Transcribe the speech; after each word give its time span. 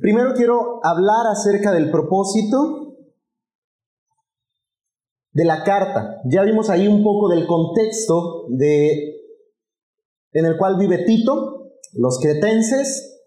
Primero 0.00 0.34
quiero 0.34 0.80
hablar 0.84 1.26
acerca 1.26 1.72
del 1.72 1.90
propósito 1.90 2.96
de 5.32 5.44
la 5.44 5.64
carta. 5.64 6.20
Ya 6.24 6.42
vimos 6.42 6.68
ahí 6.68 6.86
un 6.86 7.02
poco 7.02 7.28
del 7.28 7.46
contexto 7.46 8.46
en 8.50 10.44
el 10.44 10.58
cual 10.58 10.76
vive 10.76 11.04
Tito, 11.04 11.70
los 11.94 12.18
cretenses, 12.20 13.18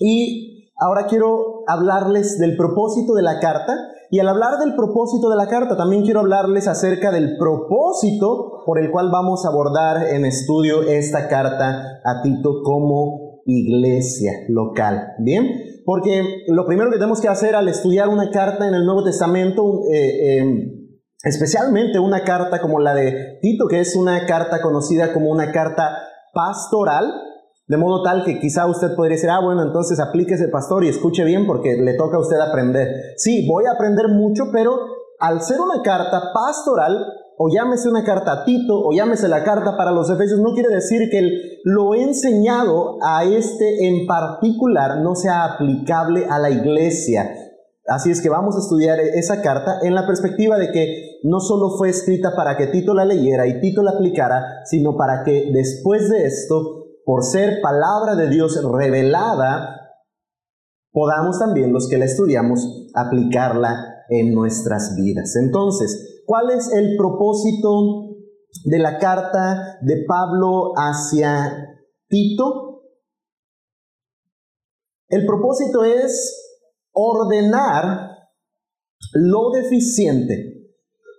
y 0.00 0.72
ahora 0.76 1.06
quiero 1.06 1.62
hablarles 1.68 2.38
del 2.38 2.56
propósito 2.56 3.14
de 3.14 3.22
la 3.22 3.38
carta. 3.38 3.76
Y 4.10 4.18
al 4.20 4.28
hablar 4.28 4.58
del 4.58 4.74
propósito 4.74 5.28
de 5.28 5.36
la 5.36 5.48
carta, 5.48 5.76
también 5.76 6.02
quiero 6.02 6.20
hablarles 6.20 6.68
acerca 6.68 7.10
del 7.10 7.36
propósito 7.38 8.62
por 8.64 8.80
el 8.80 8.90
cual 8.90 9.10
vamos 9.10 9.44
a 9.44 9.48
abordar 9.48 10.08
en 10.08 10.24
estudio 10.24 10.82
esta 10.82 11.28
carta 11.28 12.00
a 12.04 12.22
Tito 12.22 12.62
como 12.62 13.25
iglesia 13.46 14.32
local. 14.48 15.14
Bien, 15.18 15.48
porque 15.84 16.44
lo 16.48 16.66
primero 16.66 16.90
que 16.90 16.96
tenemos 16.96 17.20
que 17.20 17.28
hacer 17.28 17.54
al 17.54 17.68
estudiar 17.68 18.08
una 18.08 18.30
carta 18.30 18.66
en 18.68 18.74
el 18.74 18.84
Nuevo 18.84 19.04
Testamento, 19.04 19.82
eh, 19.90 20.38
em, 20.38 20.72
especialmente 21.22 21.98
una 21.98 22.24
carta 22.24 22.60
como 22.60 22.80
la 22.80 22.94
de 22.94 23.38
Tito, 23.40 23.68
que 23.68 23.80
es 23.80 23.96
una 23.96 24.26
carta 24.26 24.60
conocida 24.60 25.12
como 25.12 25.30
una 25.30 25.52
carta 25.52 25.96
pastoral, 26.34 27.12
de 27.68 27.76
modo 27.76 28.02
tal 28.02 28.24
que 28.24 28.38
quizá 28.38 28.66
usted 28.66 28.94
podría 28.94 29.16
decir, 29.16 29.30
ah, 29.30 29.40
bueno, 29.42 29.62
entonces 29.62 29.98
aplíquese 29.98 30.48
pastor 30.48 30.84
y 30.84 30.88
escuche 30.88 31.24
bien 31.24 31.46
porque 31.46 31.76
le 31.76 31.94
toca 31.94 32.16
a 32.16 32.20
usted 32.20 32.36
aprender. 32.38 32.88
Sí, 33.16 33.46
voy 33.48 33.64
a 33.66 33.72
aprender 33.72 34.08
mucho, 34.08 34.50
pero 34.52 34.76
al 35.18 35.40
ser 35.42 35.60
una 35.60 35.82
carta 35.82 36.32
pastoral, 36.32 37.04
o 37.38 37.48
llámese 37.48 37.88
una 37.88 38.04
carta 38.04 38.32
a 38.32 38.44
Tito, 38.44 38.78
o 38.78 38.92
llámese 38.92 39.28
la 39.28 39.44
carta 39.44 39.76
para 39.76 39.92
los 39.92 40.08
Efesios, 40.08 40.40
no 40.40 40.54
quiere 40.54 40.74
decir 40.74 41.10
que 41.10 41.60
lo 41.64 41.94
enseñado 41.94 42.98
a 43.02 43.24
este 43.24 43.86
en 43.86 44.06
particular 44.06 44.98
no 45.00 45.14
sea 45.14 45.44
aplicable 45.44 46.26
a 46.30 46.38
la 46.38 46.50
iglesia. 46.50 47.30
Así 47.88 48.10
es 48.10 48.20
que 48.20 48.28
vamos 48.28 48.56
a 48.56 48.60
estudiar 48.60 48.98
esa 48.98 49.42
carta 49.42 49.78
en 49.82 49.94
la 49.94 50.06
perspectiva 50.06 50.58
de 50.58 50.72
que 50.72 51.18
no 51.22 51.40
solo 51.40 51.76
fue 51.76 51.90
escrita 51.90 52.34
para 52.34 52.56
que 52.56 52.66
Tito 52.66 52.94
la 52.94 53.04
leyera 53.04 53.46
y 53.46 53.60
Tito 53.60 53.82
la 53.82 53.92
aplicara, 53.92 54.64
sino 54.64 54.96
para 54.96 55.22
que 55.22 55.50
después 55.52 56.10
de 56.10 56.26
esto, 56.26 56.86
por 57.04 57.22
ser 57.22 57.60
palabra 57.60 58.16
de 58.16 58.28
Dios 58.28 58.60
revelada, 58.64 59.92
podamos 60.90 61.38
también 61.38 61.72
los 61.72 61.88
que 61.88 61.98
la 61.98 62.06
estudiamos 62.06 62.88
aplicarla 62.94 64.04
en 64.08 64.34
nuestras 64.34 64.96
vidas. 64.96 65.36
Entonces, 65.36 66.15
¿Cuál 66.26 66.50
es 66.50 66.72
el 66.72 66.96
propósito 66.96 68.16
de 68.64 68.78
la 68.78 68.98
carta 68.98 69.78
de 69.82 70.04
Pablo 70.08 70.72
hacia 70.74 71.78
Tito? 72.08 72.82
El 75.08 75.24
propósito 75.24 75.84
es 75.84 76.58
ordenar 76.92 78.10
lo 79.12 79.50
deficiente 79.50 80.56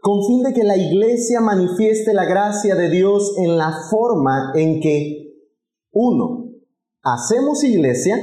con 0.02 0.26
fin 0.26 0.44
de 0.44 0.54
que 0.54 0.64
la 0.64 0.78
iglesia 0.78 1.40
manifieste 1.40 2.14
la 2.14 2.26
gracia 2.26 2.76
de 2.76 2.90
Dios 2.90 3.36
en 3.38 3.58
la 3.58 3.74
forma 3.90 4.52
en 4.56 4.82
que, 4.82 5.34
uno, 5.92 6.52
hacemos 7.02 7.64
iglesia, 7.64 8.18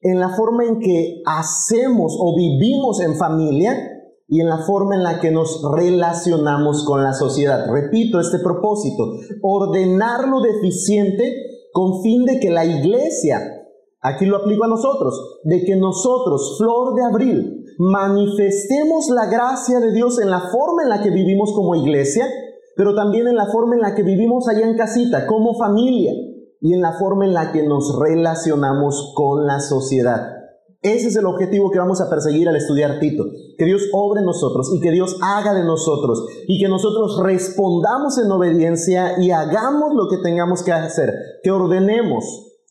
en 0.00 0.18
la 0.18 0.30
forma 0.30 0.64
en 0.64 0.80
que 0.80 1.22
hacemos 1.26 2.16
o 2.18 2.36
vivimos 2.36 3.00
en 3.00 3.16
familia, 3.16 3.91
y 4.28 4.40
en 4.40 4.48
la 4.48 4.58
forma 4.58 4.94
en 4.94 5.02
la 5.02 5.20
que 5.20 5.30
nos 5.30 5.62
relacionamos 5.74 6.84
con 6.84 7.02
la 7.02 7.12
sociedad. 7.12 7.66
Repito 7.70 8.20
este 8.20 8.38
propósito, 8.38 9.12
ordenar 9.42 10.28
lo 10.28 10.40
deficiente 10.40 11.34
con 11.72 12.02
fin 12.02 12.24
de 12.24 12.38
que 12.40 12.50
la 12.50 12.64
iglesia, 12.64 13.40
aquí 14.00 14.26
lo 14.26 14.38
aplico 14.38 14.64
a 14.64 14.68
nosotros, 14.68 15.40
de 15.44 15.64
que 15.64 15.76
nosotros, 15.76 16.56
flor 16.58 16.94
de 16.94 17.04
abril, 17.04 17.64
manifestemos 17.78 19.08
la 19.10 19.26
gracia 19.26 19.80
de 19.80 19.92
Dios 19.92 20.20
en 20.20 20.30
la 20.30 20.40
forma 20.40 20.82
en 20.82 20.88
la 20.88 21.02
que 21.02 21.10
vivimos 21.10 21.52
como 21.52 21.74
iglesia, 21.74 22.26
pero 22.76 22.94
también 22.94 23.26
en 23.26 23.36
la 23.36 23.46
forma 23.46 23.74
en 23.74 23.80
la 23.80 23.94
que 23.94 24.02
vivimos 24.02 24.48
allá 24.48 24.66
en 24.66 24.76
casita, 24.76 25.26
como 25.26 25.58
familia, 25.58 26.12
y 26.60 26.74
en 26.74 26.80
la 26.80 26.92
forma 26.92 27.24
en 27.24 27.34
la 27.34 27.52
que 27.52 27.64
nos 27.64 27.98
relacionamos 27.98 29.12
con 29.16 29.46
la 29.46 29.60
sociedad. 29.60 30.41
Ese 30.82 31.08
es 31.08 31.16
el 31.16 31.26
objetivo 31.26 31.70
que 31.70 31.78
vamos 31.78 32.00
a 32.00 32.10
perseguir 32.10 32.48
al 32.48 32.56
estudiar 32.56 32.98
Tito. 32.98 33.24
Que 33.56 33.64
Dios 33.64 33.82
obre 33.92 34.18
en 34.18 34.26
nosotros 34.26 34.72
y 34.74 34.80
que 34.80 34.90
Dios 34.90 35.16
haga 35.22 35.54
de 35.54 35.64
nosotros 35.64 36.26
y 36.48 36.60
que 36.60 36.68
nosotros 36.68 37.22
respondamos 37.22 38.18
en 38.18 38.30
obediencia 38.32 39.12
y 39.20 39.30
hagamos 39.30 39.94
lo 39.94 40.08
que 40.08 40.18
tengamos 40.18 40.64
que 40.64 40.72
hacer. 40.72 41.12
Que 41.44 41.52
ordenemos 41.52 42.24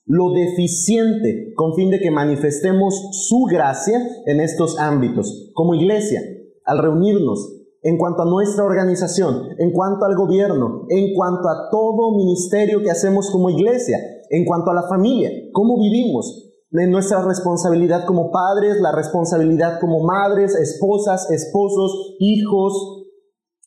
lo 0.05 0.33
deficiente 0.33 1.53
con 1.55 1.73
fin 1.73 1.89
de 1.89 2.01
que 2.01 2.11
manifestemos 2.11 3.01
su 3.13 3.45
gracia 3.49 4.05
en 4.25 4.41
estos 4.41 4.77
ámbitos. 4.77 5.49
Como 5.53 5.73
iglesia, 5.73 6.21
al 6.65 6.79
reunirnos, 6.79 7.61
en 7.81 7.97
cuanto 7.97 8.23
a 8.23 8.25
nuestra 8.25 8.65
organización, 8.65 9.55
en 9.57 9.71
cuanto 9.71 10.03
al 10.03 10.17
gobierno, 10.17 10.85
en 10.89 11.13
cuanto 11.15 11.47
a 11.47 11.69
todo 11.71 12.17
ministerio 12.17 12.83
que 12.83 12.91
hacemos 12.91 13.31
como 13.31 13.49
iglesia, 13.49 13.97
en 14.29 14.43
cuanto 14.43 14.69
a 14.69 14.73
la 14.73 14.83
familia, 14.83 15.31
cómo 15.53 15.79
vivimos, 15.79 16.50
de 16.71 16.87
nuestra 16.87 17.21
responsabilidad 17.21 18.05
como 18.05 18.31
padres, 18.31 18.79
la 18.79 18.93
responsabilidad 18.93 19.79
como 19.79 20.03
madres, 20.03 20.55
esposas, 20.55 21.29
esposos, 21.29 22.15
hijos, 22.19 23.03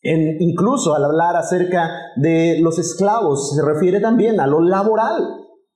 incluso 0.03 0.95
al 0.95 1.05
hablar 1.05 1.37
acerca 1.37 1.91
de 2.17 2.59
los 2.61 2.79
esclavos, 2.79 3.55
se 3.55 3.63
refiere 3.63 4.01
también 4.01 4.41
a 4.41 4.47
lo 4.47 4.61
laboral, 4.61 5.23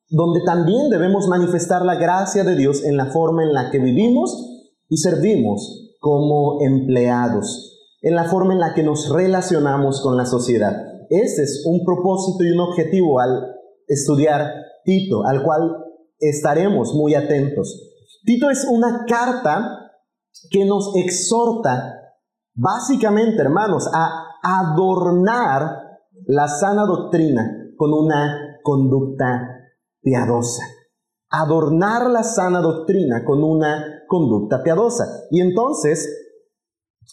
donde 0.09 0.41
también 0.45 0.89
debemos 0.89 1.29
manifestar 1.29 1.85
la 1.85 1.97
gracia 1.97 2.45
de 2.45 2.57
Dios 2.57 2.83
en 2.85 2.97
la 2.97 3.07
forma 3.07 3.43
en 3.43 3.53
la 3.53 3.71
que 3.71 3.79
vivimos 3.79 4.65
y 4.89 4.97
servimos 4.97 5.97
como 6.01 6.63
empleados, 6.63 7.79
en 8.01 8.15
la 8.15 8.25
forma 8.25 8.55
en 8.55 8.61
la 8.61 8.73
que 8.73 8.83
nos 8.83 9.11
relacionamos 9.11 10.01
con 10.01 10.17
la 10.17 10.25
sociedad. 10.25 10.73
Este 11.11 11.43
es 11.43 11.65
un 11.67 11.85
propósito 11.85 12.43
y 12.45 12.53
un 12.53 12.61
objetivo 12.61 13.21
al 13.21 13.55
estudiar 13.87 14.51
Tito, 14.85 15.27
al 15.27 15.43
cual 15.43 15.85
estaremos 16.19 16.95
muy 16.95 17.15
atentos. 17.15 17.83
Tito 18.25 18.51
es 18.51 18.67
una 18.69 19.05
carta 19.07 19.93
que 20.51 20.65
nos 20.65 20.95
exhorta 20.97 21.95
básicamente, 22.55 23.41
hermanos, 23.41 23.89
a 23.93 24.27
adornar 24.43 25.99
la 26.27 26.49
sana 26.49 26.85
doctrina 26.85 27.73
con 27.77 27.93
una 27.93 28.59
conducta 28.63 29.71
piadosa. 30.03 30.63
Adornar 31.31 32.11
la 32.11 32.23
sana 32.23 32.61
doctrina 32.61 33.25
con 33.25 33.45
una 33.45 34.03
conducta 34.07 34.63
piadosa. 34.63 35.05
Y 35.31 35.41
entonces, 35.41 36.09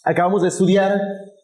acabamos 0.04 0.42
de 0.42 0.48
estudiar 0.48 1.00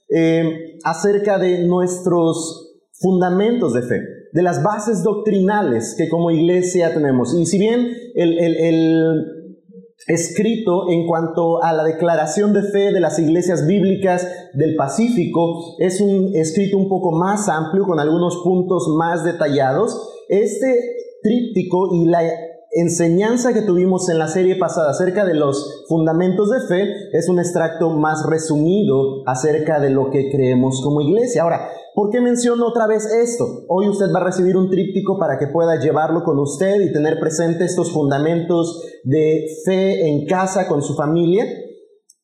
eh, 0.08 0.78
acerca 0.84 1.38
de 1.38 1.66
nuestros 1.66 2.80
fundamentos 2.92 3.74
de 3.74 3.82
fe 3.82 4.21
de 4.32 4.42
las 4.42 4.62
bases 4.62 5.02
doctrinales 5.02 5.94
que 5.96 6.08
como 6.08 6.30
iglesia 6.30 6.92
tenemos. 6.94 7.34
Y 7.34 7.46
si 7.46 7.58
bien 7.58 7.88
el, 8.14 9.42
escrito 10.08 10.90
en 10.90 11.06
cuanto 11.06 11.62
a 11.62 11.72
la 11.72 11.84
declaración 11.84 12.52
de 12.52 12.62
fe 12.64 12.92
de 12.92 12.98
las 12.98 13.20
iglesias 13.20 13.68
bíblicas 13.68 14.26
del 14.52 14.74
Pacífico 14.74 15.76
es 15.78 16.00
un 16.00 16.34
escrito 16.34 16.76
un 16.76 16.88
poco 16.88 17.12
más 17.12 17.48
amplio, 17.48 17.84
con 17.84 18.00
algunos 18.00 18.38
puntos 18.42 18.88
más 18.98 19.22
detallados, 19.22 20.10
este 20.28 20.96
tríptico 21.22 21.94
y 21.94 22.06
la 22.06 22.22
enseñanza 22.72 23.52
que 23.52 23.62
tuvimos 23.62 24.08
en 24.08 24.18
la 24.18 24.28
serie 24.28 24.56
pasada 24.56 24.90
acerca 24.90 25.24
de 25.24 25.34
los 25.34 25.84
fundamentos 25.88 26.50
de 26.50 26.60
fe 26.66 26.94
es 27.12 27.28
un 27.28 27.38
extracto 27.38 27.90
más 27.90 28.24
resumido 28.26 29.22
acerca 29.26 29.78
de 29.78 29.90
lo 29.90 30.10
que 30.10 30.30
creemos 30.30 30.80
como 30.82 31.00
iglesia. 31.00 31.42
Ahora, 31.42 31.68
¿Por 31.94 32.08
qué 32.08 32.22
menciono 32.22 32.68
otra 32.68 32.86
vez 32.86 33.04
esto? 33.04 33.44
Hoy 33.68 33.86
usted 33.86 34.06
va 34.14 34.20
a 34.20 34.24
recibir 34.24 34.56
un 34.56 34.70
tríptico 34.70 35.18
para 35.18 35.38
que 35.38 35.48
pueda 35.48 35.78
llevarlo 35.78 36.24
con 36.24 36.38
usted 36.38 36.80
y 36.80 36.90
tener 36.90 37.20
presente 37.20 37.66
estos 37.66 37.92
fundamentos 37.92 38.82
de 39.04 39.46
fe 39.66 40.08
en 40.08 40.26
casa 40.26 40.68
con 40.68 40.82
su 40.82 40.94
familia. 40.94 41.44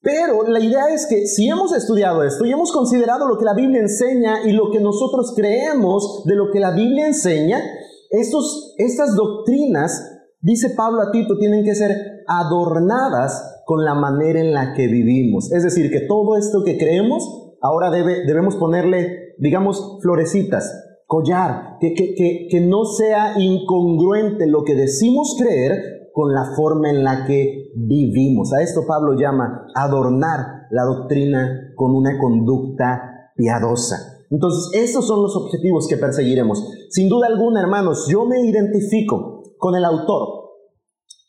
Pero 0.00 0.45
la 0.45 0.61
idea 0.61 0.89
es 0.89 1.06
que 1.06 1.27
si 1.27 1.49
hemos 1.49 1.75
estudiado 1.75 2.23
esto 2.23 2.47
y 2.47 2.53
hemos 2.53 2.73
considerado 2.73 3.29
lo 3.29 3.37
que 3.37 3.45
la 3.45 3.53
Biblia 3.53 3.81
enseña 3.81 4.49
y 4.49 4.53
lo 4.53 4.71
que 4.71 4.81
nosotros 4.81 5.35
creemos 5.37 6.23
de 6.25 6.35
lo 6.35 6.50
que 6.50 6.61
la 6.61 6.71
Biblia 6.71 7.06
enseña, 7.06 7.62
estos, 8.09 8.75
estas 8.79 9.17
doctrinas, 9.17 10.18
dice 10.40 10.70
Pablo 10.76 11.02
a 11.02 11.11
Tito, 11.11 11.38
tienen 11.38 11.64
que 11.64 11.75
ser 11.75 12.25
adornadas 12.26 13.62
con 13.64 13.85
la 13.85 13.94
manera 13.94 14.40
en 14.40 14.52
la 14.52 14.75
que 14.75 14.87
vivimos. 14.87 15.52
Es 15.52 15.62
decir, 15.62 15.90
que 15.90 16.00
todo 16.00 16.37
esto 16.37 16.62
que 16.64 16.79
creemos, 16.79 17.56
ahora 17.61 17.90
debe, 17.90 18.25
debemos 18.26 18.56
ponerle 18.56 19.29
digamos, 19.38 19.99
florecitas, 20.02 20.85
collar, 21.06 21.79
que, 21.81 21.94
que, 21.94 22.49
que, 22.50 22.61
no 22.61 22.85
sea 22.85 23.38
incongruente 23.38 24.46
lo 24.46 24.64
que 24.64 24.75
decimos 24.75 25.37
creer 25.38 26.11
con 26.12 26.35
la 26.35 26.52
forma 26.56 26.90
en 26.90 27.05
la 27.05 27.25
que 27.26 27.70
vivimos. 27.75 28.52
A 28.52 28.62
esto 28.62 28.85
Pablo 28.87 29.14
llama 29.19 29.67
adornar 29.75 30.67
la 30.70 30.85
doctrina 30.85 31.73
con 31.76 31.94
una 31.94 32.19
conducta 32.19 33.32
piadosa. 33.37 34.25
Entonces, 34.31 34.82
estos 34.82 35.06
son 35.06 35.23
los 35.23 35.37
objetivos 35.37 35.87
que 35.88 35.96
perseguiremos. 35.96 36.62
Sin 36.90 37.08
duda 37.08 37.29
alguna, 37.29 37.62
hermanos, 37.62 38.06
yo 38.11 38.26
me 38.26 38.40
identifico 38.44 39.38
con 39.59 39.75
el 39.75 39.85
autor 39.85 40.39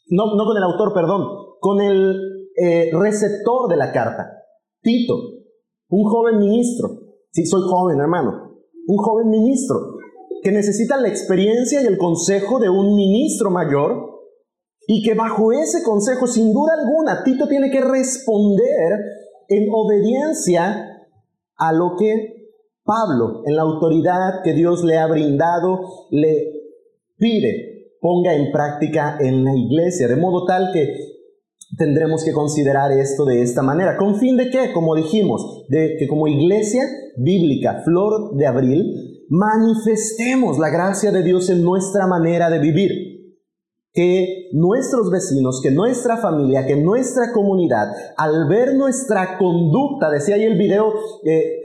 no, 0.10 0.36
no 0.36 0.46
con 0.46 0.58
el 0.58 0.64
autor, 0.64 0.94
perdón, 0.94 1.28
con 1.60 1.82
el 1.82 2.50
eh, 2.56 2.90
receptor 2.94 3.70
de 3.70 3.78
la 3.78 3.92
carta, 3.92 4.28
Tito, 4.82 5.16
un 5.90 6.04
joven 6.06 6.40
ministro. 6.40 6.90
Sí, 7.32 7.46
soy 7.46 7.62
joven, 7.62 8.00
hermano. 8.00 8.58
Un 8.88 8.98
joven 8.98 9.30
ministro 9.30 9.78
que 10.42 10.52
necesita 10.52 10.98
la 10.98 11.10
experiencia 11.10 11.82
y 11.82 11.86
el 11.86 11.98
consejo 11.98 12.60
de 12.60 12.70
un 12.70 12.96
ministro 12.96 13.52
mayor 13.52 14.10
y 14.88 15.04
que 15.04 15.14
bajo 15.14 15.52
ese 15.52 15.84
consejo, 15.84 16.26
sin 16.26 16.54
duda 16.54 16.74
alguna, 16.74 17.24
Tito 17.24 17.48
tiene 17.48 17.70
que 17.70 17.82
responder 17.82 18.94
en 19.48 19.68
obediencia 19.72 21.08
a 21.56 21.74
lo 21.74 21.96
que 21.98 22.50
Pablo, 22.84 23.44
en 23.46 23.56
la 23.56 23.62
autoridad 23.62 24.42
que 24.44 24.54
Dios 24.54 24.84
le 24.84 24.98
ha 24.98 25.06
brindado, 25.06 26.08
le 26.10 26.54
pide 27.18 27.69
ponga 28.02 28.34
en 28.34 28.52
práctica 28.52 29.18
en 29.20 29.44
la 29.44 29.56
iglesia, 29.56 30.08
de 30.08 30.16
modo 30.16 30.46
tal 30.46 30.72
que 30.74 30.96
tendremos 31.78 32.24
que 32.24 32.34
considerar 32.34 32.92
esto 32.92 33.26
de 33.26 33.42
esta 33.42 33.62
manera. 33.62 33.98
¿Con 33.98 34.16
fin 34.16 34.38
de 34.38 34.50
qué? 34.50 34.72
Como 34.74 34.96
dijimos, 34.96 35.66
de 35.70 35.98
que 35.98 36.08
como 36.08 36.28
iglesia 36.28 36.84
bíblica, 37.18 37.82
flor 37.84 38.36
de 38.36 38.48
abril, 38.48 39.26
manifestemos 39.30 40.58
la 40.58 40.70
gracia 40.70 41.12
de 41.12 41.24
Dios 41.24 41.50
en 41.50 41.64
nuestra 41.64 42.08
manera 42.08 42.50
de 42.50 42.60
vivir 42.60 42.92
que 43.92 44.50
nuestros 44.54 45.10
vecinos, 45.12 45.62
que 45.62 45.72
nuestra 45.72 46.18
familia, 46.18 46.66
que 46.66 46.76
nuestra 46.76 47.34
comunidad, 47.34 47.88
al 48.18 48.48
ver 48.48 48.76
nuestra 48.76 49.38
conducta, 49.38 50.10
decía 50.10 50.36
ahí 50.36 50.44
el 50.44 50.58
video, 50.58 50.94
eh, 51.26 51.56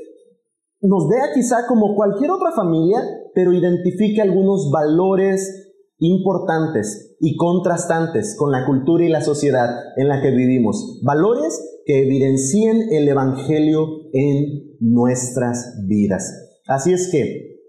nos 0.81 1.09
vea 1.09 1.33
quizá 1.35 1.67
como 1.67 1.95
cualquier 1.95 2.31
otra 2.31 2.53
familia, 2.53 2.99
pero 3.35 3.53
identifique 3.53 4.21
algunos 4.21 4.71
valores 4.71 5.64
importantes 6.07 7.17
y 7.21 7.37
contrastantes 7.37 8.37
con 8.39 8.51
la 8.53 8.67
cultura 8.67 9.05
y 9.05 9.09
la 9.09 9.21
sociedad 9.21 9.69
en 9.97 10.09
la 10.09 10.21
que 10.21 10.31
vivimos. 10.31 11.01
Valores 11.03 11.61
que 11.87 12.03
evidencien 12.03 12.93
el 12.93 13.09
Evangelio 13.09 13.87
en 14.13 14.77
nuestras 14.81 15.75
vidas. 15.87 16.61
Así 16.67 16.93
es 16.93 17.09
que, 17.11 17.61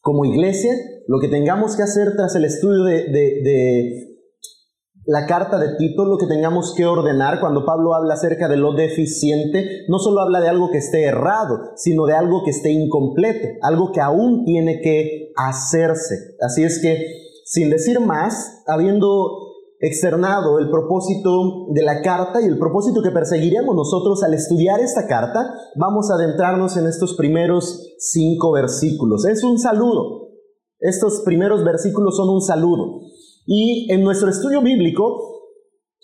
como 0.00 0.24
iglesia, 0.24 0.72
lo 1.06 1.18
que 1.20 1.28
tengamos 1.28 1.76
que 1.76 1.82
hacer 1.82 2.14
tras 2.16 2.34
el 2.34 2.44
estudio 2.44 2.84
de, 2.84 4.06
la 5.06 5.26
carta 5.26 5.58
de 5.58 5.76
Tito, 5.76 6.04
lo 6.04 6.18
que 6.18 6.26
tengamos 6.26 6.74
que 6.76 6.86
ordenar 6.86 7.40
cuando 7.40 7.64
Pablo 7.64 7.94
habla 7.94 8.14
acerca 8.14 8.48
de 8.48 8.56
lo 8.56 8.74
deficiente, 8.74 9.84
no 9.88 9.98
solo 9.98 10.20
habla 10.20 10.40
de 10.40 10.48
algo 10.48 10.70
que 10.70 10.78
esté 10.78 11.04
errado, 11.04 11.72
sino 11.76 12.06
de 12.06 12.14
algo 12.14 12.44
que 12.44 12.50
esté 12.50 12.70
incompleto, 12.70 13.48
algo 13.62 13.92
que 13.92 14.00
aún 14.00 14.44
tiene 14.44 14.80
que 14.80 15.32
hacerse. 15.36 16.36
Así 16.40 16.62
es 16.62 16.80
que, 16.80 17.29
sin 17.50 17.68
decir 17.68 17.98
más, 17.98 18.62
habiendo 18.68 19.48
externado 19.80 20.60
el 20.60 20.70
propósito 20.70 21.66
de 21.70 21.82
la 21.82 22.00
carta 22.00 22.40
y 22.40 22.44
el 22.44 22.56
propósito 22.58 23.02
que 23.02 23.10
perseguiremos 23.10 23.74
nosotros 23.74 24.22
al 24.22 24.34
estudiar 24.34 24.78
esta 24.78 25.08
carta, 25.08 25.52
vamos 25.74 26.08
a 26.10 26.14
adentrarnos 26.14 26.76
en 26.76 26.86
estos 26.86 27.16
primeros 27.16 27.96
cinco 27.98 28.52
versículos. 28.52 29.24
Es 29.24 29.42
un 29.42 29.58
saludo. 29.58 30.28
Estos 30.78 31.22
primeros 31.24 31.64
versículos 31.64 32.16
son 32.16 32.28
un 32.28 32.40
saludo. 32.40 33.00
Y 33.46 33.92
en 33.92 34.04
nuestro 34.04 34.30
estudio 34.30 34.62
bíblico, 34.62 35.18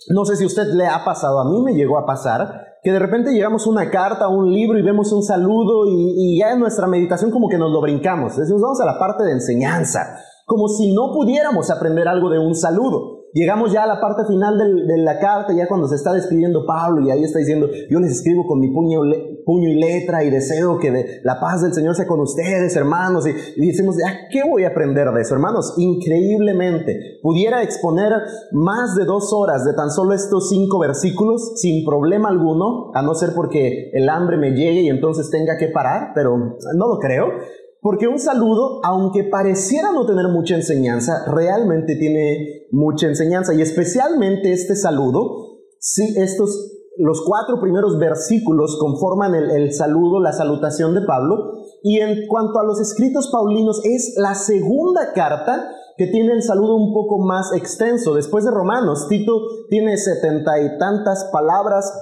no 0.09 0.25
sé 0.25 0.35
si 0.35 0.45
usted 0.45 0.67
le 0.75 0.89
ha 0.89 1.05
pasado, 1.05 1.39
a 1.39 1.49
mí 1.49 1.63
me 1.63 1.75
llegó 1.75 1.97
a 1.97 2.07
pasar, 2.07 2.49
que 2.83 2.91
de 2.91 2.99
repente 2.99 3.31
llegamos 3.33 3.69
una 3.69 3.89
carta, 3.89 4.25
a 4.25 4.29
un 4.29 4.53
libro 4.53 4.81
y 4.81 4.83
vemos 4.83 5.13
un 5.13 5.23
saludo 5.23 5.87
y, 5.87 6.15
y 6.17 6.41
ya 6.41 6.55
en 6.55 6.59
nuestra 6.59 6.89
meditación 6.89 7.31
como 7.31 7.49
que 7.49 7.57
nos 7.57 7.71
lo 7.71 7.81
brincamos. 7.81 8.37
Decimos, 8.37 8.63
vamos 8.63 8.81
a 8.81 8.85
la 8.85 8.99
parte 8.99 9.23
de 9.23 9.31
enseñanza, 9.31 10.01
como 10.47 10.69
si 10.69 10.95
no 10.95 11.13
pudiéramos 11.13 11.71
aprender 11.71 12.07
algo 12.07 12.31
de 12.31 12.39
un 12.39 12.55
saludo. 12.55 13.17
Llegamos 13.35 13.71
ya 13.71 13.83
a 13.83 13.87
la 13.87 14.01
parte 14.01 14.25
final 14.25 14.57
de 14.57 14.97
la 14.97 15.19
carta, 15.19 15.53
ya 15.53 15.69
cuando 15.69 15.89
se 15.89 15.97
está 15.97 16.15
despidiendo 16.15 16.65
Pablo 16.65 17.03
y 17.03 17.11
ahí 17.11 17.23
está 17.23 17.39
diciendo, 17.39 17.69
yo 17.91 17.99
les 18.01 18.13
escribo 18.13 18.47
con 18.47 18.61
mi 18.61 18.71
puño, 18.71 19.01
puño 19.45 19.69
y 19.69 19.75
letra 19.75 20.25
y 20.25 20.31
deseo 20.31 20.79
que 20.79 21.21
la 21.23 21.39
paz 21.39 21.61
del 21.61 21.75
Señor 21.75 21.95
sea 21.97 22.07
con 22.07 22.21
ustedes, 22.21 22.75
hermanos. 22.77 23.27
Y, 23.27 23.35
y 23.61 23.67
decimos, 23.67 23.97
¿qué 24.31 24.41
voy 24.49 24.65
a 24.65 24.69
aprender 24.69 25.11
de 25.11 25.21
eso, 25.21 25.35
hermanos? 25.35 25.75
Increíblemente, 25.77 27.19
pudiera 27.21 27.63
exponer 27.63 28.13
más 28.53 28.95
de 28.95 29.05
dos 29.05 29.35
horas 29.35 29.67
de 29.67 29.75
tan 29.75 29.91
solo 29.91 30.15
estos 30.15 30.49
cinco 30.49 30.79
versículos 30.79 31.61
sin 31.61 31.85
problema 31.85 32.31
alguno, 32.31 32.91
a 32.95 33.03
no 33.03 33.15
ser 33.15 33.31
porque 33.35 33.91
el 33.93 34.09
hambre 34.09 34.39
me 34.39 34.53
llegue 34.53 34.81
y 34.81 34.89
entonces 34.89 35.29
tenga 35.29 35.59
que 35.59 35.69
parar, 35.69 36.13
pero 36.15 36.39
no 36.39 36.89
lo 36.89 36.99
creo. 37.01 37.27
Porque 37.81 38.08
un 38.08 38.19
saludo, 38.19 38.81
aunque 38.82 39.25
pareciera 39.25 39.93
no 39.93 40.06
tener 40.06 40.28
mucha 40.28 40.56
enseñanza, 40.56 41.25
realmente 41.28 41.94
tiene 41.96 42.67
mucha 42.73 43.06
enseñanza. 43.06 43.55
Y 43.55 43.62
especialmente 43.62 44.52
este 44.52 44.75
saludo, 44.75 45.61
si 45.78 46.19
estos, 46.19 46.73
los 46.99 47.23
cuatro 47.25 47.61
primeros 47.61 47.99
versículos 47.99 48.78
conforman 48.81 49.34
el, 49.34 49.73
saludo, 49.73 50.20
la 50.20 50.32
salutación 50.32 50.94
de 50.94 51.02
Pablo. 51.02 51.52
Y 51.82 52.00
en 52.00 52.26
cuanto 52.26 52.58
a 52.58 52.64
los 52.64 52.81
escritos 52.81 53.31
paulinos, 53.31 53.81
es 53.84 54.14
la 54.17 54.34
segunda 54.34 55.12
carta 55.14 55.70
que 55.96 56.08
tiene 56.08 56.32
el 56.32 56.43
saludo 56.43 56.75
un 56.75 56.93
poco 56.93 57.19
más 57.19 57.52
extenso. 57.55 58.14
Después 58.14 58.44
de 58.44 58.50
Romanos, 58.50 59.06
Tito 59.08 59.32
tiene 59.70 59.96
setenta 59.96 60.61
y 60.61 60.76
tantas 60.78 61.28
palabras. 61.32 61.93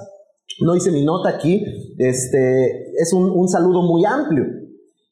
No 0.61 0.75
hice 0.75 0.91
mi 0.91 1.03
nota 1.03 1.29
aquí. 1.29 1.63
Este, 1.99 2.91
es 2.97 3.13
un 3.13 3.47
saludo 3.47 3.83
muy 3.83 4.03
amplio. 4.03 4.64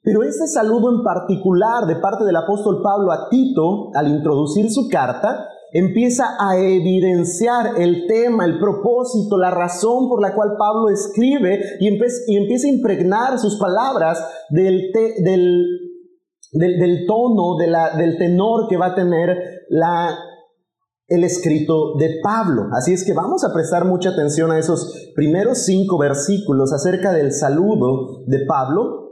Pero 0.04 0.22
ese 0.24 0.48
saludo 0.48 0.92
en 0.92 1.02
particular 1.02 1.86
de 1.88 1.96
parte 1.96 2.26
del 2.26 2.36
apóstol 2.36 2.82
Pablo 2.84 3.14
a 3.14 3.30
Tito, 3.30 3.90
al 3.96 4.10
introducir 4.10 4.70
su 4.70 4.90
carta, 4.90 5.48
empieza 5.72 6.36
a 6.38 6.58
evidenciar 6.58 7.80
el 7.80 8.06
tema, 8.06 8.44
el 8.44 8.60
propósito, 8.60 9.38
la 9.38 9.50
razón 9.50 10.10
por 10.10 10.22
la 10.22 10.36
cual 10.36 10.56
Pablo 10.58 10.90
escribe 10.90 11.58
y, 11.80 11.88
empieza 11.88 12.68
a 12.68 12.70
impregnar 12.70 13.40
sus 13.40 13.58
palabras 13.58 14.22
del, 14.50 14.92
tono, 17.08 17.56
del 17.58 18.18
tenor 18.18 18.68
que 18.68 18.76
va 18.76 18.88
a 18.88 18.96
tener 18.96 19.38
el 21.08 21.24
escrito 21.24 21.96
de 21.98 22.20
Pablo. 22.22 22.68
Así 22.74 22.92
es 22.92 23.06
que 23.06 23.14
vamos 23.14 23.46
a 23.46 23.54
prestar 23.54 23.86
mucha 23.86 24.10
atención 24.10 24.52
a 24.52 24.60
esos 24.60 25.12
primeros 25.16 25.64
cinco 25.64 25.98
versículos 25.98 26.74
acerca 26.74 27.14
del 27.14 27.32
saludo 27.32 28.26
de 28.28 28.46
Pablo 28.46 29.03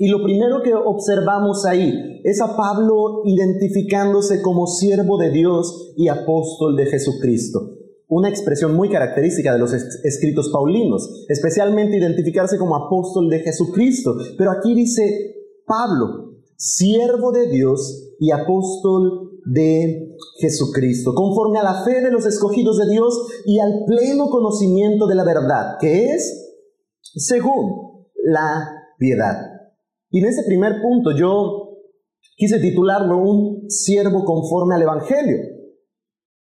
y 0.00 0.08
lo 0.08 0.22
primero 0.22 0.62
que 0.62 0.72
observamos 0.72 1.66
ahí 1.66 2.22
es 2.24 2.40
a 2.40 2.56
Pablo 2.56 3.20
identificándose 3.26 4.40
como 4.40 4.66
siervo 4.66 5.18
de 5.18 5.30
Dios 5.30 5.92
y 5.94 6.08
apóstol 6.08 6.74
de 6.74 6.86
Jesucristo. 6.86 7.76
Una 8.08 8.30
expresión 8.30 8.74
muy 8.74 8.88
característica 8.88 9.52
de 9.52 9.58
los 9.58 9.74
escritos 9.74 10.48
paulinos, 10.48 11.26
especialmente 11.28 11.98
identificarse 11.98 12.56
como 12.56 12.76
apóstol 12.76 13.28
de 13.28 13.40
Jesucristo. 13.40 14.16
Pero 14.38 14.52
aquí 14.52 14.74
dice 14.74 15.36
Pablo, 15.66 16.32
siervo 16.56 17.30
de 17.30 17.50
Dios 17.50 18.14
y 18.18 18.30
apóstol 18.30 19.38
de 19.44 20.16
Jesucristo, 20.38 21.14
conforme 21.14 21.58
a 21.58 21.62
la 21.62 21.84
fe 21.84 22.00
de 22.00 22.10
los 22.10 22.24
escogidos 22.24 22.78
de 22.78 22.88
Dios 22.88 23.42
y 23.44 23.58
al 23.58 23.84
pleno 23.86 24.30
conocimiento 24.30 25.06
de 25.06 25.14
la 25.14 25.24
verdad, 25.24 25.76
que 25.78 26.06
es 26.06 26.56
según 27.16 28.06
la 28.24 28.66
piedad. 28.98 29.49
Y 30.10 30.18
en 30.18 30.26
ese 30.26 30.42
primer 30.44 30.82
punto 30.82 31.12
yo 31.16 31.78
quise 32.36 32.58
titularlo 32.58 33.18
un 33.18 33.70
siervo 33.70 34.24
conforme 34.24 34.74
al 34.74 34.82
Evangelio. 34.82 35.38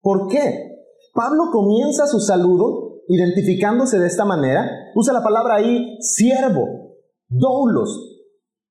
¿Por 0.02 0.28
qué? 0.28 0.70
Pablo 1.14 1.46
comienza 1.52 2.08
su 2.08 2.20
saludo 2.20 3.02
identificándose 3.08 4.00
de 4.00 4.08
esta 4.08 4.26
manera. 4.26 4.70
Usa 4.96 5.14
la 5.14 5.24
palabra 5.24 5.56
ahí 5.56 5.98
siervo, 6.00 6.96
doulos, 7.28 8.20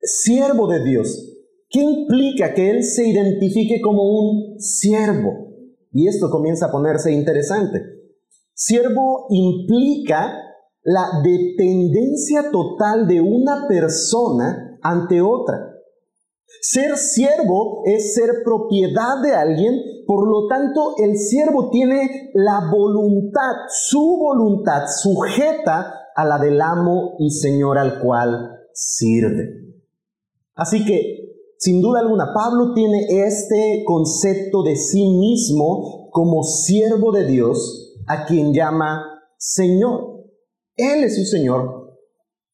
siervo 0.00 0.68
de 0.68 0.84
Dios. 0.84 1.36
¿Qué 1.68 1.80
implica 1.80 2.54
que 2.54 2.70
él 2.70 2.82
se 2.82 3.06
identifique 3.06 3.80
como 3.80 4.02
un 4.02 4.58
siervo? 4.58 5.48
Y 5.92 6.08
esto 6.08 6.30
comienza 6.30 6.66
a 6.66 6.72
ponerse 6.72 7.12
interesante. 7.12 7.82
Siervo 8.54 9.26
implica 9.30 10.47
la 10.88 11.20
dependencia 11.22 12.50
total 12.50 13.06
de 13.06 13.20
una 13.20 13.68
persona 13.68 14.78
ante 14.80 15.20
otra. 15.20 15.74
Ser 16.62 16.96
siervo 16.96 17.82
es 17.84 18.14
ser 18.14 18.42
propiedad 18.42 19.20
de 19.22 19.34
alguien, 19.34 19.74
por 20.06 20.26
lo 20.26 20.46
tanto 20.48 20.94
el 20.96 21.18
siervo 21.18 21.68
tiene 21.68 22.30
la 22.32 22.70
voluntad, 22.72 23.52
su 23.68 24.16
voluntad 24.18 24.84
sujeta 24.86 25.92
a 26.16 26.24
la 26.24 26.38
del 26.38 26.58
amo 26.58 27.16
y 27.18 27.32
señor 27.32 27.76
al 27.76 28.00
cual 28.00 28.48
sirve. 28.72 29.44
Así 30.54 30.86
que, 30.86 31.34
sin 31.58 31.82
duda 31.82 32.00
alguna, 32.00 32.32
Pablo 32.32 32.72
tiene 32.72 33.26
este 33.26 33.84
concepto 33.86 34.62
de 34.62 34.74
sí 34.74 35.06
mismo 35.06 36.08
como 36.12 36.42
siervo 36.44 37.12
de 37.12 37.26
Dios, 37.26 37.94
a 38.06 38.24
quien 38.24 38.54
llama 38.54 39.04
Señor. 39.36 40.17
Él 40.78 41.04
es 41.04 41.16
su 41.16 41.24
Señor, 41.26 41.98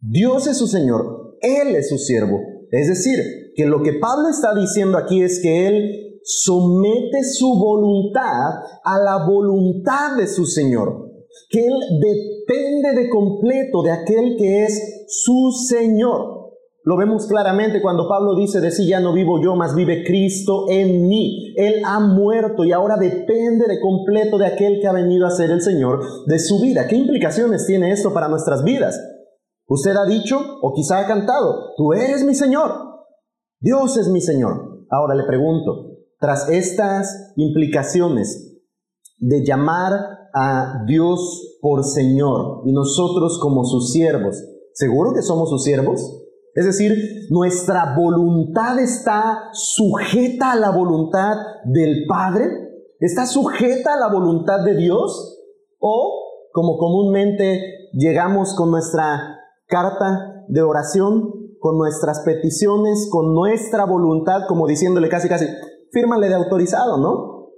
Dios 0.00 0.48
es 0.48 0.58
su 0.58 0.66
Señor, 0.66 1.36
él 1.40 1.76
es 1.76 1.88
su 1.88 1.98
siervo. 1.98 2.40
Es 2.72 2.88
decir, 2.88 3.52
que 3.54 3.66
lo 3.66 3.82
que 3.82 3.92
Pablo 3.92 4.28
está 4.28 4.52
diciendo 4.52 4.98
aquí 4.98 5.22
es 5.22 5.40
que 5.40 5.68
Él 5.68 6.04
somete 6.24 7.22
su 7.22 7.54
voluntad 7.54 8.54
a 8.82 8.98
la 8.98 9.26
voluntad 9.26 10.16
de 10.16 10.26
su 10.26 10.46
Señor, 10.46 11.10
que 11.50 11.66
él 11.66 11.74
depende 12.00 13.02
de 13.02 13.10
completo 13.10 13.82
de 13.82 13.90
aquel 13.92 14.36
que 14.38 14.64
es 14.64 15.06
su 15.08 15.50
Señor. 15.68 16.43
Lo 16.86 16.98
vemos 16.98 17.26
claramente 17.26 17.80
cuando 17.80 18.06
Pablo 18.06 18.36
dice 18.36 18.60
de 18.60 18.70
sí 18.70 18.86
ya 18.86 19.00
no 19.00 19.14
vivo 19.14 19.40
yo, 19.42 19.56
más 19.56 19.74
vive 19.74 20.04
Cristo 20.04 20.66
en 20.68 21.08
mí. 21.08 21.54
Él 21.56 21.82
ha 21.82 21.98
muerto 21.98 22.62
y 22.62 22.72
ahora 22.72 22.98
depende 22.98 23.66
de 23.66 23.80
completo 23.80 24.36
de 24.36 24.46
aquel 24.46 24.80
que 24.80 24.86
ha 24.86 24.92
venido 24.92 25.26
a 25.26 25.30
ser 25.30 25.50
el 25.50 25.62
Señor 25.62 26.00
de 26.26 26.38
su 26.38 26.60
vida. 26.60 26.86
¿Qué 26.86 26.96
implicaciones 26.96 27.66
tiene 27.66 27.90
esto 27.90 28.12
para 28.12 28.28
nuestras 28.28 28.64
vidas? 28.64 29.00
Usted 29.66 29.96
ha 29.96 30.04
dicho 30.04 30.38
o 30.60 30.74
quizá 30.74 30.98
ha 30.98 31.06
cantado, 31.06 31.72
tú 31.78 31.94
eres 31.94 32.22
mi 32.22 32.34
Señor, 32.34 32.70
Dios 33.60 33.96
es 33.96 34.08
mi 34.08 34.20
Señor. 34.20 34.84
Ahora 34.90 35.14
le 35.14 35.24
pregunto, 35.24 35.88
tras 36.20 36.50
estas 36.50 37.32
implicaciones 37.36 38.60
de 39.16 39.42
llamar 39.42 39.92
a 40.34 40.84
Dios 40.86 41.58
por 41.62 41.82
Señor 41.82 42.60
y 42.66 42.72
nosotros 42.72 43.38
como 43.40 43.64
sus 43.64 43.90
siervos, 43.90 44.36
¿seguro 44.74 45.14
que 45.14 45.22
somos 45.22 45.48
sus 45.48 45.64
siervos? 45.64 46.23
Es 46.54 46.66
decir, 46.66 46.92
nuestra 47.30 47.96
voluntad 47.96 48.78
está 48.78 49.48
sujeta 49.52 50.52
a 50.52 50.56
la 50.56 50.70
voluntad 50.70 51.36
del 51.64 52.06
Padre, 52.08 52.46
está 53.00 53.26
sujeta 53.26 53.94
a 53.94 53.98
la 53.98 54.08
voluntad 54.08 54.64
de 54.64 54.76
Dios, 54.76 55.40
o 55.80 56.48
como 56.52 56.78
comúnmente 56.78 57.90
llegamos 57.92 58.54
con 58.54 58.70
nuestra 58.70 59.40
carta 59.66 60.44
de 60.46 60.62
oración, 60.62 61.32
con 61.58 61.76
nuestras 61.76 62.20
peticiones, 62.20 63.08
con 63.10 63.34
nuestra 63.34 63.84
voluntad, 63.84 64.42
como 64.46 64.68
diciéndole 64.68 65.08
casi 65.08 65.28
casi, 65.28 65.46
fírmale 65.90 66.28
de 66.28 66.34
autorizado, 66.34 66.98
¿no? 66.98 67.50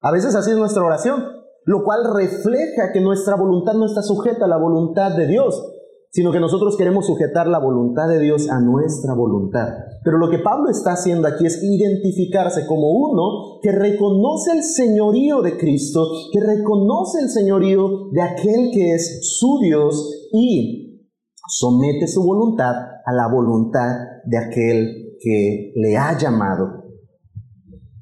A 0.00 0.10
veces 0.12 0.34
así 0.34 0.52
es 0.52 0.56
nuestra 0.56 0.82
oración, 0.82 1.22
lo 1.66 1.84
cual 1.84 2.14
refleja 2.14 2.90
que 2.94 3.02
nuestra 3.02 3.36
voluntad 3.36 3.74
no 3.74 3.84
está 3.84 4.00
sujeta 4.00 4.46
a 4.46 4.48
la 4.48 4.56
voluntad 4.56 5.14
de 5.14 5.26
Dios 5.26 5.62
sino 6.10 6.32
que 6.32 6.40
nosotros 6.40 6.76
queremos 6.76 7.06
sujetar 7.06 7.46
la 7.46 7.60
voluntad 7.60 8.08
de 8.08 8.18
Dios 8.18 8.50
a 8.50 8.60
nuestra 8.60 9.14
voluntad. 9.14 9.68
Pero 10.02 10.18
lo 10.18 10.28
que 10.28 10.40
Pablo 10.40 10.68
está 10.68 10.92
haciendo 10.92 11.28
aquí 11.28 11.46
es 11.46 11.62
identificarse 11.62 12.66
como 12.66 12.90
uno 12.90 13.60
que 13.62 13.70
reconoce 13.70 14.52
el 14.52 14.64
señorío 14.64 15.40
de 15.40 15.56
Cristo, 15.56 16.08
que 16.32 16.40
reconoce 16.40 17.20
el 17.20 17.28
señorío 17.28 18.10
de 18.10 18.22
aquel 18.22 18.70
que 18.72 18.94
es 18.94 19.38
su 19.38 19.60
Dios 19.62 20.28
y 20.32 21.06
somete 21.46 22.08
su 22.08 22.24
voluntad 22.24 22.74
a 23.04 23.12
la 23.12 23.28
voluntad 23.28 23.90
de 24.24 24.38
aquel 24.38 25.16
que 25.20 25.72
le 25.76 25.96
ha 25.96 26.18
llamado. 26.18 26.84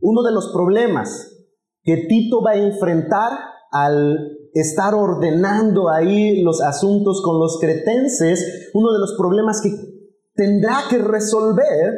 Uno 0.01 0.23
de 0.23 0.33
los 0.33 0.51
problemas 0.53 1.35
que 1.83 2.07
Tito 2.09 2.43
va 2.43 2.53
a 2.53 2.57
enfrentar 2.57 3.33
al 3.71 4.38
estar 4.55 4.95
ordenando 4.95 5.89
ahí 5.89 6.43
los 6.43 6.61
asuntos 6.61 7.23
con 7.23 7.39
los 7.39 7.59
cretenses, 7.61 8.71
uno 8.75 8.93
de 8.93 8.99
los 8.99 9.15
problemas 9.19 9.61
que 9.63 9.71
tendrá 10.35 10.85
que 10.89 10.99
resolver 10.99 11.95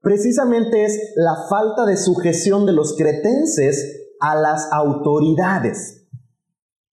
precisamente 0.00 0.84
es 0.84 1.12
la 1.16 1.46
falta 1.48 1.84
de 1.84 1.96
sujeción 1.96 2.66
de 2.66 2.72
los 2.72 2.96
cretenses 2.96 4.14
a 4.20 4.34
las 4.36 4.72
autoridades. 4.72 6.06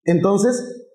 Entonces, 0.04 0.88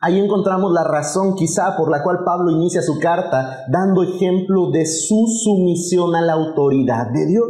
ahí 0.00 0.18
encontramos 0.18 0.72
la 0.72 0.84
razón 0.84 1.34
quizá 1.34 1.76
por 1.76 1.90
la 1.90 2.02
cual 2.02 2.24
Pablo 2.24 2.50
inicia 2.50 2.82
su 2.82 2.98
carta 2.98 3.64
dando 3.70 4.02
ejemplo 4.02 4.70
de 4.70 4.86
su 4.86 5.26
sumisión 5.44 6.14
a 6.16 6.22
la 6.22 6.32
autoridad 6.32 7.10
de 7.12 7.26
Dios. 7.26 7.48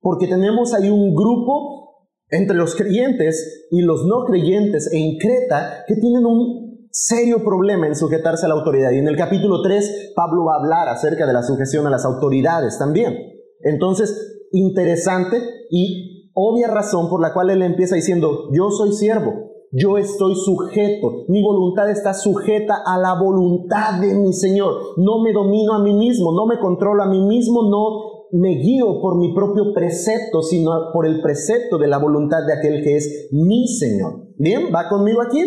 Porque 0.00 0.28
tenemos 0.28 0.72
ahí 0.72 0.88
un 0.88 1.14
grupo 1.14 1.89
entre 2.30 2.56
los 2.56 2.74
creyentes 2.74 3.66
y 3.70 3.82
los 3.82 4.04
no 4.04 4.24
creyentes 4.24 4.90
en 4.92 5.18
Creta 5.18 5.84
que 5.86 5.96
tienen 5.96 6.24
un 6.24 6.88
serio 6.90 7.44
problema 7.44 7.86
en 7.86 7.94
sujetarse 7.94 8.46
a 8.46 8.48
la 8.48 8.56
autoridad. 8.56 8.90
Y 8.92 8.98
en 8.98 9.08
el 9.08 9.16
capítulo 9.16 9.62
3 9.62 10.12
Pablo 10.14 10.44
va 10.44 10.54
a 10.54 10.58
hablar 10.58 10.88
acerca 10.88 11.26
de 11.26 11.32
la 11.32 11.42
sujeción 11.42 11.86
a 11.86 11.90
las 11.90 12.04
autoridades 12.04 12.78
también. 12.78 13.16
Entonces, 13.60 14.46
interesante 14.52 15.38
y 15.70 16.30
obvia 16.34 16.68
razón 16.68 17.08
por 17.08 17.20
la 17.20 17.32
cual 17.32 17.50
él 17.50 17.62
empieza 17.62 17.96
diciendo, 17.96 18.48
yo 18.52 18.70
soy 18.70 18.92
siervo, 18.92 19.50
yo 19.72 19.98
estoy 19.98 20.34
sujeto, 20.34 21.24
mi 21.28 21.42
voluntad 21.42 21.90
está 21.90 22.14
sujeta 22.14 22.82
a 22.84 22.98
la 22.98 23.14
voluntad 23.14 24.00
de 24.00 24.14
mi 24.14 24.32
Señor, 24.32 24.74
no 24.96 25.22
me 25.22 25.32
domino 25.32 25.74
a 25.74 25.82
mí 25.82 25.92
mismo, 25.92 26.32
no 26.32 26.46
me 26.46 26.58
controlo 26.58 27.02
a 27.02 27.08
mí 27.08 27.20
mismo, 27.20 27.62
no 27.70 28.09
me 28.32 28.50
guío 28.56 29.00
por 29.00 29.18
mi 29.18 29.34
propio 29.34 29.72
precepto, 29.74 30.42
sino 30.42 30.70
por 30.92 31.06
el 31.06 31.20
precepto 31.20 31.78
de 31.78 31.88
la 31.88 31.98
voluntad 31.98 32.46
de 32.46 32.54
aquel 32.54 32.82
que 32.82 32.96
es 32.96 33.28
mi 33.32 33.66
Señor. 33.66 34.28
Bien, 34.36 34.72
va 34.74 34.88
conmigo 34.88 35.20
aquí. 35.20 35.40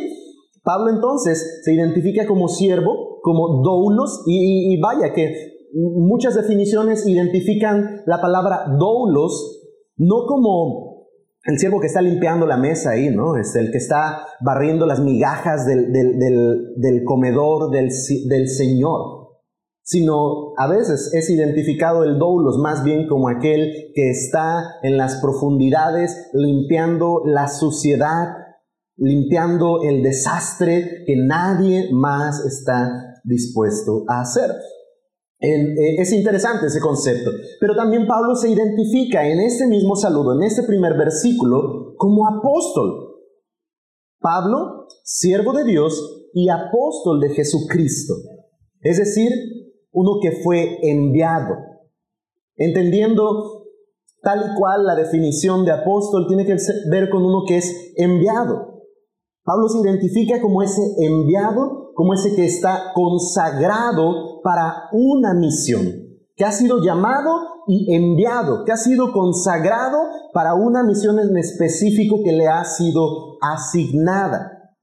Pablo 0.64 0.92
entonces 0.92 1.62
se 1.64 1.74
identifica 1.74 2.26
como 2.26 2.48
siervo, 2.48 3.20
como 3.22 3.62
doulos, 3.64 4.24
y, 4.26 4.80
vaya 4.80 5.14
que 5.14 5.54
muchas 5.74 6.36
definiciones 6.36 7.06
identifican 7.08 8.04
la 8.06 8.22
palabra 8.22 8.66
doulos 8.80 9.62
no 9.98 10.26
como 10.28 11.08
el 11.46 11.60
siervo 11.60 11.80
que 11.80 11.88
está 11.88 12.02
limpiando 12.02 12.46
la 12.46 12.58
mesa 12.58 12.92
ahí, 12.92 13.10
¿no? 13.10 13.36
Es 13.36 13.56
el 13.56 13.72
que 13.72 13.78
está 13.78 14.26
barriendo 14.40 14.86
las 14.86 15.02
migajas 15.02 15.66
del, 15.66 15.92
del, 15.92 17.04
comedor 17.04 17.70
del, 17.72 17.90
del 18.28 18.48
Señor 18.48 19.23
sino 19.84 20.54
a 20.58 20.68
veces 20.68 21.14
es 21.14 21.30
identificado 21.30 22.04
el 22.04 22.18
doulos 22.18 22.58
más 22.58 22.84
bien 22.86 23.08
como 23.08 23.28
aquel 23.28 23.92
que 23.94 24.10
está 24.10 24.78
en 24.82 24.98
las 24.98 25.18
profundidades 25.18 26.30
limpiando 26.34 27.22
la 27.26 27.50
suciedad, 27.50 28.30
limpiando 28.96 29.84
el 29.84 30.02
desastre 30.02 31.04
que 31.06 31.18
nadie 31.18 31.90
más 31.92 32.46
está 32.46 33.20
dispuesto 33.26 34.06
a 34.08 34.22
hacer. 34.22 34.52
Eh, 35.42 35.96
es 35.98 36.14
interesante 36.14 36.68
ese 36.68 36.80
concepto, 36.80 37.30
pero 37.60 37.76
también 37.76 38.08
Pablo 38.08 38.34
se 38.36 38.50
identifica 38.50 39.28
en 39.28 39.42
este 39.42 39.68
mismo 39.68 39.98
saludo, 39.98 40.36
en 40.36 40.44
este 40.44 40.64
primer 40.64 40.98
versículo, 40.98 41.96
como 41.98 42.26
apóstol. 42.26 43.10
Pablo, 44.22 44.88
siervo 45.04 45.52
de 45.52 45.66
Dios 45.66 46.30
y 46.34 46.48
apóstol 46.48 47.20
de 47.20 47.32
Jesucristo. 47.32 48.14
Es 48.80 48.98
decir, 49.00 49.32
uno 49.94 50.20
que 50.22 50.32
fue 50.44 50.80
enviado. 50.82 51.56
Entendiendo 52.56 53.64
tal 54.22 54.52
y 54.52 54.60
cual 54.60 54.86
la 54.86 54.96
definición 54.96 55.66
de 55.66 55.72
apóstol 55.72 56.28
tiene 56.28 56.46
que 56.46 56.58
ver 56.90 57.10
con 57.10 57.24
uno 57.24 57.44
que 57.48 57.58
es 57.58 57.94
enviado. 57.96 58.84
Pablo 59.44 59.68
se 59.68 59.80
identifica 59.80 60.42
como 60.42 60.64
ese 60.64 60.82
enviado, 61.00 61.92
como 61.96 62.14
ese 62.14 62.36
que 62.36 62.46
está 62.46 62.92
consagrado 62.94 64.42
para 64.42 64.90
una 64.94 65.34
misión, 65.34 65.84
que 66.36 66.46
ha 66.46 66.52
sido 66.52 66.82
llamado 66.82 67.30
y 67.68 67.94
enviado, 67.94 68.64
que 68.66 68.72
ha 68.72 68.78
sido 68.78 69.12
consagrado 69.12 69.98
para 70.34 70.56
una 70.56 70.84
misión 70.84 71.20
en 71.20 71.38
específico 71.38 72.22
que 72.24 72.32
le 72.32 72.48
ha 72.48 72.64
sido 72.64 73.38
asignada. 73.42 74.74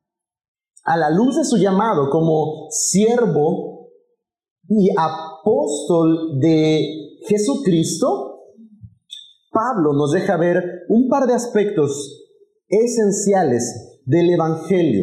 A 0.84 0.96
la 0.96 1.10
luz 1.10 1.36
de 1.36 1.44
su 1.44 1.56
llamado 1.56 2.10
como 2.10 2.68
siervo 2.70 3.79
y 4.70 4.88
apóstol 4.96 6.38
de 6.38 7.18
Jesucristo, 7.26 8.38
Pablo 9.50 9.92
nos 9.94 10.12
deja 10.12 10.36
ver 10.36 10.62
un 10.88 11.08
par 11.08 11.26
de 11.26 11.34
aspectos 11.34 12.24
esenciales 12.68 14.00
del 14.06 14.30
Evangelio. 14.30 15.02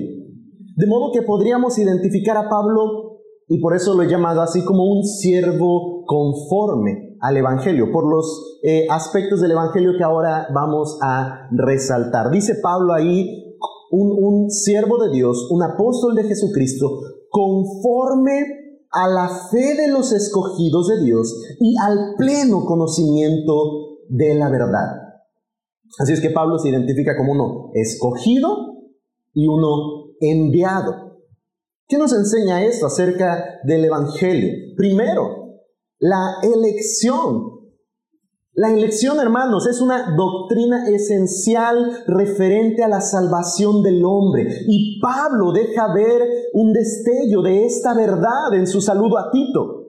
De 0.77 0.87
modo 0.87 1.11
que 1.11 1.21
podríamos 1.21 1.77
identificar 1.79 2.37
a 2.37 2.47
Pablo, 2.49 3.19
y 3.49 3.59
por 3.59 3.75
eso 3.75 3.93
lo 3.93 4.03
he 4.03 4.07
llamado 4.07 4.41
así, 4.41 4.63
como 4.63 4.85
un 4.85 5.03
siervo 5.03 6.05
conforme 6.05 7.17
al 7.19 7.35
Evangelio, 7.35 7.91
por 7.91 8.09
los 8.09 8.59
eh, 8.63 8.87
aspectos 8.89 9.41
del 9.41 9.51
Evangelio 9.51 9.97
que 9.97 10.03
ahora 10.03 10.47
vamos 10.53 10.97
a 11.01 11.49
resaltar. 11.51 12.31
Dice 12.31 12.55
Pablo 12.61 12.93
ahí, 12.93 13.57
un, 13.91 14.11
un 14.17 14.49
siervo 14.49 14.97
de 14.97 15.11
Dios, 15.11 15.49
un 15.51 15.61
apóstol 15.61 16.15
de 16.15 16.23
Jesucristo, 16.23 17.01
conforme 17.29 18.66
a 18.91 19.07
la 19.07 19.29
fe 19.51 19.75
de 19.75 19.89
los 19.89 20.11
escogidos 20.11 20.87
de 20.87 21.03
Dios 21.03 21.35
y 21.59 21.75
al 21.77 22.15
pleno 22.17 22.65
conocimiento 22.65 23.99
de 24.09 24.35
la 24.35 24.49
verdad. 24.49 25.07
Así 25.99 26.13
es 26.13 26.21
que 26.21 26.29
Pablo 26.29 26.59
se 26.59 26.69
identifica 26.69 27.17
como 27.17 27.31
uno 27.31 27.71
escogido 27.73 28.77
y 29.33 29.47
uno 29.47 30.13
enviado. 30.19 31.17
¿Qué 31.87 31.97
nos 31.97 32.13
enseña 32.13 32.63
esto 32.63 32.85
acerca 32.85 33.59
del 33.63 33.85
Evangelio? 33.85 34.75
Primero, 34.75 35.61
la 35.99 36.35
elección 36.43 37.56
la 38.57 38.73
elección, 38.73 39.19
hermanos, 39.19 39.67
es 39.67 39.81
una 39.81 40.15
doctrina 40.17 40.89
esencial 40.89 42.03
referente 42.07 42.83
a 42.83 42.87
la 42.87 43.01
salvación 43.01 43.83
del 43.83 44.03
hombre. 44.03 44.47
Y 44.67 44.99
Pablo 44.99 45.51
deja 45.51 45.93
ver 45.93 46.23
un 46.53 46.73
destello 46.73 47.43
de 47.43 47.67
esta 47.67 47.93
verdad 47.93 48.51
en 48.53 48.65
su 48.65 48.81
saludo 48.81 49.19
a 49.19 49.29
Tito. 49.29 49.83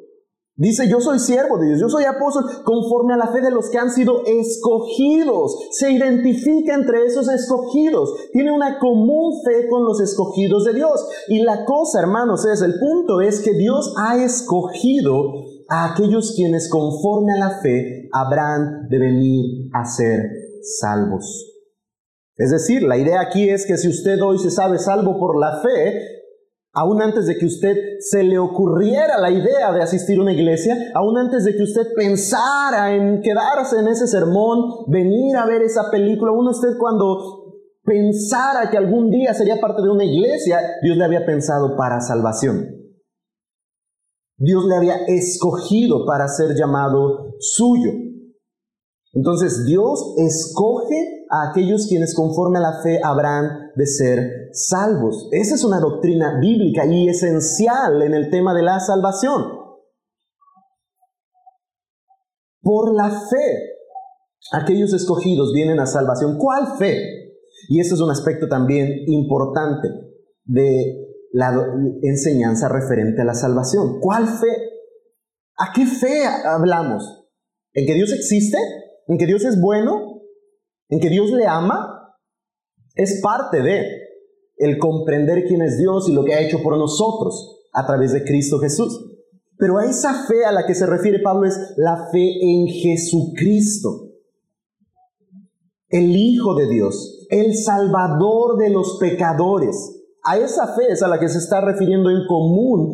Dice, 0.54 0.86
yo 0.86 1.00
soy 1.00 1.18
siervo 1.18 1.56
de 1.56 1.68
Dios, 1.68 1.80
yo 1.80 1.88
soy 1.88 2.04
apóstol 2.04 2.44
conforme 2.64 3.14
a 3.14 3.16
la 3.16 3.28
fe 3.28 3.40
de 3.40 3.50
los 3.50 3.70
que 3.70 3.78
han 3.78 3.90
sido 3.90 4.22
escogidos. 4.26 5.56
Se 5.70 5.90
identifica 5.90 6.74
entre 6.74 7.06
esos 7.06 7.26
escogidos. 7.30 8.12
Tiene 8.34 8.52
una 8.52 8.78
común 8.78 9.40
fe 9.46 9.66
con 9.70 9.86
los 9.86 9.98
escogidos 9.98 10.64
de 10.64 10.74
Dios. 10.74 11.08
Y 11.28 11.42
la 11.42 11.64
cosa, 11.64 12.00
hermanos, 12.00 12.44
es, 12.44 12.60
el 12.60 12.78
punto 12.78 13.22
es 13.22 13.40
que 13.40 13.54
Dios 13.54 13.94
ha 13.96 14.22
escogido 14.22 15.57
a 15.68 15.92
aquellos 15.92 16.32
quienes 16.34 16.68
conforme 16.70 17.34
a 17.34 17.36
la 17.36 17.60
fe 17.60 18.08
habrán 18.12 18.88
de 18.88 18.98
venir 18.98 19.70
a 19.74 19.84
ser 19.84 20.30
salvos. 20.62 21.54
Es 22.36 22.50
decir, 22.50 22.82
la 22.82 22.96
idea 22.96 23.20
aquí 23.20 23.48
es 23.48 23.66
que 23.66 23.76
si 23.76 23.88
usted 23.88 24.20
hoy 24.22 24.38
se 24.38 24.50
sabe 24.50 24.78
salvo 24.78 25.18
por 25.18 25.38
la 25.38 25.60
fe, 25.60 26.00
aún 26.72 27.02
antes 27.02 27.26
de 27.26 27.36
que 27.36 27.46
usted 27.46 27.76
se 28.00 28.22
le 28.22 28.38
ocurriera 28.38 29.18
la 29.18 29.30
idea 29.30 29.72
de 29.72 29.82
asistir 29.82 30.18
a 30.18 30.22
una 30.22 30.32
iglesia, 30.32 30.76
aún 30.94 31.18
antes 31.18 31.44
de 31.44 31.56
que 31.56 31.64
usted 31.64 31.82
pensara 31.94 32.94
en 32.94 33.20
quedarse 33.20 33.80
en 33.80 33.88
ese 33.88 34.06
sermón, 34.06 34.84
venir 34.86 35.36
a 35.36 35.46
ver 35.46 35.62
esa 35.62 35.90
película, 35.90 36.30
aún 36.30 36.48
usted 36.48 36.78
cuando 36.78 37.56
pensara 37.82 38.70
que 38.70 38.76
algún 38.78 39.10
día 39.10 39.34
sería 39.34 39.60
parte 39.60 39.82
de 39.82 39.90
una 39.90 40.04
iglesia, 40.04 40.60
Dios 40.82 40.96
le 40.96 41.04
había 41.04 41.26
pensado 41.26 41.76
para 41.76 42.00
salvación. 42.00 42.77
Dios 44.38 44.64
le 44.66 44.76
había 44.76 44.96
escogido 45.06 46.06
para 46.06 46.28
ser 46.28 46.54
llamado 46.54 47.34
suyo. 47.40 47.90
Entonces 49.12 49.64
Dios 49.66 50.14
escoge 50.16 51.26
a 51.30 51.50
aquellos 51.50 51.86
quienes 51.88 52.14
conforme 52.14 52.58
a 52.58 52.62
la 52.62 52.82
fe 52.82 53.00
habrán 53.02 53.72
de 53.74 53.86
ser 53.86 54.48
salvos. 54.52 55.28
Esa 55.32 55.56
es 55.56 55.64
una 55.64 55.80
doctrina 55.80 56.38
bíblica 56.40 56.86
y 56.86 57.08
esencial 57.08 58.00
en 58.02 58.14
el 58.14 58.30
tema 58.30 58.54
de 58.54 58.62
la 58.62 58.78
salvación. 58.78 59.44
Por 62.62 62.94
la 62.94 63.10
fe, 63.10 63.76
aquellos 64.52 64.92
escogidos 64.92 65.52
vienen 65.52 65.80
a 65.80 65.86
salvación. 65.86 66.38
¿Cuál 66.38 66.76
fe? 66.78 66.96
Y 67.68 67.80
este 67.80 67.94
es 67.94 68.00
un 68.00 68.10
aspecto 68.10 68.46
también 68.46 68.88
importante 69.06 69.88
de 70.44 71.07
la 71.32 71.52
enseñanza 72.02 72.68
referente 72.68 73.22
a 73.22 73.24
la 73.24 73.34
salvación. 73.34 74.00
¿Cuál 74.00 74.26
fe? 74.26 74.48
¿A 75.56 75.72
qué 75.74 75.86
fe 75.86 76.24
hablamos? 76.24 77.26
¿En 77.72 77.86
que 77.86 77.94
Dios 77.94 78.12
existe? 78.12 78.58
en 79.08 79.16
que 79.16 79.26
Dios 79.26 79.44
es 79.44 79.60
bueno, 79.60 80.22
en 80.88 81.00
que 81.00 81.08
Dios 81.08 81.30
le 81.32 81.46
ama, 81.46 82.14
es 82.94 83.20
parte 83.22 83.62
de 83.62 83.84
el 84.56 84.78
comprender 84.78 85.44
quién 85.46 85.62
es 85.62 85.78
Dios 85.78 86.08
y 86.08 86.12
lo 86.12 86.24
que 86.24 86.34
ha 86.34 86.40
hecho 86.40 86.62
por 86.62 86.76
nosotros 86.76 87.62
a 87.72 87.86
través 87.86 88.12
de 88.12 88.24
Cristo 88.24 88.58
Jesús. 88.58 89.16
Pero 89.56 89.78
a 89.78 89.86
esa 89.86 90.26
fe 90.26 90.44
a 90.44 90.52
la 90.52 90.66
que 90.66 90.74
se 90.74 90.86
refiere 90.86 91.20
Pablo 91.20 91.46
es 91.46 91.58
la 91.76 92.08
fe 92.12 92.38
en 92.40 92.66
Jesucristo, 92.68 94.10
el 95.88 96.14
Hijo 96.14 96.54
de 96.54 96.68
Dios, 96.68 97.26
el 97.30 97.56
Salvador 97.56 98.58
de 98.58 98.70
los 98.70 98.98
pecadores. 99.00 99.97
A 100.30 100.36
esa 100.36 100.66
fe 100.74 100.92
es 100.92 101.02
a 101.02 101.08
la 101.08 101.18
que 101.18 101.28
se 101.30 101.38
está 101.38 101.62
refiriendo 101.62 102.10
en 102.10 102.26
común 102.26 102.92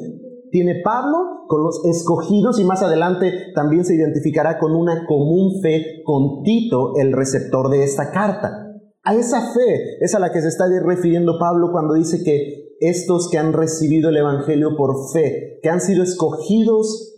tiene 0.53 0.83
Pablo 0.85 1.47
con 1.49 1.65
los 1.65 1.85
escogidos 1.85 2.61
y 2.61 2.65
más 2.65 2.81
adelante 2.81 3.51
también 3.57 3.85
se 3.85 3.97
identificará 3.97 4.57
con 4.61 4.73
una 4.73 5.05
común 5.05 5.61
fe 5.61 6.05
con 6.05 6.45
Tito, 6.45 6.93
el 6.95 7.13
receptor 7.13 7.71
de 7.71 7.83
esta 7.83 8.13
carta. 8.13 8.73
A 9.03 9.17
esa 9.17 9.53
fe 9.53 9.99
es 10.01 10.15
a 10.15 10.21
la 10.21 10.31
que 10.31 10.43
se 10.43 10.47
está 10.47 10.67
refiriendo 10.87 11.37
Pablo 11.41 11.73
cuando 11.73 11.95
dice 11.95 12.23
que 12.23 12.77
estos 12.79 13.29
que 13.29 13.39
han 13.39 13.53
recibido 13.53 14.11
el 14.11 14.19
Evangelio 14.19 14.77
por 14.77 15.11
fe, 15.13 15.59
que 15.61 15.69
han 15.71 15.81
sido 15.81 16.05
escogidos 16.05 17.17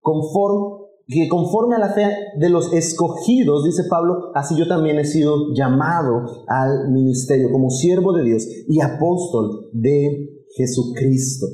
conforme, 0.00 0.79
que 1.10 1.28
conforme 1.28 1.74
a 1.74 1.80
la 1.80 1.92
fe 1.92 2.06
de 2.36 2.48
los 2.48 2.72
escogidos, 2.72 3.64
dice 3.64 3.82
Pablo, 3.90 4.30
así 4.34 4.54
yo 4.56 4.68
también 4.68 4.98
he 4.98 5.04
sido 5.04 5.52
llamado 5.54 6.44
al 6.46 6.90
ministerio 6.90 7.50
como 7.50 7.68
siervo 7.68 8.12
de 8.12 8.22
Dios 8.22 8.46
y 8.68 8.80
apóstol 8.80 9.70
de 9.72 10.44
Jesucristo. 10.56 11.46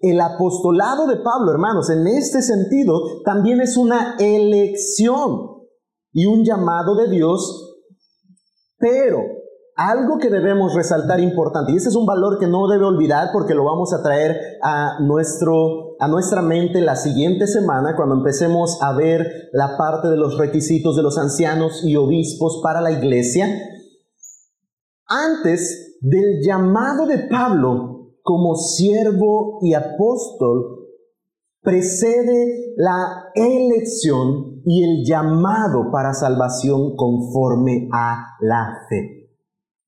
El 0.00 0.20
apostolado 0.20 1.06
de 1.06 1.16
Pablo, 1.16 1.52
hermanos, 1.52 1.90
en 1.90 2.06
este 2.06 2.40
sentido, 2.40 3.22
también 3.24 3.60
es 3.60 3.76
una 3.76 4.16
elección 4.18 5.60
y 6.12 6.26
un 6.26 6.42
llamado 6.44 6.96
de 6.96 7.10
Dios, 7.10 7.84
pero 8.78 9.41
algo 9.90 10.18
que 10.18 10.28
debemos 10.28 10.74
resaltar 10.74 11.20
importante, 11.20 11.72
y 11.72 11.76
este 11.76 11.88
es 11.88 11.96
un 11.96 12.06
valor 12.06 12.38
que 12.38 12.46
no 12.46 12.68
debe 12.68 12.84
olvidar 12.84 13.30
porque 13.32 13.54
lo 13.54 13.64
vamos 13.64 13.92
a 13.92 14.02
traer 14.02 14.58
a, 14.62 14.98
nuestro, 15.00 15.96
a 15.98 16.08
nuestra 16.08 16.42
mente 16.42 16.80
la 16.80 16.96
siguiente 16.96 17.46
semana 17.46 17.96
cuando 17.96 18.14
empecemos 18.14 18.78
a 18.82 18.92
ver 18.92 19.50
la 19.52 19.76
parte 19.76 20.08
de 20.08 20.16
los 20.16 20.38
requisitos 20.38 20.96
de 20.96 21.02
los 21.02 21.18
ancianos 21.18 21.82
y 21.84 21.96
obispos 21.96 22.60
para 22.62 22.80
la 22.80 22.92
iglesia. 22.92 23.46
Antes 25.06 25.98
del 26.00 26.40
llamado 26.44 27.06
de 27.06 27.18
Pablo 27.28 28.10
como 28.22 28.54
siervo 28.54 29.58
y 29.62 29.74
apóstol 29.74 30.82
precede 31.60 32.74
la 32.76 33.30
elección 33.34 34.62
y 34.64 34.84
el 34.84 35.04
llamado 35.04 35.90
para 35.90 36.14
salvación 36.14 36.96
conforme 36.96 37.88
a 37.92 38.36
la 38.40 38.86
fe. 38.88 39.21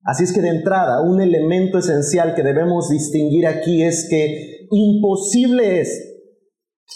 Así 0.04 0.24
es 0.24 0.32
que 0.32 0.42
de 0.42 0.50
entrada, 0.50 1.00
un 1.00 1.20
elemento 1.20 1.78
esencial 1.78 2.34
que 2.34 2.42
debemos 2.42 2.90
distinguir 2.90 3.46
aquí 3.46 3.82
es 3.82 4.06
que 4.08 4.66
imposible 4.70 5.80
es, 5.80 5.88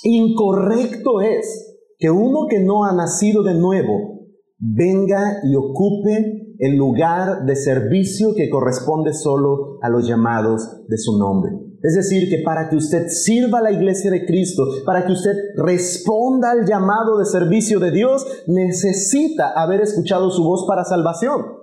incorrecto 0.02 1.22
es, 1.22 1.68
que 1.98 2.10
uno 2.10 2.46
que 2.48 2.60
no 2.60 2.84
ha 2.84 2.92
nacido 2.92 3.42
de 3.42 3.54
nuevo 3.54 4.18
venga 4.58 5.40
y 5.42 5.56
ocupe 5.56 6.54
el 6.58 6.76
lugar 6.76 7.44
de 7.44 7.56
servicio 7.56 8.34
que 8.34 8.50
corresponde 8.50 9.12
solo 9.12 9.78
a 9.80 9.88
los 9.88 10.06
llamados 10.06 10.86
de 10.88 10.98
su 10.98 11.18
nombre. 11.18 11.52
Es 11.82 11.94
decir, 11.94 12.28
que 12.28 12.42
para 12.44 12.68
que 12.68 12.76
usted 12.76 13.06
sirva 13.08 13.60
a 13.60 13.62
la 13.62 13.70
iglesia 13.70 14.10
de 14.10 14.26
Cristo, 14.26 14.64
para 14.84 15.06
que 15.06 15.12
usted 15.12 15.32
responda 15.56 16.50
al 16.50 16.66
llamado 16.66 17.18
de 17.18 17.24
servicio 17.24 17.78
de 17.78 17.92
Dios, 17.92 18.26
necesita 18.48 19.52
haber 19.52 19.80
escuchado 19.80 20.30
su 20.30 20.42
voz 20.42 20.66
para 20.66 20.84
salvación. 20.84 21.57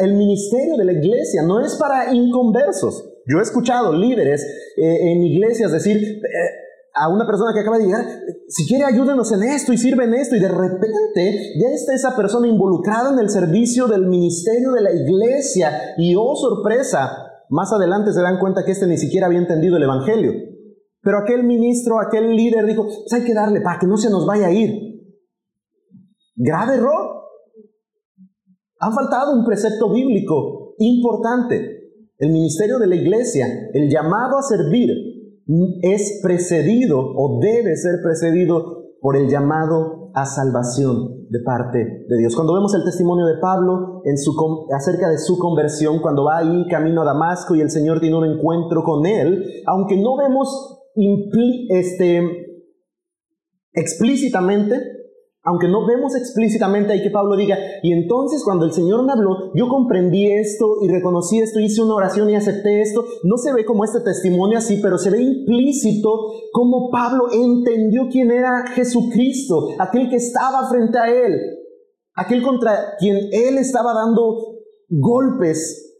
El 0.00 0.14
ministerio 0.14 0.76
de 0.76 0.84
la 0.84 0.92
iglesia 0.92 1.42
no 1.42 1.60
es 1.60 1.76
para 1.76 2.12
inconversos. 2.12 3.08
Yo 3.26 3.38
he 3.38 3.42
escuchado 3.42 3.92
líderes 3.92 4.42
eh, 4.76 5.12
en 5.12 5.22
iglesias 5.22 5.72
decir, 5.72 5.96
eh, 5.96 6.20
a 6.94 7.08
una 7.08 7.26
persona 7.26 7.52
que 7.52 7.60
acaba 7.60 7.78
de 7.78 7.84
llegar, 7.84 8.04
si 8.48 8.66
quiere 8.66 8.84
ayúdenos 8.84 9.30
en 9.32 9.42
esto 9.44 9.72
y 9.72 9.78
sirve 9.78 10.04
en 10.04 10.14
esto, 10.14 10.34
y 10.34 10.40
de 10.40 10.48
repente 10.48 11.54
ya 11.60 11.68
está 11.68 11.94
esa 11.94 12.16
persona 12.16 12.48
involucrada 12.48 13.12
en 13.12 13.18
el 13.18 13.28
servicio 13.28 13.86
del 13.86 14.06
ministerio 14.06 14.72
de 14.72 14.82
la 14.82 14.92
iglesia, 14.92 15.94
y 15.96 16.14
oh 16.16 16.34
sorpresa, 16.34 17.10
más 17.50 17.72
adelante 17.72 18.12
se 18.12 18.22
dan 18.22 18.38
cuenta 18.38 18.64
que 18.64 18.72
este 18.72 18.86
ni 18.86 18.98
siquiera 18.98 19.26
había 19.26 19.38
entendido 19.38 19.76
el 19.76 19.84
Evangelio. 19.84 20.32
Pero 21.00 21.18
aquel 21.18 21.44
ministro, 21.44 22.00
aquel 22.00 22.34
líder 22.34 22.66
dijo, 22.66 22.84
pues 22.84 23.12
hay 23.12 23.24
que 23.24 23.34
darle 23.34 23.60
para 23.60 23.78
que 23.78 23.86
no 23.86 23.96
se 23.96 24.10
nos 24.10 24.26
vaya 24.26 24.48
a 24.48 24.52
ir. 24.52 24.88
Grave 26.34 26.74
error. 26.74 27.07
Ha 28.80 28.92
faltado 28.92 29.32
un 29.32 29.44
precepto 29.44 29.92
bíblico 29.92 30.74
importante. 30.78 31.78
El 32.18 32.30
ministerio 32.30 32.78
de 32.78 32.86
la 32.86 32.96
iglesia, 32.96 33.46
el 33.72 33.90
llamado 33.90 34.38
a 34.38 34.42
servir, 34.42 34.90
es 35.82 36.20
precedido 36.22 36.98
o 36.98 37.40
debe 37.40 37.76
ser 37.76 38.00
precedido 38.02 38.84
por 39.00 39.16
el 39.16 39.28
llamado 39.28 40.10
a 40.14 40.26
salvación 40.26 41.26
de 41.30 41.40
parte 41.40 41.78
de 42.08 42.18
Dios. 42.18 42.34
Cuando 42.34 42.54
vemos 42.54 42.74
el 42.74 42.84
testimonio 42.84 43.26
de 43.26 43.38
Pablo 43.40 44.02
en 44.04 44.18
su, 44.18 44.32
acerca 44.74 45.08
de 45.08 45.18
su 45.18 45.38
conversión, 45.38 46.00
cuando 46.00 46.24
va 46.24 46.38
ahí 46.38 46.66
camino 46.68 47.02
a 47.02 47.06
Damasco 47.06 47.54
y 47.54 47.60
el 47.60 47.70
Señor 47.70 48.00
tiene 48.00 48.16
un 48.16 48.24
encuentro 48.24 48.82
con 48.82 49.06
él, 49.06 49.44
aunque 49.66 49.96
no 49.96 50.16
vemos 50.16 50.80
este, 51.70 52.22
explícitamente 53.72 54.97
aunque 55.48 55.66
no 55.66 55.86
vemos 55.86 56.14
explícitamente 56.14 56.92
ahí 56.92 57.02
que 57.02 57.10
Pablo 57.10 57.34
diga, 57.34 57.56
y 57.82 57.94
entonces 57.94 58.42
cuando 58.44 58.66
el 58.66 58.72
Señor 58.72 59.06
me 59.06 59.12
habló, 59.12 59.50
yo 59.54 59.66
comprendí 59.68 60.30
esto 60.30 60.76
y 60.82 60.88
reconocí 60.88 61.38
esto, 61.38 61.58
hice 61.58 61.80
una 61.80 61.94
oración 61.94 62.28
y 62.28 62.36
acepté 62.36 62.82
esto, 62.82 63.02
no 63.24 63.38
se 63.38 63.54
ve 63.54 63.64
como 63.64 63.82
este 63.82 64.00
testimonio 64.00 64.58
así, 64.58 64.78
pero 64.82 64.98
se 64.98 65.08
ve 65.08 65.22
implícito 65.22 66.10
como 66.52 66.90
Pablo 66.90 67.28
entendió 67.32 68.08
quién 68.10 68.30
era 68.30 68.66
Jesucristo, 68.74 69.68
aquel 69.78 70.10
que 70.10 70.16
estaba 70.16 70.68
frente 70.68 70.98
a 70.98 71.08
él, 71.10 71.40
aquel 72.14 72.42
contra 72.42 72.96
quien 72.98 73.16
él 73.32 73.56
estaba 73.56 73.94
dando 73.94 74.58
golpes, 74.90 75.96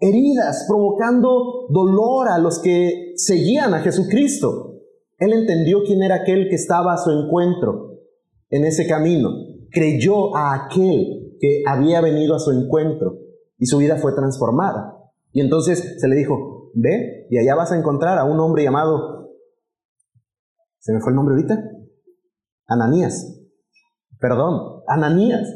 heridas, 0.00 0.64
provocando 0.66 1.68
dolor 1.68 2.26
a 2.28 2.38
los 2.38 2.58
que 2.58 3.12
seguían 3.14 3.72
a 3.72 3.82
Jesucristo. 3.82 4.80
Él 5.18 5.32
entendió 5.32 5.84
quién 5.86 6.02
era 6.02 6.16
aquel 6.16 6.48
que 6.48 6.56
estaba 6.56 6.92
a 6.92 6.98
su 6.98 7.12
encuentro 7.12 7.93
en 8.54 8.64
ese 8.64 8.86
camino, 8.86 9.30
creyó 9.72 10.36
a 10.36 10.54
aquel 10.54 11.36
que 11.40 11.64
había 11.66 12.00
venido 12.00 12.36
a 12.36 12.38
su 12.38 12.52
encuentro 12.52 13.18
y 13.58 13.66
su 13.66 13.78
vida 13.78 13.96
fue 13.96 14.14
transformada. 14.14 14.96
Y 15.32 15.40
entonces 15.40 15.96
se 15.98 16.06
le 16.06 16.14
dijo, 16.14 16.70
ve 16.74 17.26
y 17.30 17.38
allá 17.38 17.56
vas 17.56 17.72
a 17.72 17.78
encontrar 17.78 18.16
a 18.16 18.24
un 18.24 18.38
hombre 18.38 18.62
llamado 18.62 19.14
¿Se 20.78 20.92
me 20.92 21.00
fue 21.00 21.10
el 21.12 21.16
nombre 21.16 21.34
ahorita? 21.34 21.64
Ananías. 22.68 23.40
Perdón, 24.20 24.82
Ananías. 24.86 25.48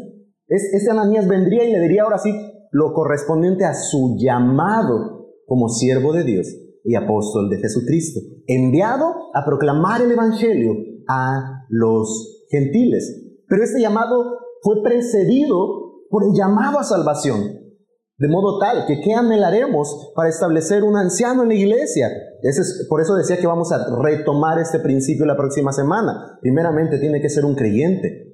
Es, 0.47 0.73
este 0.73 0.91
Ananías 0.91 1.29
vendría 1.29 1.65
y 1.65 1.73
le 1.73 1.81
diría 1.81 2.03
ahora 2.03 2.19
sí 2.19 2.33
lo 2.73 2.95
correspondiente 2.95 3.65
a 3.65 3.75
su 3.75 4.17
llamado 4.19 5.35
como 5.47 5.69
siervo 5.69 6.15
de 6.15 6.25
Dios 6.25 6.49
y 6.83 6.95
apóstol 6.95 7.51
de 7.51 7.59
Jesucristo, 7.59 8.21
enviado 8.47 9.15
a 9.35 9.45
proclamar 9.45 10.01
el 10.01 10.11
Evangelio 10.13 10.73
a 11.07 11.67
los 11.69 12.38
gentiles. 12.51 13.43
Pero 13.49 13.65
este 13.65 13.81
llamado 13.81 14.39
fue 14.63 14.83
precedido 14.83 16.05
por 16.11 16.25
el 16.25 16.31
llamado 16.35 16.79
a 16.79 16.85
salvación, 16.85 17.59
de 18.19 18.29
modo 18.29 18.59
tal 18.59 18.87
que 18.87 19.01
¿qué 19.01 19.15
anhelaremos 19.15 20.13
para 20.15 20.29
establecer 20.29 20.83
un 20.83 20.97
anciano 20.97 21.43
en 21.43 21.49
la 21.49 21.55
iglesia? 21.55 22.11
es, 22.43 22.87
por 22.89 23.01
eso 23.01 23.15
decía 23.15 23.39
que 23.39 23.47
vamos 23.47 23.71
a 23.73 23.97
retomar 24.03 24.59
este 24.59 24.81
principio 24.81 25.25
la 25.25 25.37
próxima 25.37 25.73
semana. 25.73 26.39
Primeramente 26.41 26.99
tiene 26.99 27.21
que 27.21 27.29
ser 27.29 27.45
un 27.45 27.55
creyente. 27.55 28.29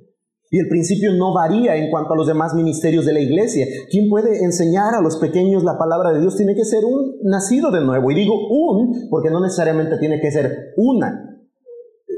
Y 0.51 0.59
el 0.59 0.69
principio 0.69 1.13
no 1.13 1.35
varía 1.35 1.75
en 1.75 1.91
cuanto 1.91 2.15
a 2.15 2.17
los 2.17 2.29
demás 2.29 2.55
ministerios 2.55 3.05
de 3.05 3.13
la 3.13 3.21
iglesia. 3.21 3.67
Quien 3.91 4.09
puede 4.09 4.45
enseñar 4.45 4.95
a 4.95 5.01
los 5.01 5.17
pequeños 5.17 5.65
la 5.65 5.77
palabra 5.77 6.13
de 6.13 6.21
Dios 6.21 6.37
tiene 6.37 6.55
que 6.55 6.65
ser 6.65 6.85
un 6.85 7.17
nacido 7.23 7.71
de 7.71 7.81
nuevo. 7.81 8.11
Y 8.11 8.15
digo 8.15 8.35
un 8.49 9.09
porque 9.11 9.31
no 9.31 9.41
necesariamente 9.41 9.99
tiene 9.99 10.21
que 10.21 10.31
ser 10.31 10.75
una. 10.77 11.34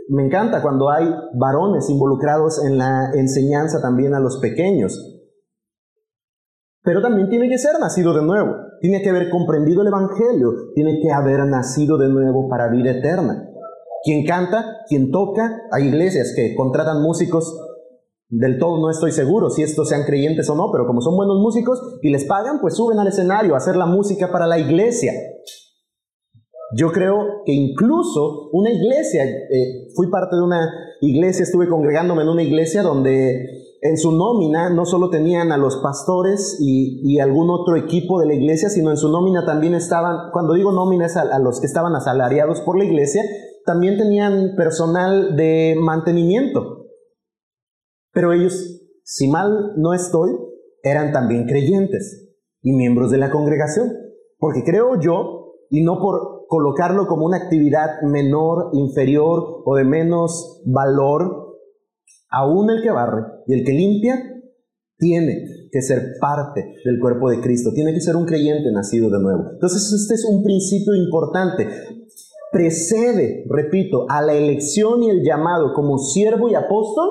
Me 0.08 0.24
encanta 0.24 0.62
cuando 0.62 0.90
hay 0.90 1.08
varones 1.34 1.90
involucrados 1.90 2.64
en 2.64 2.78
la 2.78 3.10
enseñanza 3.14 3.80
también 3.80 4.14
a 4.14 4.20
los 4.20 4.38
pequeños. 4.38 5.14
Pero 6.82 7.02
también 7.02 7.28
tiene 7.28 7.48
que 7.48 7.58
ser 7.58 7.78
nacido 7.80 8.14
de 8.14 8.22
nuevo. 8.22 8.54
Tiene 8.80 9.02
que 9.02 9.10
haber 9.10 9.28
comprendido 9.30 9.82
el 9.82 9.88
Evangelio. 9.88 10.52
Tiene 10.74 11.00
que 11.02 11.10
haber 11.10 11.44
nacido 11.46 11.98
de 11.98 12.08
nuevo 12.08 12.48
para 12.48 12.70
vida 12.70 12.92
eterna. 12.92 13.48
Quien 14.04 14.24
canta, 14.24 14.84
quien 14.88 15.10
toca, 15.10 15.62
hay 15.72 15.88
iglesias 15.88 16.32
que 16.36 16.54
contratan 16.54 17.02
músicos 17.02 17.58
del 18.28 18.58
todo 18.58 18.80
no 18.80 18.90
estoy 18.90 19.12
seguro 19.12 19.50
si 19.50 19.62
estos 19.62 19.88
sean 19.88 20.02
creyentes 20.04 20.50
o 20.50 20.56
no, 20.56 20.70
pero 20.72 20.86
como 20.86 21.00
son 21.00 21.16
buenos 21.16 21.38
músicos 21.40 21.80
y 22.02 22.10
les 22.10 22.24
pagan, 22.24 22.60
pues 22.60 22.74
suben 22.74 22.98
al 22.98 23.06
escenario 23.06 23.54
a 23.54 23.58
hacer 23.58 23.76
la 23.76 23.86
música 23.86 24.32
para 24.32 24.46
la 24.46 24.58
iglesia. 24.58 25.12
Yo 26.74 26.90
creo 26.90 27.42
que 27.44 27.52
incluso 27.52 28.48
una 28.52 28.70
iglesia, 28.70 29.24
eh, 29.24 29.88
fui 29.94 30.10
parte 30.10 30.36
de 30.36 30.42
una 30.42 30.68
iglesia, 31.00 31.44
estuve 31.44 31.68
congregándome 31.68 32.22
en 32.22 32.28
una 32.28 32.42
iglesia 32.42 32.82
donde 32.82 33.66
en 33.82 33.96
su 33.96 34.10
nómina 34.10 34.70
no 34.70 34.84
solo 34.84 35.10
tenían 35.10 35.52
a 35.52 35.58
los 35.58 35.76
pastores 35.76 36.58
y, 36.60 37.20
algún 37.20 37.50
otro 37.50 37.76
equipo 37.76 38.20
de 38.20 38.26
la 38.26 38.34
iglesia, 38.34 38.68
sino 38.68 38.90
en 38.90 38.96
su 38.96 39.10
nómina 39.10 39.46
también 39.46 39.74
estaban, 39.74 40.30
cuando 40.32 40.54
digo 40.54 40.72
nómina 40.72 41.06
es 41.06 41.16
a 41.16 41.38
los 41.38 41.60
que 41.60 41.66
estaban 41.66 41.94
asalariados 41.94 42.60
por 42.60 42.78
la 42.78 42.84
iglesia, 42.84 43.22
también 43.64 43.96
tenían 43.96 44.54
personal 44.56 45.36
de 45.36 45.76
mantenimiento. 45.80 46.86
Pero 48.12 48.32
ellos, 48.32 48.82
si 49.02 49.28
mal 49.28 49.72
no 49.76 49.94
estoy, 49.94 50.30
eran 50.82 51.12
también 51.12 51.46
creyentes 51.46 52.34
y 52.62 52.72
miembros 52.72 53.10
de 53.10 53.18
la 53.18 53.30
congregación. 53.30 53.92
Porque 54.38 54.62
creo 54.64 55.00
yo, 55.00 55.54
y 55.70 55.82
no 55.82 55.98
por 55.98 56.35
colocarlo 56.48 57.06
como 57.06 57.26
una 57.26 57.38
actividad 57.38 58.02
menor, 58.02 58.70
inferior 58.72 59.62
o 59.64 59.76
de 59.76 59.84
menos 59.84 60.62
valor, 60.66 61.56
aún 62.30 62.70
el 62.70 62.82
que 62.82 62.90
barre 62.90 63.22
y 63.46 63.54
el 63.54 63.64
que 63.64 63.72
limpia 63.72 64.14
tiene 64.98 65.68
que 65.70 65.82
ser 65.82 66.14
parte 66.20 66.74
del 66.84 66.98
cuerpo 67.00 67.30
de 67.30 67.40
Cristo, 67.40 67.70
tiene 67.74 67.92
que 67.92 68.00
ser 68.00 68.16
un 68.16 68.24
creyente 68.24 68.70
nacido 68.72 69.10
de 69.10 69.20
nuevo. 69.20 69.50
Entonces 69.52 69.92
este 69.92 70.14
es 70.14 70.24
un 70.24 70.42
principio 70.42 70.94
importante. 70.94 71.68
Precede, 72.52 73.44
repito, 73.48 74.06
a 74.08 74.22
la 74.22 74.32
elección 74.32 75.02
y 75.02 75.10
el 75.10 75.22
llamado 75.22 75.74
como 75.74 75.98
siervo 75.98 76.48
y 76.48 76.54
apóstol 76.54 77.08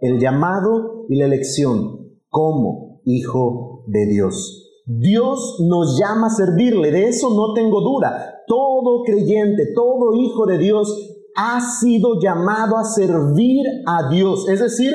el 0.00 0.20
llamado 0.20 1.06
y 1.08 1.16
la 1.16 1.26
elección 1.26 2.12
como 2.28 3.00
hijo 3.04 3.84
de 3.88 4.06
Dios. 4.06 4.67
Dios 4.90 5.58
nos 5.68 5.98
llama 6.00 6.28
a 6.28 6.30
servirle, 6.30 6.90
de 6.90 7.08
eso 7.08 7.28
no 7.34 7.52
tengo 7.52 7.82
duda. 7.82 8.42
Todo 8.46 9.02
creyente, 9.04 9.74
todo 9.74 10.14
hijo 10.14 10.46
de 10.46 10.56
Dios 10.56 10.88
ha 11.36 11.60
sido 11.60 12.18
llamado 12.18 12.78
a 12.78 12.84
servir 12.84 13.66
a 13.86 14.08
Dios. 14.08 14.48
Es 14.48 14.60
decir, 14.60 14.94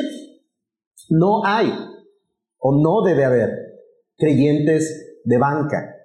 no 1.10 1.46
hay 1.46 1.72
o 2.58 2.76
no 2.76 3.04
debe 3.04 3.24
haber 3.24 3.52
creyentes 4.18 5.22
de 5.24 5.38
banca. 5.38 5.96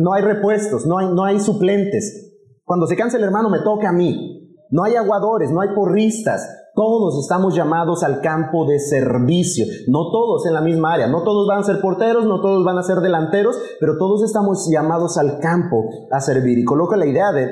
No 0.00 0.12
hay 0.12 0.22
repuestos, 0.22 0.84
no 0.84 0.98
hay, 0.98 1.06
no 1.06 1.24
hay 1.24 1.40
suplentes. 1.40 2.36
Cuando 2.66 2.86
se 2.86 2.96
cansa 2.96 3.16
el 3.16 3.24
hermano 3.24 3.48
me 3.48 3.60
toca 3.60 3.88
a 3.88 3.92
mí. 3.94 4.54
No 4.68 4.84
hay 4.84 4.96
aguadores, 4.96 5.50
no 5.50 5.62
hay 5.62 5.70
porristas, 5.74 6.46
todos 6.74 7.18
estamos 7.22 7.54
llamados 7.54 8.02
al 8.02 8.20
campo 8.20 8.66
de 8.66 8.78
servicio, 8.78 9.66
no 9.88 10.10
todos 10.10 10.46
en 10.46 10.54
la 10.54 10.60
misma 10.60 10.94
área, 10.94 11.06
no 11.08 11.22
todos 11.22 11.46
van 11.48 11.60
a 11.60 11.64
ser 11.64 11.80
porteros, 11.80 12.26
no 12.26 12.40
todos 12.40 12.64
van 12.64 12.78
a 12.78 12.82
ser 12.82 12.98
delanteros, 12.98 13.60
pero 13.80 13.96
todos 13.98 14.22
estamos 14.22 14.68
llamados 14.70 15.18
al 15.18 15.40
campo 15.40 15.88
a 16.10 16.20
servir. 16.20 16.58
Y 16.58 16.64
coloco 16.64 16.96
la 16.96 17.06
idea 17.06 17.32
de, 17.32 17.50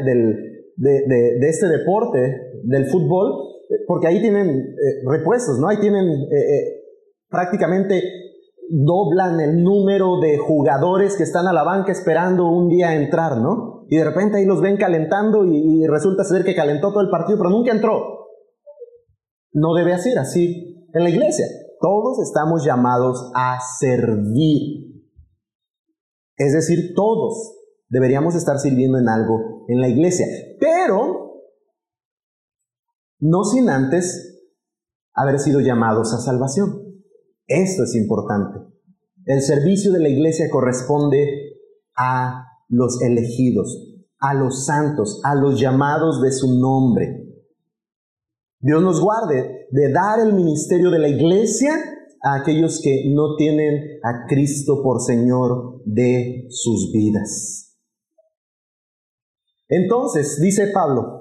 este 1.49 1.69
deporte, 1.69 2.19
del 2.65 2.87
fútbol, 2.87 3.35
porque 3.87 4.07
ahí 4.07 4.21
tienen 4.21 4.49
eh, 4.49 5.03
repuestos, 5.07 5.59
¿no? 5.59 5.69
Ahí 5.69 5.79
tienen 5.79 6.09
eh, 6.09 6.27
eh, 6.31 6.83
prácticamente 7.29 8.03
doblan 8.71 9.41
el 9.41 9.63
número 9.63 10.21
de 10.21 10.39
jugadores 10.39 11.17
que 11.17 11.23
están 11.23 11.47
a 11.47 11.53
la 11.53 11.65
banca 11.65 11.93
esperando 11.93 12.47
un 12.49 12.69
día 12.69 12.95
entrar, 12.95 13.39
¿no? 13.39 13.85
Y 13.89 13.97
de 13.97 14.05
repente 14.05 14.39
ahí 14.39 14.45
los 14.45 14.61
ven 14.61 14.77
calentando 14.77 15.45
y, 15.45 15.83
y 15.83 15.87
resulta 15.87 16.25
ser 16.25 16.45
que 16.45 16.55
calentó 16.55 16.91
todo 16.91 17.01
el 17.01 17.11
partido, 17.11 17.39
pero 17.39 17.51
nunca 17.51 17.73
entró. 17.73 18.18
No 19.59 19.75
debe 19.75 19.99
ser 19.99 20.19
así 20.19 20.89
en 20.93 21.03
la 21.03 21.11
iglesia. 21.11 21.47
Todos 21.81 22.21
estamos 22.21 22.65
llamados 22.65 23.31
a 23.35 23.59
servir. 23.79 25.03
Es 26.37 26.53
decir, 26.53 26.95
todos 26.95 27.57
deberíamos 27.89 28.37
estar 28.37 28.59
sirviendo 28.59 28.99
en 28.99 29.09
algo 29.09 29.65
en 29.69 29.81
la 29.81 29.89
iglesia. 29.89 30.27
Pero 30.61 31.43
no 33.21 33.45
sin 33.45 33.69
antes 33.69 34.49
haber 35.13 35.41
sido 35.41 35.61
llamados 35.61 36.15
a 36.15 36.19
salvación. 36.19 37.03
Esto 37.47 37.83
es 37.83 37.97
importante. 37.97 38.61
El 39.25 39.43
servicio 39.43 39.91
de 39.93 39.99
la 39.99 40.09
iglesia 40.09 40.49
corresponde 40.51 41.59
a 41.97 42.45
los 42.69 43.03
elegidos, 43.03 43.99
a 44.21 44.35
los 44.35 44.67
santos, 44.67 45.21
a 45.25 45.35
los 45.35 45.59
llamados 45.59 46.23
de 46.23 46.31
su 46.31 46.61
nombre. 46.61 47.28
Dios 48.61 48.83
nos 48.83 49.01
guarde 49.01 49.69
de 49.71 49.93
dar 49.93 50.21
el 50.21 50.33
ministerio 50.33 50.91
de 50.91 50.99
la 50.99 51.09
iglesia 51.09 51.73
a 52.23 52.35
aquellos 52.35 52.81
que 52.83 53.05
no 53.15 53.37
tienen 53.37 54.01
a 54.03 54.27
Cristo 54.27 54.83
por 54.83 55.01
Señor 55.01 55.83
de 55.85 56.47
sus 56.51 56.91
vidas. 56.93 57.77
Entonces, 59.69 60.41
dice 60.41 60.69
Pablo, 60.73 61.19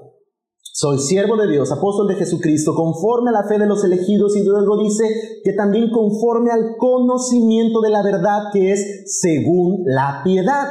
soy 0.79 0.99
siervo 0.99 1.37
de 1.37 1.51
Dios, 1.51 1.71
apóstol 1.71 2.07
de 2.07 2.15
Jesucristo, 2.15 2.73
conforme 2.73 3.29
a 3.29 3.33
la 3.33 3.47
fe 3.47 3.59
de 3.59 3.67
los 3.67 3.83
elegidos, 3.83 4.35
y 4.35 4.43
luego 4.43 4.77
dice 4.81 5.05
que 5.43 5.53
también 5.53 5.91
conforme 5.91 6.51
al 6.51 6.75
conocimiento 6.77 7.81
de 7.81 7.89
la 7.89 8.03
verdad 8.03 8.51
que 8.53 8.71
es 8.71 9.19
según 9.19 9.83
la 9.85 10.21
piedad. 10.23 10.67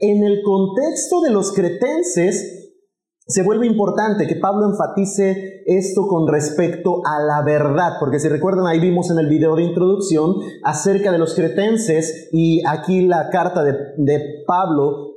En 0.00 0.24
el 0.24 0.42
contexto 0.42 1.20
de 1.22 1.30
los 1.30 1.52
cretenses, 1.52 2.63
se 3.26 3.42
vuelve 3.42 3.66
importante 3.66 4.26
que 4.26 4.36
Pablo 4.36 4.66
enfatice 4.66 5.62
esto 5.64 6.06
con 6.06 6.28
respecto 6.28 7.00
a 7.06 7.22
la 7.22 7.42
verdad, 7.42 7.94
porque 7.98 8.18
si 8.18 8.28
recuerdan 8.28 8.66
ahí 8.66 8.80
vimos 8.80 9.10
en 9.10 9.18
el 9.18 9.28
video 9.28 9.56
de 9.56 9.62
introducción 9.62 10.36
acerca 10.62 11.10
de 11.10 11.18
los 11.18 11.34
cretenses 11.34 12.28
y 12.32 12.62
aquí 12.66 13.06
la 13.06 13.30
carta 13.30 13.64
de, 13.64 13.72
de 13.96 14.20
Pablo 14.46 15.14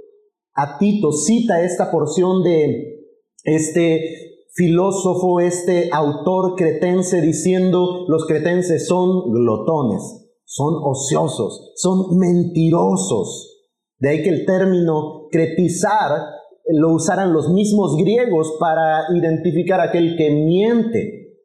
a 0.53 0.77
Tito 0.77 1.11
cita 1.11 1.61
esta 1.61 1.91
porción 1.91 2.43
de 2.43 2.97
este 3.43 4.37
filósofo, 4.55 5.41
este 5.41 5.89
autor 5.91 6.55
cretense 6.55 7.21
diciendo 7.21 8.05
los 8.07 8.25
cretenses 8.25 8.87
son 8.87 9.31
glotones, 9.31 10.29
son 10.45 10.75
ociosos, 10.81 11.73
son 11.75 12.17
mentirosos. 12.17 13.65
De 13.99 14.09
ahí 14.09 14.23
que 14.23 14.29
el 14.29 14.45
término 14.45 15.27
cretizar 15.29 16.36
lo 16.69 16.93
usaran 16.93 17.33
los 17.33 17.49
mismos 17.49 17.95
griegos 17.97 18.55
para 18.59 19.05
identificar 19.15 19.79
a 19.79 19.85
aquel 19.85 20.15
que 20.17 20.29
miente. 20.31 21.37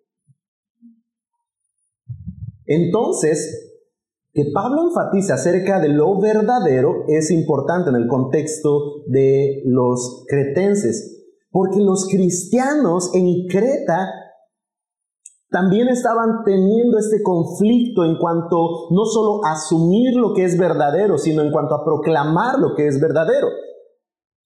Entonces, 2.66 3.70
que 4.32 4.44
Pablo 4.52 4.88
enfatice 4.88 5.32
acerca 5.32 5.78
de 5.78 5.88
lo 5.88 6.18
verdadero 6.18 7.04
es 7.06 7.30
importante 7.30 7.90
en 7.90 7.96
el 7.96 8.08
contexto 8.08 9.04
de 9.06 9.62
los 9.66 10.24
cretenses, 10.26 11.24
porque 11.50 11.80
los 11.80 12.08
cristianos 12.10 13.10
en 13.14 13.46
Creta 13.46 14.08
también 15.50 15.88
estaban 15.88 16.44
teniendo 16.46 16.98
este 16.98 17.22
conflicto 17.22 18.04
en 18.04 18.16
cuanto 18.16 18.88
no 18.90 19.04
solo 19.04 19.44
a 19.44 19.52
asumir 19.52 20.14
lo 20.14 20.32
que 20.32 20.44
es 20.44 20.58
verdadero, 20.58 21.18
sino 21.18 21.42
en 21.42 21.52
cuanto 21.52 21.74
a 21.74 21.84
proclamar 21.84 22.58
lo 22.58 22.74
que 22.74 22.86
es 22.86 22.98
verdadero. 22.98 23.48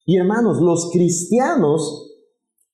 Y 0.06 0.16
hermanos, 0.16 0.60
los 0.60 0.90
cristianos 0.92 2.14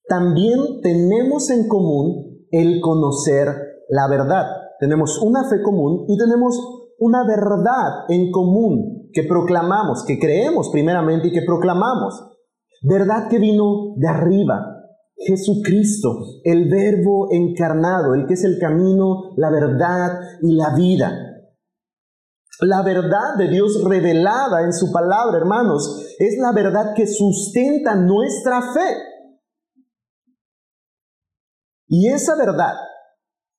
también 0.06 0.60
tenemos 0.82 1.48
en 1.48 1.66
común 1.66 2.46
el 2.50 2.80
conocer 2.82 3.46
la 3.88 4.06
verdad. 4.06 4.44
Tenemos 4.78 5.18
una 5.22 5.48
fe 5.48 5.62
común 5.62 6.04
y 6.08 6.18
tenemos 6.18 6.60
una 6.98 7.26
verdad 7.26 8.04
en 8.10 8.30
común 8.30 9.08
que 9.14 9.22
proclamamos, 9.24 10.04
que 10.06 10.18
creemos 10.18 10.68
primeramente 10.70 11.28
y 11.28 11.32
que 11.32 11.40
proclamamos. 11.40 12.22
Verdad 12.82 13.28
que 13.30 13.38
vino 13.38 13.94
de 13.96 14.08
arriba, 14.08 14.66
Jesucristo, 15.16 16.18
el 16.44 16.68
verbo 16.68 17.28
encarnado, 17.30 18.14
el 18.14 18.26
que 18.26 18.34
es 18.34 18.44
el 18.44 18.58
camino, 18.58 19.32
la 19.36 19.50
verdad 19.50 20.18
y 20.42 20.54
la 20.54 20.74
vida. 20.76 21.31
La 22.62 22.82
verdad 22.82 23.34
de 23.36 23.48
Dios 23.48 23.82
revelada 23.84 24.62
en 24.62 24.72
su 24.72 24.92
palabra, 24.92 25.36
hermanos, 25.36 26.14
es 26.20 26.38
la 26.38 26.52
verdad 26.52 26.94
que 26.94 27.08
sustenta 27.08 27.96
nuestra 27.96 28.62
fe. 28.72 28.98
Y 31.88 32.08
esa 32.08 32.36
verdad 32.36 32.74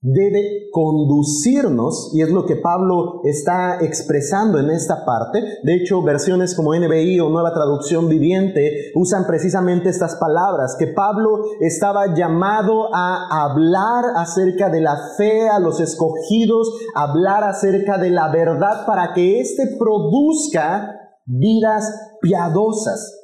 debe 0.04 0.68
conducirnos, 0.70 2.12
y 2.13 2.22
es 2.22 2.30
lo 2.30 2.46
que 2.46 2.58
Pablo 2.58 3.22
está 3.24 3.78
expresando 3.82 4.60
en 4.60 4.70
esta 4.70 5.06
parte. 5.06 5.42
De 5.63 5.76
hecho, 5.76 6.04
versiones 6.04 6.56
como 6.56 6.76
NBI 6.76 7.22
o 7.22 7.30
Nueva 7.30 7.54
Traducción 7.54 8.10
Viviente 8.10 8.92
usan 8.96 9.26
precisamente 9.26 9.88
estas 9.89 10.18
palabras, 10.18 10.76
que 10.78 10.88
Pablo 10.88 11.44
estaba 11.62 12.13
llamado 12.13 12.94
a 12.94 13.46
hablar 13.46 14.04
acerca 14.18 14.70
de 14.70 14.82
la 14.82 14.98
fe 15.18 15.48
a 15.48 15.60
los 15.60 15.80
escogidos, 15.80 16.70
hablar 16.96 17.46
acerca 17.46 17.98
de 17.98 18.10
la 18.10 18.30
verdad 18.30 18.86
para 18.86 19.13
que 19.13 19.39
éste 19.39 19.78
produzca 19.80 21.00
vidas 21.26 21.89
piadosas. 22.22 23.22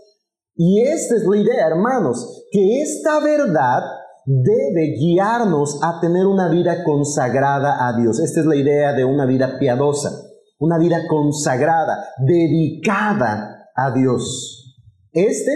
Y 0.55 0.81
esta 0.81 1.15
es 1.17 1.25
la 1.25 1.37
idea, 1.37 1.67
hermanos, 1.67 2.45
que 2.51 2.81
esta 2.81 3.19
verdad 3.19 3.81
debe 4.25 4.95
guiarnos 4.97 5.79
a 5.83 5.99
tener 5.99 6.25
una 6.25 6.49
vida 6.49 6.83
consagrada 6.83 7.87
a 7.87 7.97
Dios. 7.97 8.19
Esta 8.19 8.41
es 8.41 8.45
la 8.45 8.55
idea 8.55 8.93
de 8.93 9.05
una 9.05 9.25
vida 9.25 9.57
piadosa, 9.59 10.09
una 10.59 10.77
vida 10.77 11.07
consagrada, 11.07 12.05
dedicada 12.19 13.69
a 13.75 13.91
Dios. 13.91 14.75
Este, 15.11 15.51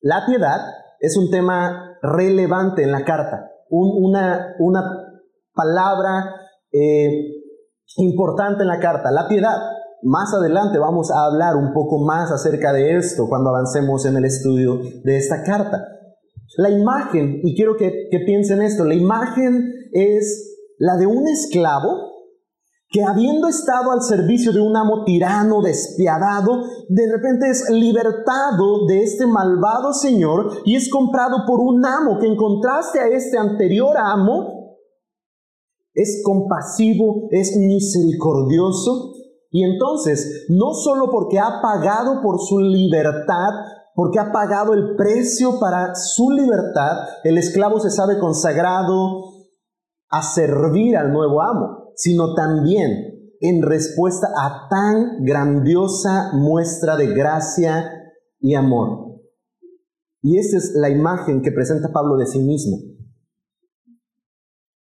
la 0.00 0.24
piedad, 0.26 0.60
es 1.00 1.16
un 1.16 1.30
tema 1.30 1.98
relevante 2.02 2.82
en 2.82 2.92
la 2.92 3.04
carta, 3.04 3.50
una, 3.68 4.54
palabra 5.54 6.34
eh, 6.72 7.08
importante 7.96 8.62
en 8.62 8.68
la 8.68 8.80
carta, 8.80 9.10
la 9.10 9.28
piedad. 9.28 9.56
Más 10.02 10.32
adelante 10.34 10.78
vamos 10.78 11.10
a 11.10 11.24
hablar 11.26 11.56
un 11.56 11.72
poco 11.72 11.98
más 11.98 12.30
acerca 12.30 12.72
de 12.72 12.96
esto 12.96 13.28
cuando 13.28 13.50
avancemos 13.50 14.04
en 14.06 14.16
el 14.16 14.24
estudio 14.24 14.78
de 15.04 15.16
esta 15.16 15.42
carta. 15.42 15.93
La 16.56 16.70
imagen, 16.70 17.40
y 17.42 17.54
quiero 17.56 17.76
que, 17.76 18.08
piensen 18.24 18.62
esto, 18.62 18.84
la 18.84 18.94
imagen 18.94 19.72
es 19.92 20.56
la 20.78 20.96
de 20.96 21.06
un 21.06 21.26
esclavo 21.28 22.12
que 22.88 23.02
habiendo 23.02 23.48
estado 23.48 23.90
al 23.90 24.02
servicio 24.02 24.52
de 24.52 24.60
un 24.60 24.76
amo 24.76 25.02
tirano, 25.04 25.62
despiadado, 25.62 26.62
de 26.88 27.10
repente 27.10 27.50
es 27.50 27.68
libertado 27.70 28.86
de 28.86 29.02
este 29.02 29.26
malvado 29.26 29.92
señor 29.92 30.62
y 30.64 30.76
es 30.76 30.88
comprado 30.88 31.38
por 31.44 31.58
un 31.58 31.84
amo 31.84 32.18
que 32.20 32.28
en 32.28 32.36
contraste 32.36 33.00
a 33.00 33.08
este 33.08 33.36
anterior 33.36 33.96
amo, 33.96 34.78
es 35.92 36.22
compasivo, 36.24 37.28
es 37.30 37.56
misericordioso. 37.56 39.14
Y 39.50 39.62
entonces, 39.62 40.46
no 40.48 40.74
solo 40.74 41.10
porque 41.10 41.38
ha 41.38 41.60
pagado 41.62 42.20
por 42.22 42.40
su 42.40 42.58
libertad, 42.58 43.50
porque 43.94 44.18
ha 44.18 44.32
pagado 44.32 44.74
el 44.74 44.96
precio 44.96 45.60
para 45.60 45.94
su 45.94 46.30
libertad, 46.30 47.06
el 47.22 47.38
esclavo 47.38 47.78
se 47.78 47.90
sabe 47.90 48.18
consagrado 48.18 49.22
a 50.10 50.22
servir 50.22 50.96
al 50.96 51.12
nuevo 51.12 51.40
amo, 51.40 51.92
sino 51.94 52.34
también 52.34 53.14
en 53.40 53.62
respuesta 53.62 54.28
a 54.36 54.68
tan 54.68 55.24
grandiosa 55.24 56.32
muestra 56.32 56.96
de 56.96 57.14
gracia 57.14 57.90
y 58.40 58.54
amor. 58.54 59.20
Y 60.22 60.38
esa 60.38 60.56
es 60.56 60.72
la 60.74 60.90
imagen 60.90 61.42
que 61.42 61.52
presenta 61.52 61.92
Pablo 61.92 62.16
de 62.16 62.26
sí 62.26 62.40
mismo. 62.40 62.78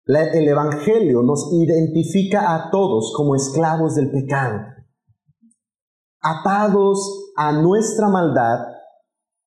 el 0.05 0.47
Evangelio 0.47 1.21
nos 1.21 1.51
identifica 1.51 2.55
a 2.55 2.71
todos 2.71 3.13
como 3.15 3.35
esclavos 3.35 3.95
del 3.95 4.09
pecado, 4.09 4.59
atados 6.21 7.33
a 7.35 7.51
nuestra 7.53 8.07
maldad 8.07 8.80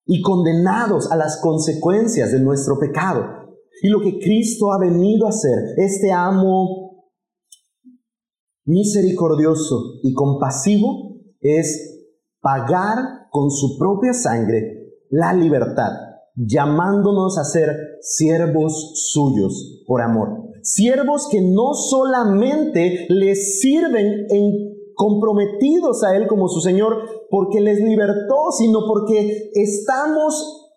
y 0.05 0.21
condenados 0.21 1.11
a 1.11 1.15
las 1.15 1.39
consecuencias 1.41 2.31
de 2.31 2.39
nuestro 2.39 2.77
pecado. 2.79 3.23
Y 3.81 3.89
lo 3.89 3.99
que 3.99 4.19
Cristo 4.19 4.71
ha 4.71 4.79
venido 4.79 5.25
a 5.25 5.29
hacer, 5.29 5.73
este 5.77 6.11
amo 6.11 7.09
misericordioso 8.65 9.99
y 10.03 10.13
compasivo, 10.13 11.15
es 11.41 12.07
pagar 12.41 13.27
con 13.31 13.51
su 13.51 13.77
propia 13.77 14.13
sangre 14.13 14.93
la 15.09 15.33
libertad, 15.33 15.91
llamándonos 16.35 17.37
a 17.37 17.43
ser 17.43 17.75
siervos 18.01 19.11
suyos 19.11 19.83
por 19.87 20.01
amor. 20.01 20.45
Siervos 20.61 21.27
que 21.29 21.41
no 21.41 21.73
solamente 21.73 23.05
les 23.09 23.59
sirven 23.59 24.25
en 24.29 24.74
comprometidos 24.95 26.03
a 26.03 26.15
Él 26.15 26.27
como 26.27 26.47
su 26.47 26.61
Señor 26.61 26.97
porque 27.29 27.61
les 27.61 27.79
libertó, 27.79 28.51
sino 28.57 28.81
porque 28.87 29.51
estamos 29.53 30.71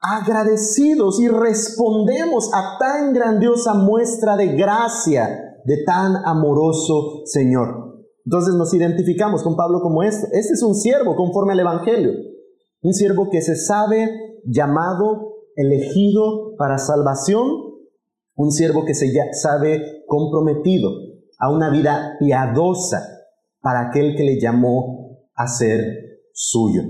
agradecidos 0.00 1.20
y 1.20 1.28
respondemos 1.28 2.50
a 2.52 2.76
tan 2.78 3.12
grandiosa 3.14 3.74
muestra 3.74 4.36
de 4.36 4.48
gracia 4.54 5.60
de 5.64 5.82
tan 5.84 6.16
amoroso 6.26 7.22
Señor. 7.24 7.84
Entonces 8.26 8.54
nos 8.54 8.72
identificamos 8.74 9.42
con 9.42 9.56
Pablo 9.56 9.80
como 9.80 10.02
este. 10.02 10.26
Este 10.32 10.54
es 10.54 10.62
un 10.62 10.74
siervo 10.74 11.16
conforme 11.16 11.52
al 11.52 11.60
Evangelio. 11.60 12.12
Un 12.82 12.92
siervo 12.92 13.28
que 13.30 13.40
se 13.40 13.56
sabe 13.56 14.40
llamado, 14.44 15.34
elegido 15.56 16.54
para 16.58 16.78
salvación. 16.78 17.46
Un 18.36 18.50
siervo 18.50 18.84
que 18.84 18.94
se 18.94 19.12
sabe 19.32 20.04
comprometido 20.06 20.90
a 21.38 21.50
una 21.50 21.70
vida 21.70 22.16
piadosa 22.18 23.13
para 23.64 23.88
aquel 23.88 24.14
que 24.14 24.24
le 24.24 24.38
llamó 24.38 25.18
a 25.34 25.48
ser 25.48 26.20
suyo. 26.34 26.82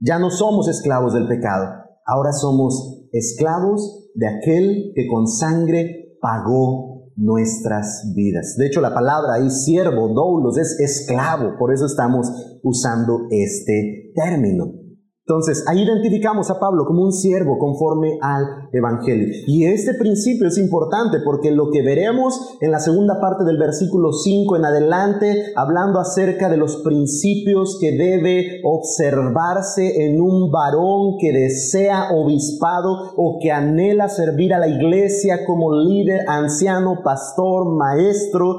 Ya 0.00 0.18
no 0.18 0.28
somos 0.28 0.68
esclavos 0.68 1.14
del 1.14 1.28
pecado, 1.28 1.66
ahora 2.04 2.32
somos 2.32 3.06
esclavos 3.12 4.10
de 4.16 4.26
aquel 4.26 4.92
que 4.96 5.06
con 5.06 5.28
sangre 5.28 6.18
pagó 6.20 7.12
nuestras 7.16 8.12
vidas. 8.12 8.56
De 8.58 8.66
hecho, 8.66 8.80
la 8.80 8.92
palabra 8.92 9.34
ahí, 9.34 9.48
siervo, 9.50 10.08
doulos, 10.08 10.58
es 10.58 10.80
esclavo, 10.80 11.56
por 11.58 11.72
eso 11.72 11.86
estamos 11.86 12.58
usando 12.64 13.28
este 13.30 14.12
término. 14.16 14.83
Entonces, 15.26 15.64
ahí 15.66 15.82
identificamos 15.82 16.50
a 16.50 16.60
Pablo 16.60 16.84
como 16.84 17.02
un 17.02 17.12
siervo 17.12 17.56
conforme 17.56 18.18
al 18.20 18.68
Evangelio. 18.72 19.28
Y 19.46 19.64
este 19.64 19.94
principio 19.94 20.48
es 20.48 20.58
importante 20.58 21.20
porque 21.24 21.50
lo 21.50 21.70
que 21.70 21.80
veremos 21.80 22.58
en 22.60 22.70
la 22.70 22.78
segunda 22.78 23.18
parte 23.22 23.42
del 23.44 23.56
versículo 23.56 24.12
5 24.12 24.56
en 24.56 24.66
adelante, 24.66 25.52
hablando 25.56 25.98
acerca 25.98 26.50
de 26.50 26.58
los 26.58 26.76
principios 26.82 27.78
que 27.80 27.92
debe 27.92 28.60
observarse 28.64 30.04
en 30.04 30.20
un 30.20 30.50
varón 30.50 31.16
que 31.18 31.32
desea 31.32 32.10
obispado 32.12 33.14
o 33.16 33.38
que 33.40 33.50
anhela 33.50 34.10
servir 34.10 34.52
a 34.52 34.58
la 34.58 34.68
iglesia 34.68 35.46
como 35.46 35.72
líder, 35.72 36.28
anciano, 36.28 37.00
pastor, 37.02 37.74
maestro, 37.74 38.58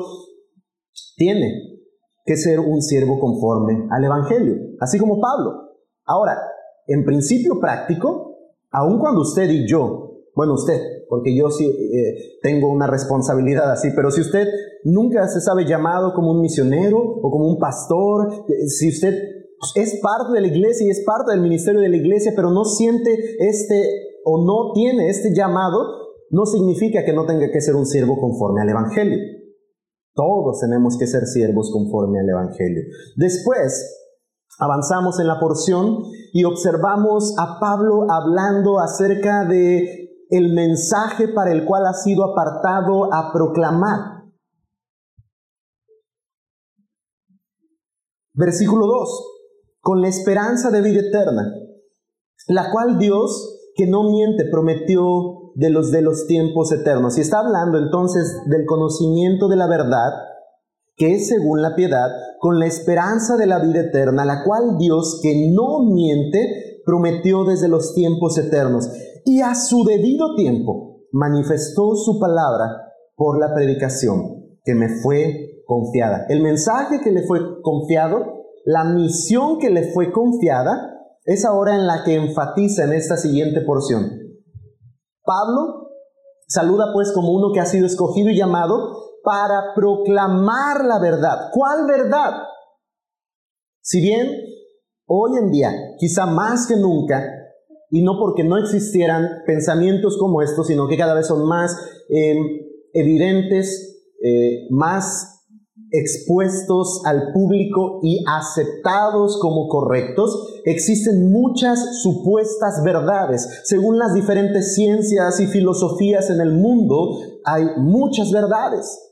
tiene 1.16 1.62
que 2.26 2.38
ser 2.38 2.60
un 2.60 2.82
siervo 2.82 3.20
conforme 3.20 3.88
al 3.92 4.04
Evangelio, 4.04 4.56
así 4.80 4.98
como 4.98 5.22
Pablo. 5.22 5.66
Ahora, 6.06 6.38
en 6.88 7.06
principio 7.06 7.60
práctico, 7.60 8.38
aun 8.72 9.00
cuando 9.00 9.22
usted 9.22 9.50
y 9.50 9.68
yo, 9.68 10.24
bueno, 10.36 10.54
usted, 10.54 10.80
porque 11.10 11.36
yo 11.36 11.50
sí 11.50 11.66
eh, 11.66 12.40
tengo 12.42 12.70
una 12.70 12.88
responsabilidad 12.88 13.72
así, 13.72 13.90
pero 13.96 14.12
si 14.12 14.22
usted 14.22 14.48
nunca 14.84 15.28
se 15.28 15.40
sabe 15.40 15.66
llamado 15.66 16.14
como 16.14 16.32
un 16.32 16.42
misionero 16.42 16.98
o 16.98 17.32
como 17.32 17.48
un 17.48 17.58
pastor, 17.58 18.46
eh, 18.50 18.68
si 18.68 18.90
usted 18.90 19.14
es 19.76 20.00
parte 20.02 20.34
de 20.34 20.42
la 20.42 20.48
iglesia 20.48 20.86
y 20.86 20.90
es 20.90 21.04
parte 21.06 21.32
del 21.32 21.42
ministerio 21.42 21.82
de 21.82 21.90
la 21.90 21.98
iglesia, 21.98 22.34
pero 22.36 22.52
no 22.52 22.66
siente 22.66 23.12
este 23.40 23.84
o 24.26 24.44
no 24.46 24.74
tiene 24.74 25.10
este 25.10 25.34
llamado, 25.34 26.06
no 26.30 26.46
significa 26.46 27.06
que 27.06 27.14
no 27.14 27.26
tenga 27.26 27.50
que 27.52 27.62
ser 27.62 27.76
un 27.76 27.86
siervo 27.86 28.20
conforme 28.20 28.62
al 28.62 28.70
Evangelio. 28.70 29.18
Todos 30.14 30.60
tenemos 30.60 30.98
que 30.98 31.08
ser 31.08 31.26
siervos 31.26 31.72
conforme 31.72 32.20
al 32.20 32.30
Evangelio. 32.30 32.84
Después, 33.16 34.05
Avanzamos 34.60 35.20
en 35.20 35.28
la 35.28 35.40
porción 35.40 36.04
y 36.32 36.46
observamos 36.46 37.34
a 37.38 37.60
Pablo 37.60 38.08
hablando 38.10 38.80
acerca 38.80 39.46
de 39.46 40.06
el 40.30 40.54
mensaje 40.54 41.28
para 41.28 41.52
el 41.52 41.66
cual 41.66 41.86
ha 41.86 41.94
sido 41.94 42.24
apartado 42.24 43.14
a 43.14 43.32
proclamar. 43.34 44.24
Versículo 48.34 48.88
2. 48.88 49.32
Con 49.82 50.02
la 50.02 50.08
esperanza 50.08 50.72
de 50.72 50.82
vida 50.82 51.02
eterna, 51.02 51.54
la 52.48 52.72
cual 52.72 52.98
Dios, 52.98 53.72
que 53.76 53.88
no 53.88 54.10
miente, 54.10 54.46
prometió 54.46 55.52
de 55.56 55.70
los 55.70 55.92
de 55.92 56.02
los 56.02 56.28
tiempos 56.28 56.72
eternos. 56.72 57.18
Y 57.18 57.22
está 57.22 57.40
hablando 57.40 57.78
entonces 57.78 58.42
del 58.48 58.66
conocimiento 58.66 59.48
de 59.48 59.56
la 59.56 59.68
verdad, 59.68 60.12
que 60.96 61.16
es 61.16 61.28
según 61.28 61.62
la 61.62 61.76
piedad, 61.76 62.10
con 62.40 62.60
la 62.60 62.68
esperanza 62.68 63.38
de 63.38 63.48
la 63.48 63.60
vida 63.60 63.82
eterna, 63.82 64.24
la 64.26 64.44
cual 64.44 64.78
Dios, 64.78 65.20
que 65.22 65.52
no 65.52 65.84
miente, 65.84 66.82
prometió 66.86 67.44
desde 67.44 67.68
los 67.68 67.94
tiempos 67.94 68.38
eternos. 68.38 68.90
Y 69.26 69.42
a 69.42 69.56
su 69.56 69.84
debido 69.84 70.36
tiempo 70.36 71.02
manifestó 71.12 71.96
su 71.96 72.20
palabra 72.20 72.94
por 73.16 73.40
la 73.40 73.54
predicación 73.54 74.58
que 74.64 74.76
me 74.76 74.90
fue 75.02 75.64
confiada. 75.66 76.26
El 76.30 76.42
mensaje 76.42 77.02
que 77.02 77.12
le 77.12 77.24
fue 77.24 77.40
confiado, 77.62 78.44
la 78.66 78.84
misión 78.84 79.60
que 79.60 79.70
le 79.70 79.92
fue 79.94 80.12
confiada, 80.12 80.92
es 81.26 81.44
ahora 81.44 81.76
en 81.76 81.88
la 81.88 82.04
que 82.04 82.16
enfatiza 82.16 82.84
en 82.84 82.94
esta 82.94 83.18
siguiente 83.18 83.62
porción. 83.62 84.12
Pablo 85.24 85.90
saluda 86.48 86.92
pues 86.94 87.12
como 87.12 87.32
uno 87.32 87.52
que 87.52 87.60
ha 87.60 87.66
sido 87.66 87.88
escogido 87.88 88.30
y 88.30 88.38
llamado 88.38 89.05
para 89.26 89.74
proclamar 89.76 90.86
la 90.86 91.00
verdad. 91.00 91.50
¿Cuál 91.52 91.88
verdad? 91.88 92.44
Si 93.82 94.00
bien 94.00 94.30
hoy 95.08 95.38
en 95.38 95.52
día, 95.52 95.72
quizá 95.98 96.26
más 96.26 96.68
que 96.68 96.78
nunca, 96.78 97.24
y 97.90 98.04
no 98.04 98.18
porque 98.20 98.44
no 98.44 98.58
existieran 98.58 99.28
pensamientos 99.46 100.18
como 100.18 100.42
estos, 100.42 100.68
sino 100.68 100.88
que 100.88 100.98
cada 100.98 101.14
vez 101.14 101.28
son 101.28 101.48
más 101.48 101.78
eh, 102.10 102.36
evidentes, 102.94 104.04
eh, 104.24 104.68
más 104.70 105.36
expuestos 105.92 107.02
al 107.06 107.32
público 107.32 108.00
y 108.04 108.24
aceptados 108.28 109.38
como 109.40 109.68
correctos, 109.68 110.62
existen 110.66 111.32
muchas 111.32 112.02
supuestas 112.02 112.82
verdades. 112.84 113.62
Según 113.64 113.98
las 113.98 114.14
diferentes 114.14 114.76
ciencias 114.76 115.40
y 115.40 115.48
filosofías 115.48 116.30
en 116.30 116.42
el 116.42 116.54
mundo, 116.54 117.18
hay 117.46 117.64
muchas 117.78 118.32
verdades. 118.32 119.05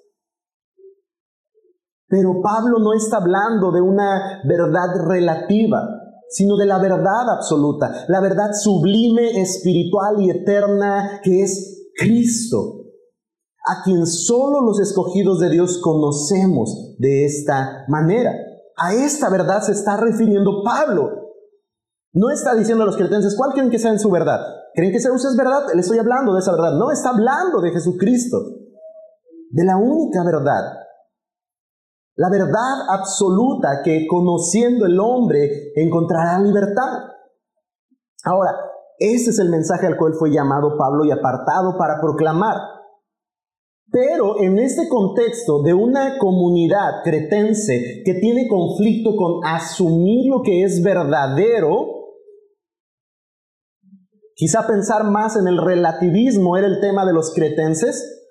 Pero 2.13 2.43
Pablo 2.43 2.77
no 2.77 2.93
está 2.93 3.17
hablando 3.17 3.71
de 3.71 3.81
una 3.81 4.39
verdad 4.43 5.03
relativa, 5.07 5.81
sino 6.29 6.57
de 6.57 6.67
la 6.67 6.77
verdad 6.77 7.27
absoluta, 7.35 8.05
la 8.07 8.21
verdad 8.21 8.51
sublime, 8.53 9.41
espiritual 9.41 10.21
y 10.21 10.29
eterna 10.29 11.21
que 11.23 11.41
es 11.41 11.89
Cristo 11.97 12.81
a 13.65 13.81
quien 13.83 14.05
solo 14.05 14.61
los 14.61 14.79
escogidos 14.79 15.39
de 15.39 15.49
Dios 15.49 15.79
conocemos 15.81 16.95
de 16.99 17.25
esta 17.25 17.83
manera. 17.87 18.31
A 18.77 18.93
esta 18.93 19.31
verdad 19.31 19.63
se 19.63 19.71
está 19.71 19.97
refiriendo 19.97 20.61
Pablo. 20.63 21.09
No 22.13 22.29
está 22.29 22.53
diciendo 22.53 22.83
a 22.83 22.85
los 22.85 22.97
cretenses, 22.97 23.35
¿cuál 23.35 23.53
creen 23.53 23.71
que 23.71 23.79
sea 23.79 23.97
su 23.97 24.11
verdad? 24.11 24.39
¿Creen 24.75 24.91
que 24.91 24.99
Zeus 24.99 25.25
es 25.25 25.35
verdad? 25.35 25.63
Le 25.73 25.81
estoy 25.81 25.97
hablando 25.97 26.35
de 26.35 26.41
esa 26.41 26.51
verdad. 26.51 26.77
No, 26.77 26.91
está 26.91 27.09
hablando 27.09 27.59
de 27.59 27.71
Jesucristo, 27.71 28.37
de 29.49 29.65
la 29.65 29.77
única 29.77 30.23
verdad. 30.23 30.82
La 32.15 32.29
verdad 32.29 32.89
absoluta 32.89 33.81
que 33.83 34.05
conociendo 34.07 34.85
el 34.85 34.99
hombre 34.99 35.71
encontrará 35.75 36.39
libertad. 36.39 37.09
Ahora, 38.23 38.51
ese 38.99 39.31
es 39.31 39.39
el 39.39 39.49
mensaje 39.49 39.87
al 39.87 39.97
cual 39.97 40.13
fue 40.13 40.31
llamado 40.31 40.77
Pablo 40.77 41.05
y 41.05 41.11
apartado 41.11 41.77
para 41.77 41.99
proclamar. 41.99 42.55
Pero 43.91 44.39
en 44.39 44.59
este 44.59 44.87
contexto 44.89 45.61
de 45.61 45.73
una 45.73 46.17
comunidad 46.17 47.03
cretense 47.03 48.01
que 48.05 48.15
tiene 48.15 48.47
conflicto 48.47 49.15
con 49.15 49.45
asumir 49.45 50.29
lo 50.29 50.41
que 50.41 50.63
es 50.63 50.81
verdadero, 50.81 51.89
quizá 54.35 54.65
pensar 54.65 55.03
más 55.03 55.35
en 55.35 55.47
el 55.47 55.57
relativismo 55.57 56.57
era 56.57 56.67
el 56.67 56.79
tema 56.79 57.05
de 57.05 57.13
los 57.13 57.33
cretenses, 57.35 58.22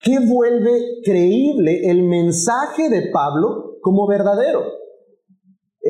¿qué 0.00 0.18
vuelve 0.18 1.00
creíble 1.04 1.90
el 1.90 2.02
mensaje 2.04 2.88
de 2.88 3.10
Pablo 3.12 3.78
como 3.82 4.06
verdadero? 4.06 4.62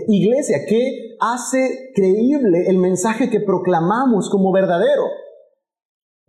Iglesia, 0.08 0.58
¿qué 0.68 1.16
hace 1.20 1.90
creíble 1.94 2.68
el 2.68 2.78
mensaje 2.78 3.30
que 3.30 3.40
proclamamos 3.40 4.30
como 4.30 4.52
verdadero? 4.52 5.04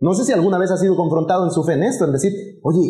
No 0.00 0.14
sé 0.14 0.24
si 0.24 0.32
alguna 0.32 0.58
vez 0.58 0.70
ha 0.70 0.76
sido 0.76 0.96
confrontado 0.96 1.44
en 1.44 1.52
su 1.52 1.62
fe 1.62 1.74
en 1.74 1.84
esto, 1.84 2.04
en 2.04 2.12
decir, 2.12 2.32
oye, 2.64 2.80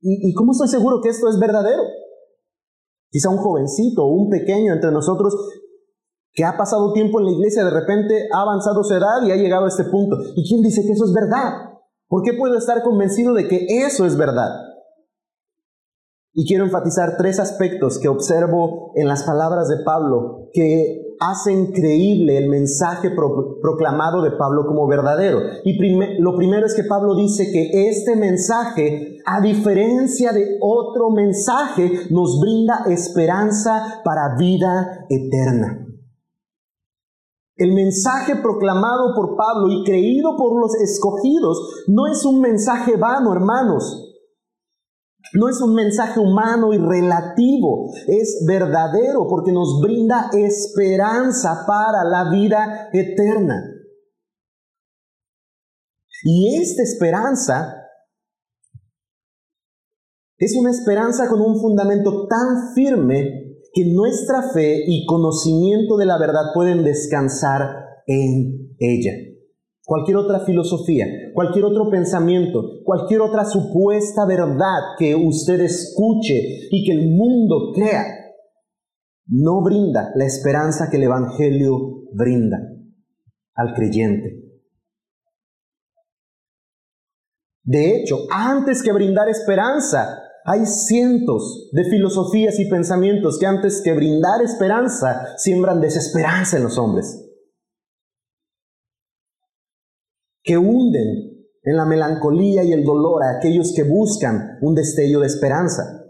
¿y, 0.00 0.34
cómo 0.34 0.52
estoy 0.52 0.68
seguro 0.68 1.00
que 1.02 1.10
esto 1.10 1.28
es 1.28 1.38
verdadero? 1.38 1.82
Quizá 3.10 3.28
un 3.28 3.38
jovencito 3.38 4.04
o 4.04 4.14
un 4.14 4.30
pequeño 4.30 4.72
entre 4.72 4.90
nosotros 4.90 5.34
que 6.32 6.44
ha 6.44 6.56
pasado 6.56 6.92
tiempo 6.92 7.20
en 7.20 7.26
la 7.26 7.32
iglesia, 7.32 7.64
de 7.64 7.70
repente 7.70 8.28
ha 8.32 8.42
avanzado 8.42 8.82
su 8.84 8.94
edad 8.94 9.22
y 9.26 9.32
ha 9.32 9.36
llegado 9.36 9.66
a 9.66 9.68
este 9.68 9.84
punto. 9.84 10.16
¿Y 10.34 10.48
quién 10.48 10.62
dice 10.62 10.82
que 10.86 10.92
eso 10.92 11.04
es 11.04 11.12
verdad? 11.12 11.67
¿Por 12.08 12.22
qué 12.22 12.32
puedo 12.32 12.56
estar 12.56 12.82
convencido 12.82 13.34
de 13.34 13.48
que 13.48 13.66
eso 13.68 14.06
es 14.06 14.16
verdad? 14.16 14.50
Y 16.32 16.46
quiero 16.46 16.64
enfatizar 16.64 17.16
tres 17.18 17.38
aspectos 17.38 17.98
que 17.98 18.08
observo 18.08 18.92
en 18.94 19.08
las 19.08 19.24
palabras 19.24 19.68
de 19.68 19.78
Pablo 19.84 20.48
que 20.52 21.08
hacen 21.20 21.72
creíble 21.72 22.38
el 22.38 22.48
mensaje 22.48 23.10
proclamado 23.10 24.22
de 24.22 24.30
Pablo 24.30 24.64
como 24.66 24.86
verdadero. 24.86 25.40
Y 25.64 25.76
lo 26.20 26.36
primero 26.36 26.64
es 26.64 26.74
que 26.74 26.84
Pablo 26.84 27.16
dice 27.16 27.50
que 27.50 27.88
este 27.88 28.16
mensaje, 28.16 29.18
a 29.26 29.40
diferencia 29.40 30.32
de 30.32 30.58
otro 30.60 31.10
mensaje, 31.10 31.90
nos 32.10 32.40
brinda 32.40 32.84
esperanza 32.86 34.00
para 34.04 34.36
vida 34.36 35.06
eterna. 35.10 35.87
El 37.58 37.74
mensaje 37.74 38.36
proclamado 38.36 39.14
por 39.16 39.36
Pablo 39.36 39.68
y 39.68 39.84
creído 39.84 40.36
por 40.36 40.60
los 40.60 40.76
escogidos 40.76 41.84
no 41.88 42.06
es 42.06 42.24
un 42.24 42.40
mensaje 42.40 42.96
vano, 42.96 43.32
hermanos. 43.32 44.14
No 45.34 45.48
es 45.48 45.60
un 45.60 45.74
mensaje 45.74 46.20
humano 46.20 46.72
y 46.72 46.78
relativo, 46.78 47.92
es 48.06 48.44
verdadero 48.46 49.26
porque 49.28 49.52
nos 49.52 49.80
brinda 49.82 50.30
esperanza 50.32 51.64
para 51.66 52.04
la 52.04 52.30
vida 52.30 52.88
eterna. 52.92 53.60
Y 56.22 56.62
esta 56.62 56.82
esperanza 56.82 57.74
es 60.38 60.56
una 60.56 60.70
esperanza 60.70 61.28
con 61.28 61.40
un 61.40 61.60
fundamento 61.60 62.28
tan 62.28 62.72
firme 62.74 63.37
que 63.78 63.92
nuestra 63.92 64.50
fe 64.50 64.82
y 64.88 65.06
conocimiento 65.06 65.96
de 65.96 66.06
la 66.06 66.18
verdad 66.18 66.52
pueden 66.52 66.82
descansar 66.82 67.60
en 68.08 68.74
ella 68.80 69.12
cualquier 69.84 70.16
otra 70.16 70.40
filosofía, 70.40 71.06
cualquier 71.32 71.64
otro 71.64 71.88
pensamiento, 71.88 72.82
cualquier 72.84 73.20
otra 73.20 73.44
supuesta 73.44 74.26
verdad 74.26 74.80
que 74.98 75.14
usted 75.14 75.60
escuche 75.60 76.68
y 76.70 76.84
que 76.84 76.92
el 76.92 77.08
mundo 77.08 77.70
crea, 77.72 78.04
no 79.28 79.62
brinda 79.62 80.10
la 80.16 80.26
esperanza 80.26 80.90
que 80.90 80.96
el 80.96 81.04
Evangelio 81.04 82.02
brinda 82.12 82.58
al 83.54 83.74
creyente. 83.74 84.42
De 87.62 87.96
hecho, 87.96 88.26
antes 88.30 88.82
que 88.82 88.92
brindar 88.92 89.28
esperanza, 89.28 90.18
hay 90.44 90.66
cientos 90.66 91.68
de 91.72 91.84
filosofías 91.84 92.58
y 92.58 92.68
pensamientos 92.68 93.38
que 93.38 93.46
antes 93.46 93.82
que 93.82 93.92
brindar 93.92 94.42
esperanza, 94.42 95.36
siembran 95.36 95.80
desesperanza 95.80 96.56
en 96.56 96.64
los 96.64 96.78
hombres. 96.78 97.28
que 100.48 100.56
hunden 100.56 101.44
en 101.62 101.76
la 101.76 101.84
melancolía 101.84 102.64
y 102.64 102.72
el 102.72 102.82
dolor 102.82 103.22
a 103.22 103.36
aquellos 103.36 103.74
que 103.76 103.82
buscan 103.82 104.56
un 104.62 104.74
destello 104.74 105.20
de 105.20 105.26
esperanza. 105.26 106.06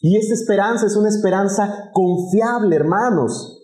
Y 0.00 0.16
esta 0.16 0.34
esperanza 0.34 0.86
es 0.86 0.96
una 0.96 1.08
esperanza 1.08 1.90
confiable, 1.92 2.74
hermanos. 2.74 3.62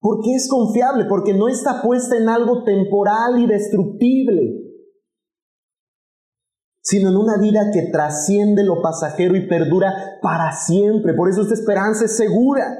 ¿Por 0.00 0.22
qué 0.22 0.34
es 0.34 0.48
confiable? 0.48 1.04
Porque 1.04 1.34
no 1.34 1.48
está 1.48 1.82
puesta 1.82 2.16
en 2.16 2.30
algo 2.30 2.64
temporal 2.64 3.38
y 3.38 3.46
destructible, 3.46 4.63
sino 6.84 7.08
en 7.08 7.16
una 7.16 7.38
vida 7.38 7.70
que 7.72 7.90
trasciende 7.90 8.62
lo 8.62 8.82
pasajero 8.82 9.34
y 9.36 9.48
perdura 9.48 10.18
para 10.20 10.52
siempre. 10.52 11.14
Por 11.14 11.30
eso 11.30 11.40
esta 11.40 11.54
esperanza 11.54 12.04
es 12.04 12.14
segura. 12.14 12.76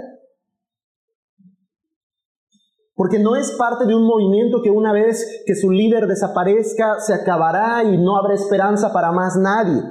Porque 2.95 3.19
no 3.19 3.35
es 3.35 3.53
parte 3.53 3.87
de 3.87 3.95
un 3.95 4.07
movimiento 4.07 4.61
que 4.63 4.71
una 4.71 4.93
vez 4.93 5.43
que 5.47 5.55
su 5.55 5.71
líder 5.71 6.07
desaparezca 6.07 7.01
se 7.01 7.15
acabará 7.15 7.83
y 7.83 7.97
no 7.97 8.19
habrá 8.19 8.35
esperanza 8.35 8.93
para 8.93 9.11
más 9.11 9.37
nadie. 9.37 9.83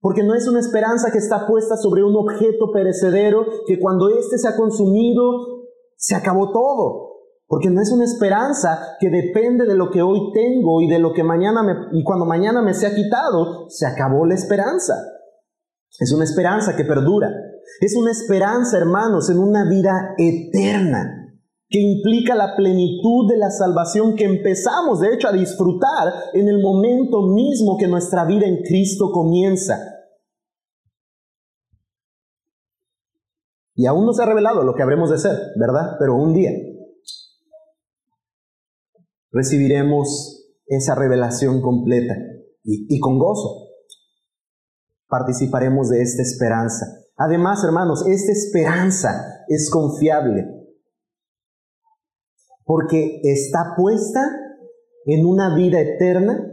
Porque 0.00 0.22
no 0.22 0.36
es 0.36 0.46
una 0.46 0.60
esperanza 0.60 1.10
que 1.10 1.18
está 1.18 1.48
puesta 1.48 1.76
sobre 1.76 2.04
un 2.04 2.14
objeto 2.14 2.70
perecedero 2.72 3.44
que 3.66 3.80
cuando 3.80 4.08
éste 4.08 4.38
se 4.38 4.46
ha 4.46 4.56
consumido 4.56 5.64
se 5.96 6.14
acabó 6.14 6.52
todo. 6.52 7.11
Porque 7.52 7.68
no 7.68 7.82
es 7.82 7.92
una 7.92 8.04
esperanza 8.04 8.96
que 8.98 9.10
depende 9.10 9.66
de 9.66 9.74
lo 9.76 9.90
que 9.90 10.00
hoy 10.00 10.32
tengo 10.32 10.80
y 10.80 10.88
de 10.88 10.98
lo 10.98 11.12
que 11.12 11.22
mañana 11.22 11.62
me, 11.62 11.74
y 11.92 12.02
cuando 12.02 12.24
mañana 12.24 12.62
me 12.62 12.72
sea 12.72 12.94
quitado, 12.94 13.68
se 13.68 13.84
acabó 13.84 14.24
la 14.24 14.34
esperanza. 14.34 14.94
Es 16.00 16.14
una 16.14 16.24
esperanza 16.24 16.74
que 16.74 16.86
perdura. 16.86 17.28
Es 17.82 17.94
una 17.94 18.10
esperanza, 18.10 18.78
hermanos, 18.78 19.28
en 19.28 19.38
una 19.38 19.68
vida 19.68 20.14
eterna 20.16 21.28
que 21.68 21.78
implica 21.78 22.34
la 22.34 22.56
plenitud 22.56 23.28
de 23.28 23.36
la 23.36 23.50
salvación 23.50 24.16
que 24.16 24.24
empezamos, 24.24 25.00
de 25.00 25.12
hecho, 25.12 25.28
a 25.28 25.32
disfrutar 25.32 26.10
en 26.32 26.48
el 26.48 26.58
momento 26.62 27.20
mismo 27.34 27.76
que 27.78 27.86
nuestra 27.86 28.24
vida 28.24 28.46
en 28.46 28.62
Cristo 28.62 29.10
comienza. 29.12 29.76
Y 33.74 33.84
aún 33.84 34.06
no 34.06 34.14
se 34.14 34.22
ha 34.22 34.26
revelado 34.26 34.62
lo 34.62 34.74
que 34.74 34.82
habremos 34.82 35.10
de 35.10 35.18
ser, 35.18 35.36
¿verdad? 35.56 35.96
Pero 35.98 36.16
un 36.16 36.32
día 36.32 36.50
recibiremos 39.32 40.46
esa 40.66 40.94
revelación 40.94 41.60
completa 41.60 42.14
y, 42.64 43.00
con 43.00 43.18
gozo 43.18 43.70
participaremos 45.08 45.90
de 45.90 46.00
esta 46.00 46.22
esperanza. 46.22 46.86
Además, 47.16 47.62
hermanos, 47.64 48.06
esta 48.06 48.32
esperanza 48.32 49.44
es 49.48 49.68
confiable 49.70 50.46
porque 52.64 53.20
está 53.24 53.74
puesta 53.76 54.24
en 55.04 55.26
una 55.26 55.54
vida 55.54 55.80
eterna 55.80 56.48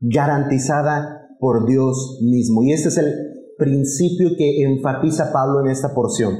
garantizada 0.00 1.36
por 1.38 1.66
Dios 1.66 2.20
mismo. 2.22 2.62
Y 2.62 2.72
ese 2.72 2.88
es 2.88 2.96
el 2.96 3.12
principio 3.58 4.30
que 4.38 4.62
enfatiza 4.62 5.32
Pablo 5.32 5.60
en 5.60 5.70
esta 5.70 5.94
porción. 5.94 6.38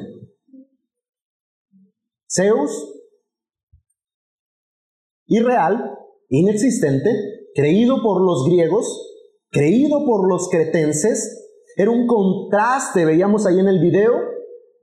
Zeus, 2.31 2.70
irreal, 5.27 5.99
inexistente, 6.29 7.11
creído 7.55 8.03
por 8.03 8.20
los 8.20 8.47
griegos, 8.47 9.11
creído 9.51 10.05
por 10.05 10.29
los 10.29 10.49
cretenses, 10.49 11.41
era 11.77 11.91
un 11.91 12.07
contraste, 12.07 13.05
veíamos 13.05 13.47
ahí 13.47 13.59
en 13.59 13.68
el 13.68 13.81
video, 13.81 14.12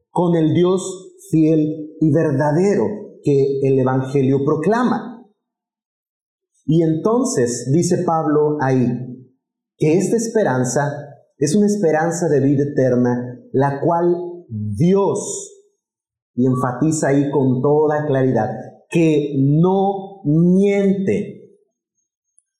con 0.10 0.36
el 0.36 0.54
Dios 0.54 1.14
fiel 1.30 1.96
y 2.00 2.12
verdadero 2.12 2.86
que 3.24 3.60
el 3.64 3.80
Evangelio 3.80 4.44
proclama. 4.46 5.26
Y 6.66 6.84
entonces 6.84 7.70
dice 7.74 8.04
Pablo 8.06 8.58
ahí 8.62 8.88
que 9.78 9.98
esta 9.98 10.16
esperanza 10.16 11.12
es 11.38 11.56
una 11.56 11.66
esperanza 11.66 12.28
de 12.30 12.40
vida 12.40 12.64
eterna, 12.64 13.40
la 13.52 13.82
cual 13.82 14.16
Dios, 14.48 15.52
y 16.36 16.46
enfatiza 16.46 17.08
ahí 17.08 17.32
con 17.32 17.62
toda 17.62 18.06
claridad, 18.06 18.50
que 18.90 19.34
no 19.40 20.11
miente, 20.24 21.58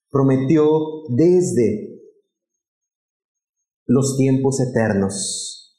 prometió 0.10 0.70
desde 1.10 2.00
los 3.86 4.18
tiempos 4.18 4.60
eternos. 4.62 5.78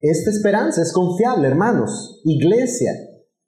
Esta 0.00 0.30
esperanza 0.30 0.82
es 0.82 0.92
confiable, 0.92 1.48
hermanos, 1.48 2.20
iglesia, 2.24 2.92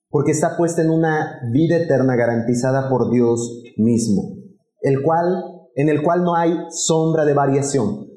porque 0.09 0.32
está 0.32 0.57
puesta 0.57 0.82
en 0.82 0.90
una 0.90 1.40
vida 1.52 1.76
eterna 1.76 2.16
garantizada 2.16 2.88
por 2.88 3.11
Dios 3.11 3.62
mismo, 3.76 4.36
el 4.80 5.02
cual 5.02 5.57
en 5.76 5.90
el 5.90 6.02
cual 6.02 6.24
no 6.24 6.34
hay 6.34 6.57
sombra 6.70 7.24
de 7.26 7.34
variación, 7.34 8.09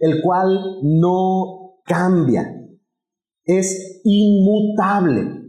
el 0.00 0.22
cual 0.22 0.58
no 0.82 1.76
cambia, 1.84 2.58
es 3.44 4.00
inmutable. 4.04 5.41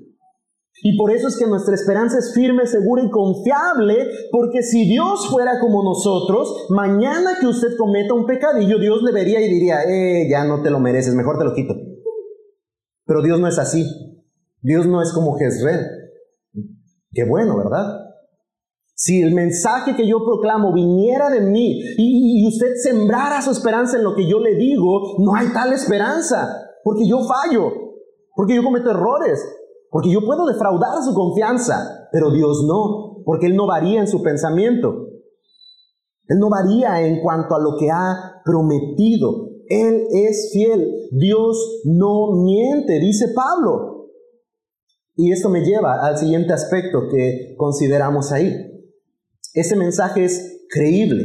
Y 0.86 0.98
por 0.98 1.12
eso 1.12 1.30
es 1.30 1.38
que 1.38 1.48
nuestra 1.48 1.76
esperanza 1.76 2.20
es 2.20 2.34
firme, 2.36 2.68
segura 2.68 3.02
y 3.02 3.10
confiable, 3.10 4.10
porque 4.32 4.62
si 4.62 4.86
Dios 4.86 5.30
fuera 5.30 5.60
como 5.62 5.82
nosotros, 5.82 6.68
mañana 6.70 7.38
que 7.40 7.48
usted 7.48 7.78
cometa 7.78 8.14
un 8.14 8.26
pecadillo, 8.26 8.78
Dios 8.78 9.02
le 9.02 9.14
vería 9.14 9.40
y 9.40 9.48
diría, 9.48 9.84
eh, 9.84 10.28
ya 10.30 10.44
no 10.44 10.62
te 10.62 10.70
lo 10.70 10.82
mereces, 10.82 11.16
mejor 11.16 11.38
te 11.38 11.46
lo 11.46 11.54
quito. 11.54 11.74
Pero 13.06 13.22
Dios 13.22 13.40
no 13.40 13.48
es 13.48 13.58
así. 13.60 13.86
Dios 14.62 14.86
no 14.86 15.02
es 15.02 15.14
como 15.14 15.38
Jezreel. 15.38 15.86
Qué 17.12 17.24
bueno, 17.24 17.58
¿verdad? 17.58 18.04
Si 18.94 19.22
el 19.22 19.34
mensaje 19.34 19.96
que 19.96 20.08
yo 20.08 20.18
proclamo 20.26 20.74
viniera 20.74 21.30
de 21.30 21.42
mí 21.42 21.82
y, 21.98 22.46
usted 22.46 22.74
sembrara 22.76 23.42
su 23.42 23.52
esperanza 23.52 23.98
en 23.98 24.04
lo 24.04 24.16
que 24.16 24.30
yo 24.30 24.40
le 24.40 24.56
digo, 24.56 25.16
no 25.20 25.34
hay 25.34 25.48
tal 25.54 25.72
esperanza, 25.72 26.48
porque 26.84 27.08
yo 27.08 27.20
fallo, 27.24 27.72
porque 28.36 28.56
yo 28.56 28.64
cometo 28.64 28.92
errores, 28.92 29.42
porque 29.94 30.12
yo 30.12 30.26
puedo 30.26 30.46
defraudar 30.48 31.04
su 31.04 31.14
confianza, 31.14 32.08
pero 32.12 32.32
Dios 32.32 32.66
no, 32.68 33.22
porque 33.26 33.46
Él 33.46 33.56
no 33.56 33.68
varía 33.68 34.00
en 34.00 34.08
su 34.08 34.24
pensamiento. 34.24 35.10
Él 36.28 36.40
no 36.40 36.50
varía 36.50 37.06
en 37.06 37.22
cuanto 37.22 37.56
a 37.56 37.60
lo 37.60 37.78
que 37.78 37.92
ha 37.92 38.42
prometido. 38.44 39.50
Él 39.68 40.08
es 40.12 40.50
fiel. 40.52 41.10
Dios 41.12 41.84
no 41.86 42.32
miente, 42.44 43.00
dice 43.00 43.28
Pablo. 43.36 44.08
Y 45.16 45.32
esto 45.32 45.50
me 45.50 45.64
lleva 45.64 46.04
al 46.04 46.18
siguiente 46.18 46.54
aspecto 46.54 47.02
que 47.12 47.54
consideramos 47.56 48.32
ahí. 48.32 48.52
Ese 49.54 49.76
mensaje 49.76 50.26
es 50.26 50.66
creíble, 50.72 51.22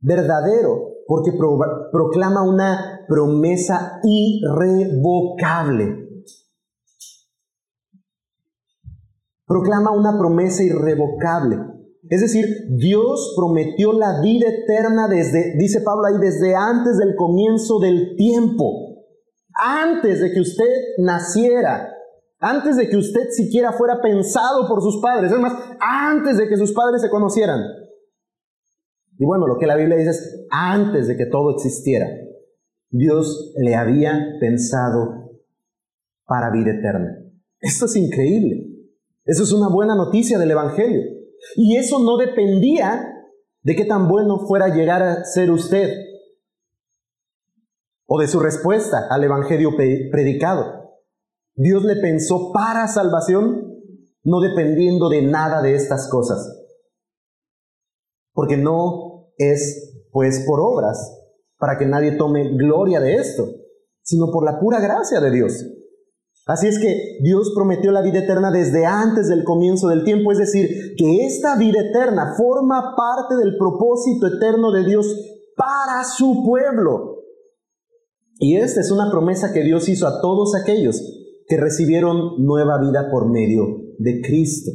verdadero, 0.00 0.82
porque 1.06 1.32
proclama 1.32 2.42
una 2.42 3.06
promesa 3.08 4.00
irrevocable. 4.04 6.05
Proclama 9.46 9.92
una 9.92 10.18
promesa 10.18 10.62
irrevocable. 10.62 11.58
Es 12.08 12.20
decir, 12.20 12.46
Dios 12.70 13.34
prometió 13.36 13.92
la 13.92 14.20
vida 14.20 14.48
eterna 14.48 15.08
desde, 15.08 15.56
dice 15.56 15.80
Pablo 15.80 16.06
ahí, 16.06 16.18
desde 16.20 16.54
antes 16.54 16.98
del 16.98 17.14
comienzo 17.16 17.78
del 17.78 18.16
tiempo. 18.16 19.04
Antes 19.54 20.20
de 20.20 20.32
que 20.32 20.40
usted 20.40 20.68
naciera, 20.98 21.88
antes 22.38 22.76
de 22.76 22.88
que 22.88 22.96
usted 22.96 23.30
siquiera 23.30 23.72
fuera 23.72 24.00
pensado 24.00 24.68
por 24.68 24.82
sus 24.82 25.00
padres, 25.00 25.32
es 25.32 25.38
más, 25.38 25.54
antes 25.80 26.36
de 26.36 26.48
que 26.48 26.56
sus 26.56 26.72
padres 26.72 27.00
se 27.00 27.10
conocieran. 27.10 27.60
Y 29.18 29.24
bueno, 29.24 29.46
lo 29.46 29.58
que 29.58 29.66
la 29.66 29.76
Biblia 29.76 29.96
dice 29.96 30.10
es, 30.10 30.46
antes 30.50 31.08
de 31.08 31.16
que 31.16 31.26
todo 31.26 31.54
existiera, 31.54 32.06
Dios 32.90 33.52
le 33.56 33.74
había 33.74 34.36
pensado 34.38 35.30
para 36.26 36.50
vida 36.50 36.72
eterna. 36.72 37.18
Esto 37.60 37.86
es 37.86 37.96
increíble. 37.96 38.65
Eso 39.26 39.42
es 39.42 39.52
una 39.52 39.68
buena 39.68 39.94
noticia 39.94 40.38
del 40.38 40.52
Evangelio. 40.52 41.02
Y 41.56 41.76
eso 41.76 41.98
no 41.98 42.16
dependía 42.16 43.12
de 43.62 43.74
qué 43.74 43.84
tan 43.84 44.08
bueno 44.08 44.46
fuera 44.46 44.68
llegar 44.68 45.02
a 45.02 45.24
ser 45.24 45.50
usted 45.50 45.90
o 48.06 48.20
de 48.20 48.28
su 48.28 48.38
respuesta 48.38 49.08
al 49.10 49.24
Evangelio 49.24 49.72
predicado. 49.76 50.92
Dios 51.54 51.84
le 51.84 51.96
pensó 51.96 52.52
para 52.52 52.86
salvación, 52.86 53.82
no 54.22 54.40
dependiendo 54.40 55.08
de 55.08 55.22
nada 55.22 55.60
de 55.60 55.74
estas 55.74 56.08
cosas. 56.08 56.64
Porque 58.32 58.56
no 58.56 59.32
es 59.38 60.04
pues 60.12 60.44
por 60.46 60.60
obras, 60.60 61.12
para 61.58 61.76
que 61.76 61.86
nadie 61.86 62.12
tome 62.12 62.56
gloria 62.56 63.00
de 63.00 63.14
esto, 63.16 63.48
sino 64.02 64.30
por 64.30 64.44
la 64.44 64.60
pura 64.60 64.80
gracia 64.80 65.20
de 65.20 65.30
Dios. 65.30 65.66
Así 66.46 66.68
es 66.68 66.78
que 66.78 67.18
Dios 67.22 67.52
prometió 67.56 67.90
la 67.90 68.02
vida 68.02 68.20
eterna 68.20 68.52
desde 68.52 68.86
antes 68.86 69.28
del 69.28 69.42
comienzo 69.42 69.88
del 69.88 70.04
tiempo, 70.04 70.30
es 70.30 70.38
decir, 70.38 70.94
que 70.96 71.26
esta 71.26 71.56
vida 71.56 71.80
eterna 71.80 72.34
forma 72.36 72.94
parte 72.96 73.34
del 73.34 73.56
propósito 73.58 74.28
eterno 74.28 74.70
de 74.70 74.84
Dios 74.84 75.12
para 75.56 76.04
su 76.04 76.44
pueblo. 76.44 77.24
Y 78.38 78.58
esta 78.58 78.80
es 78.80 78.92
una 78.92 79.10
promesa 79.10 79.52
que 79.52 79.64
Dios 79.64 79.88
hizo 79.88 80.06
a 80.06 80.20
todos 80.20 80.54
aquellos 80.54 81.02
que 81.48 81.56
recibieron 81.56 82.44
nueva 82.44 82.78
vida 82.78 83.10
por 83.10 83.28
medio 83.28 83.64
de 83.98 84.20
Cristo. 84.20 84.70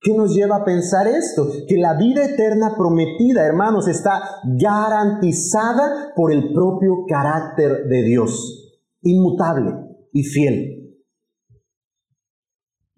¿Qué 0.00 0.14
nos 0.14 0.34
lleva 0.34 0.56
a 0.56 0.64
pensar 0.64 1.06
esto? 1.06 1.46
Que 1.68 1.76
la 1.76 1.94
vida 1.98 2.24
eterna 2.24 2.74
prometida, 2.76 3.44
hermanos, 3.44 3.86
está 3.86 4.22
garantizada 4.58 6.12
por 6.16 6.32
el 6.32 6.54
propio 6.54 7.04
carácter 7.06 7.84
de 7.86 8.02
Dios, 8.02 8.80
inmutable 9.02 9.72
y 10.12 10.24
fiel. 10.24 10.81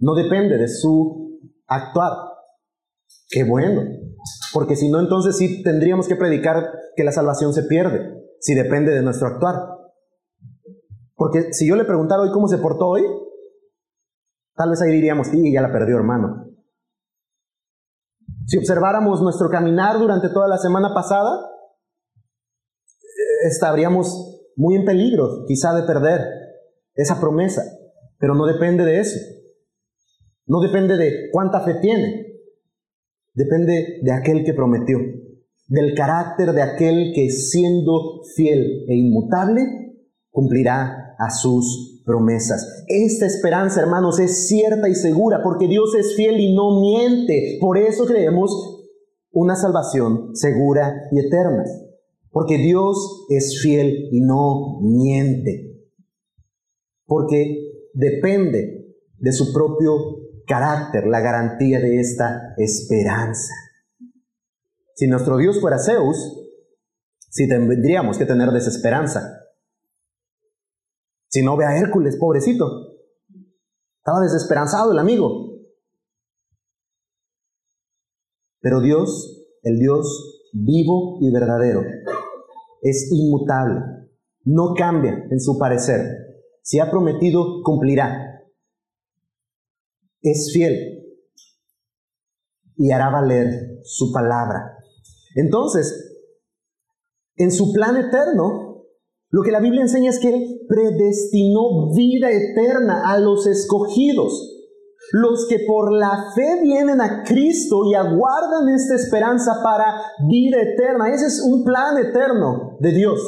No 0.04 0.14
depende 0.14 0.58
de 0.58 0.68
su 0.68 1.40
actuar. 1.66 2.12
Qué 3.30 3.42
bueno, 3.42 3.84
porque 4.52 4.76
si 4.76 4.90
no, 4.90 5.00
entonces 5.00 5.38
sí 5.38 5.62
tendríamos 5.62 6.06
que 6.06 6.14
predicar 6.14 6.72
que 6.94 7.04
la 7.04 7.10
salvación 7.10 7.54
se 7.54 7.62
pierde, 7.62 8.14
si 8.38 8.54
depende 8.54 8.92
de 8.92 9.00
nuestro 9.00 9.28
actuar. 9.28 9.56
Porque 11.14 11.54
si 11.54 11.66
yo 11.66 11.74
le 11.74 11.86
preguntara 11.86 12.20
hoy 12.20 12.30
cómo 12.32 12.48
se 12.48 12.58
portó 12.58 12.88
hoy, 12.88 13.02
tal 14.54 14.68
vez 14.70 14.82
ahí 14.82 14.92
diríamos, 14.92 15.28
sí, 15.28 15.50
ya 15.50 15.62
la 15.62 15.72
perdió 15.72 15.96
hermano. 15.96 16.50
Si 18.46 18.58
observáramos 18.58 19.22
nuestro 19.22 19.48
caminar 19.48 19.98
durante 19.98 20.28
toda 20.28 20.48
la 20.48 20.58
semana 20.58 20.92
pasada, 20.92 21.50
eh, 22.84 23.48
estaríamos 23.48 24.52
muy 24.54 24.74
en 24.74 24.84
peligro 24.84 25.46
quizá 25.48 25.74
de 25.74 25.84
perder 25.84 26.20
esa 26.92 27.18
promesa, 27.18 27.62
pero 28.18 28.34
no 28.34 28.44
depende 28.44 28.84
de 28.84 29.00
eso. 29.00 29.18
No 30.46 30.60
depende 30.60 30.96
de 30.96 31.30
cuánta 31.32 31.60
fe 31.60 31.74
tiene. 31.80 32.26
Depende 33.34 33.98
de 34.02 34.12
aquel 34.12 34.44
que 34.44 34.54
prometió, 34.54 34.98
del 35.66 35.94
carácter 35.94 36.52
de 36.52 36.62
aquel 36.62 37.12
que 37.14 37.30
siendo 37.30 38.22
fiel 38.36 38.84
e 38.88 38.94
inmutable, 38.94 39.62
cumplirá 40.30 41.16
a 41.18 41.30
sus 41.30 42.02
promesas. 42.04 42.84
Esta 42.86 43.26
esperanza, 43.26 43.80
hermanos, 43.80 44.20
es 44.20 44.46
cierta 44.46 44.88
y 44.88 44.94
segura 44.94 45.42
porque 45.42 45.66
Dios 45.66 45.94
es 45.94 46.14
fiel 46.14 46.38
y 46.38 46.54
no 46.54 46.80
miente. 46.80 47.58
Por 47.60 47.78
eso 47.78 48.04
creemos 48.04 48.84
una 49.32 49.56
salvación 49.56 50.34
segura 50.34 51.08
y 51.10 51.18
eterna. 51.18 51.64
Porque 52.30 52.58
Dios 52.58 53.26
es 53.30 53.60
fiel 53.62 54.08
y 54.12 54.20
no 54.20 54.80
miente. 54.80 55.80
Porque 57.06 57.88
depende 57.94 58.94
de 59.18 59.32
su 59.32 59.52
propio 59.52 60.23
carácter 60.46 61.06
la 61.06 61.20
garantía 61.20 61.80
de 61.80 62.00
esta 62.00 62.54
esperanza. 62.56 63.52
Si 64.94 65.06
nuestro 65.06 65.36
Dios 65.36 65.60
fuera 65.60 65.78
Zeus, 65.78 66.16
si 67.30 67.48
tendríamos 67.48 68.16
que 68.16 68.26
tener 68.26 68.50
desesperanza. 68.50 69.40
Si 71.28 71.42
no 71.42 71.56
ve 71.56 71.64
a 71.64 71.76
Hércules, 71.76 72.16
pobrecito. 72.16 72.94
Estaba 73.98 74.20
desesperanzado 74.20 74.92
el 74.92 74.98
amigo. 74.98 75.54
Pero 78.60 78.80
Dios, 78.80 79.44
el 79.62 79.78
Dios 79.78 80.50
vivo 80.52 81.18
y 81.20 81.32
verdadero, 81.32 81.82
es 82.82 83.10
inmutable, 83.10 83.80
no 84.44 84.74
cambia 84.74 85.26
en 85.30 85.40
su 85.40 85.58
parecer. 85.58 86.00
Si 86.62 86.78
ha 86.78 86.90
prometido, 86.90 87.62
cumplirá. 87.62 88.33
Es 90.24 90.50
fiel 90.52 91.04
y 92.76 92.90
hará 92.90 93.10
valer 93.10 93.78
su 93.84 94.12
palabra. 94.12 94.76
Entonces, 95.36 96.16
en 97.36 97.52
su 97.52 97.72
plan 97.72 97.96
eterno, 97.96 98.86
lo 99.30 99.42
que 99.42 99.52
la 99.52 99.60
Biblia 99.60 99.82
enseña 99.82 100.10
es 100.10 100.18
que 100.18 100.66
predestinó 100.68 101.94
vida 101.94 102.32
eterna 102.32 103.12
a 103.12 103.18
los 103.18 103.46
escogidos 103.46 104.54
los 105.12 105.46
que 105.48 105.60
por 105.66 105.92
la 105.92 106.32
fe 106.34 106.60
vienen 106.62 107.00
a 107.00 107.22
Cristo 107.24 107.84
y 107.84 107.94
aguardan 107.94 108.68
esta 108.74 108.94
esperanza 108.94 109.60
para 109.62 110.00
vida 110.28 110.60
eterna. 110.60 111.12
Ese 111.12 111.26
es 111.26 111.42
un 111.42 111.64
plan 111.64 111.98
eterno 111.98 112.76
de 112.80 112.92
Dios. 112.92 113.20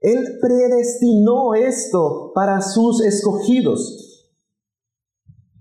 Él 0.00 0.38
predestinó 0.40 1.54
esto 1.54 2.32
para 2.34 2.60
sus 2.60 3.02
escogidos. 3.02 4.13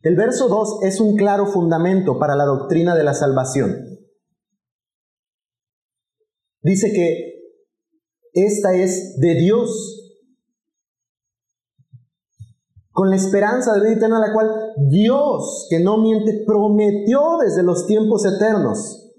El 0.03 0.17
verso 0.17 0.49
2 0.49 0.83
es 0.83 0.99
un 0.99 1.15
claro 1.15 1.45
fundamento 1.45 2.19
para 2.19 2.35
la 2.35 2.43
doctrina 2.43 2.93
de 2.93 3.05
la 3.05 3.13
salvación. 3.13 3.99
Dice 6.61 6.91
que 6.91 7.33
esta 8.33 8.75
es 8.75 9.17
de 9.19 9.35
Dios 9.35 10.01
con 12.91 13.09
la 13.09 13.15
esperanza 13.15 13.73
de 13.73 13.81
vida 13.81 13.93
eterna, 13.93 14.19
la 14.19 14.33
cual 14.33 14.49
Dios, 14.89 15.67
que 15.69 15.79
no 15.79 15.97
miente, 15.97 16.43
prometió 16.45 17.37
desde 17.41 17.63
los 17.63 17.87
tiempos 17.87 18.25
eternos 18.25 19.09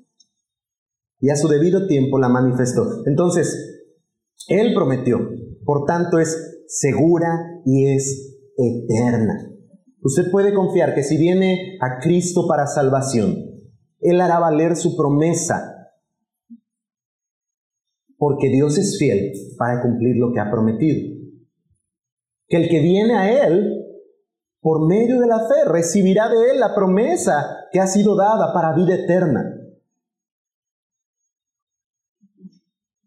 y 1.19 1.31
a 1.31 1.37
su 1.37 1.49
debido 1.49 1.87
tiempo 1.87 2.19
la 2.19 2.29
manifestó. 2.29 2.83
Entonces, 3.07 3.89
Él 4.49 4.75
prometió, 4.75 5.19
por 5.65 5.87
tanto 5.87 6.19
es 6.19 6.63
segura 6.69 7.63
y 7.65 7.89
es 7.95 8.37
eterna. 8.59 9.54
Usted 10.05 10.31
puede 10.31 10.55
confiar 10.55 10.95
que 10.95 11.03
si 11.03 11.17
viene 11.17 11.77
a 11.81 11.99
Cristo 11.99 12.47
para 12.47 12.69
salvación, 12.69 13.35
Él 14.01 14.21
hará 14.21 14.39
valer 14.39 14.77
su 14.77 14.97
promesa, 14.97 15.91
porque 18.17 18.49
Dios 18.49 18.79
es 18.79 18.97
fiel 18.99 19.33
para 19.59 19.83
cumplir 19.83 20.17
lo 20.17 20.33
que 20.33 20.39
ha 20.39 20.51
prometido 20.51 21.15
que 22.49 22.57
el 22.57 22.69
que 22.69 22.81
viene 22.81 23.15
a 23.15 23.47
Él, 23.47 23.85
por 24.61 24.87
medio 24.87 25.21
de 25.21 25.27
la 25.27 25.41
fe, 25.41 25.65
recibirá 25.67 26.29
de 26.29 26.51
Él 26.51 26.61
la 26.61 26.75
promesa 26.75 27.67
que 27.73 27.81
ha 27.81 27.87
sido 27.87 28.17
dada 28.17 28.53
para 28.53 28.75
vida 28.75 28.95
eterna. 28.95 29.61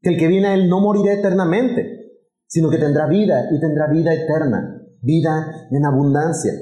Que 0.01 0.09
el 0.09 0.17
que 0.17 0.27
viene 0.27 0.47
a 0.47 0.53
Él 0.53 0.69
no 0.69 0.79
morirá 0.79 1.13
eternamente, 1.13 2.19
sino 2.45 2.69
que 2.69 2.77
tendrá 2.77 3.07
vida 3.07 3.49
y 3.51 3.59
tendrá 3.59 3.87
vida 3.87 4.13
eterna, 4.13 4.81
vida 5.01 5.67
en 5.71 5.85
abundancia. 5.85 6.53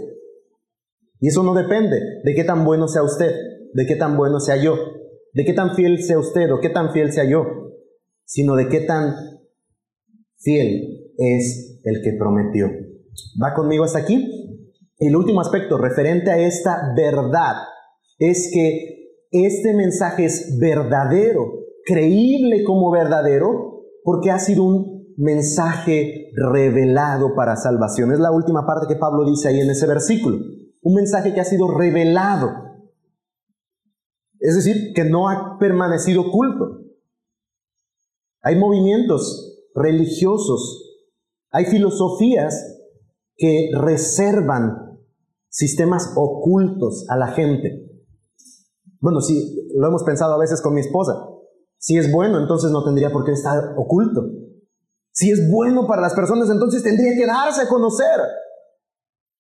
Y 1.26 1.30
eso 1.30 1.42
no 1.42 1.56
depende 1.56 2.00
de 2.24 2.36
qué 2.36 2.44
tan 2.44 2.64
bueno 2.66 2.88
sea 2.88 3.02
usted, 3.02 3.34
de 3.74 3.88
qué 3.88 3.96
tan 3.96 4.16
bueno 4.16 4.40
sea 4.40 4.58
yo, 4.58 4.76
de 5.34 5.44
qué 5.44 5.54
tan 5.54 5.74
fiel 5.74 6.04
sea 6.04 6.20
usted 6.20 6.52
o 6.52 6.60
qué 6.60 6.70
tan 6.70 6.92
fiel 6.92 7.12
sea 7.12 7.28
yo, 7.28 7.44
sino 8.26 8.56
de 8.56 8.70
qué 8.70 8.82
tan 8.82 9.16
fiel 10.38 11.10
es 11.18 11.82
el 11.84 12.04
que 12.04 12.14
prometió. 12.20 12.68
¿Va 13.42 13.56
conmigo 13.56 13.86
hasta 13.86 13.98
aquí? 13.98 14.70
El 15.00 15.16
último 15.16 15.42
aspecto 15.42 15.80
referente 15.80 16.30
a 16.30 16.38
esta 16.38 16.94
verdad 16.96 17.56
es 18.20 18.52
que 18.54 19.10
este 19.32 19.74
mensaje 19.74 20.26
es 20.26 20.60
verdadero, 20.60 21.42
creíble 21.88 22.64
como 22.64 22.92
verdadero, 22.92 23.82
porque 24.04 24.30
ha 24.30 24.38
sido 24.38 24.64
un 24.64 25.16
mensaje 25.18 26.30
revelado 26.36 27.34
para 27.34 27.56
salvación. 27.56 28.12
Es 28.12 28.20
la 28.20 28.32
última 28.32 28.68
parte 28.68 28.86
que 28.88 29.00
Pablo 29.00 29.28
dice 29.28 29.48
ahí 29.48 29.60
en 29.60 29.72
ese 29.72 29.88
versículo. 29.88 30.38
Un 30.86 30.94
mensaje 30.94 31.34
que 31.34 31.42
ha 31.42 31.46
sido 31.46 31.68
revelado. 31.78 32.50
Es 34.40 34.56
decir, 34.56 34.94
que 34.94 35.04
no 35.04 35.28
ha 35.28 35.58
permanecido 35.60 36.22
oculto. 36.22 36.82
Hay 38.42 38.58
movimientos 38.58 39.68
religiosos 39.74 40.86
hay 41.56 41.64
filosofías 41.68 42.82
que 43.38 43.70
reservan 43.80 45.00
sistemas 45.48 46.12
ocultos 46.18 47.06
a 47.08 47.16
la 47.16 47.28
gente. 47.28 47.90
Bueno, 49.00 49.22
sí, 49.22 49.70
lo 49.74 49.88
hemos 49.88 50.04
pensado 50.04 50.34
a 50.34 50.38
veces 50.38 50.62
con 50.62 50.74
mi 50.74 50.82
esposa. 50.82 51.14
Si 51.78 51.98
es 51.98 52.12
bueno, 52.12 52.40
entonces 52.42 52.72
no 52.72 52.84
tendría 52.84 53.10
por 53.10 53.24
qué 53.24 53.32
estar 53.32 53.74
oculto. 53.78 54.26
Si 55.14 55.32
es 55.32 55.50
bueno 55.50 55.88
para 55.88 56.02
las 56.02 56.14
personas, 56.14 56.50
entonces 56.50 56.84
tendría 56.84 57.14
que 57.16 57.26
darse 57.26 57.62
a 57.62 57.70
conocer. 57.70 58.20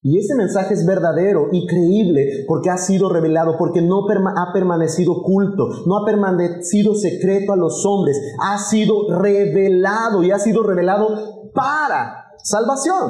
Y 0.07 0.19
ese 0.19 0.35
mensaje 0.35 0.75
es 0.75 0.85
verdadero 0.85 1.47
y 1.51 1.65
creíble 1.65 2.45
porque 2.47 2.69
ha 2.69 2.77
sido 2.77 3.09
revelado, 3.09 3.57
porque 3.57 3.81
no 3.81 4.05
ha 4.07 4.53
permanecido 4.53 5.13
oculto, 5.13 5.67
no 5.87 5.97
ha 5.97 6.05
permanecido 6.05 6.93
secreto 6.93 7.53
a 7.53 7.55
los 7.55 7.83
hombres, 7.87 8.15
ha 8.39 8.59
sido 8.59 9.09
revelado 9.09 10.21
y 10.21 10.29
ha 10.29 10.37
sido 10.37 10.61
revelado 10.61 11.49
para 11.55 12.27
salvación. 12.43 13.01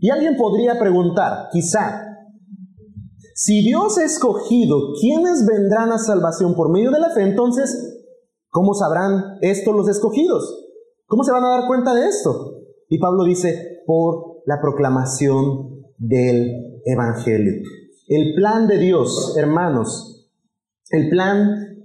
Y 0.00 0.08
alguien 0.08 0.38
podría 0.38 0.78
preguntar, 0.78 1.48
quizá, 1.52 2.06
si 3.34 3.62
Dios 3.62 3.98
ha 3.98 4.04
escogido 4.04 4.94
quienes 4.98 5.44
vendrán 5.44 5.92
a 5.92 5.98
salvación 5.98 6.54
por 6.54 6.70
medio 6.70 6.90
de 6.90 7.00
la 7.00 7.10
fe, 7.10 7.20
entonces, 7.20 8.02
¿cómo 8.48 8.72
sabrán 8.72 9.36
esto 9.42 9.74
los 9.74 9.90
escogidos? 9.90 10.68
¿Cómo 11.04 11.22
se 11.22 11.32
van 11.32 11.44
a 11.44 11.50
dar 11.50 11.66
cuenta 11.66 11.92
de 11.92 12.06
esto? 12.06 12.62
Y 12.88 12.98
Pablo 12.98 13.24
dice, 13.24 13.82
por 13.84 14.35
la 14.46 14.60
proclamación 14.60 15.82
del 15.98 16.80
Evangelio. 16.84 17.62
El 18.08 18.34
plan 18.34 18.66
de 18.68 18.78
Dios, 18.78 19.36
hermanos, 19.36 20.30
el 20.90 21.10
plan, 21.10 21.84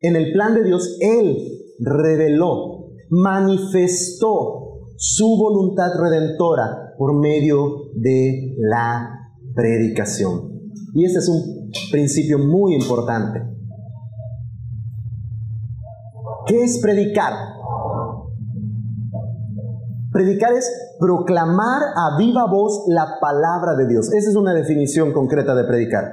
en 0.00 0.16
el 0.16 0.32
plan 0.32 0.54
de 0.54 0.62
Dios, 0.62 0.96
Él 1.00 1.36
reveló, 1.80 2.92
manifestó 3.10 4.86
su 4.96 5.36
voluntad 5.36 5.90
redentora 6.00 6.94
por 6.96 7.18
medio 7.18 7.90
de 7.94 8.54
la 8.58 9.32
predicación. 9.54 10.70
Y 10.94 11.04
este 11.04 11.18
es 11.18 11.28
un 11.28 11.70
principio 11.90 12.38
muy 12.38 12.74
importante. 12.74 13.42
¿Qué 16.46 16.62
es 16.62 16.78
predicar? 16.80 17.57
Predicar 20.18 20.52
es 20.52 20.68
proclamar 20.98 21.80
a 21.94 22.18
viva 22.18 22.44
voz 22.50 22.86
la 22.88 23.18
palabra 23.20 23.76
de 23.76 23.86
Dios. 23.86 24.12
Esa 24.12 24.30
es 24.30 24.34
una 24.34 24.52
definición 24.52 25.12
concreta 25.12 25.54
de 25.54 25.62
predicar. 25.62 26.10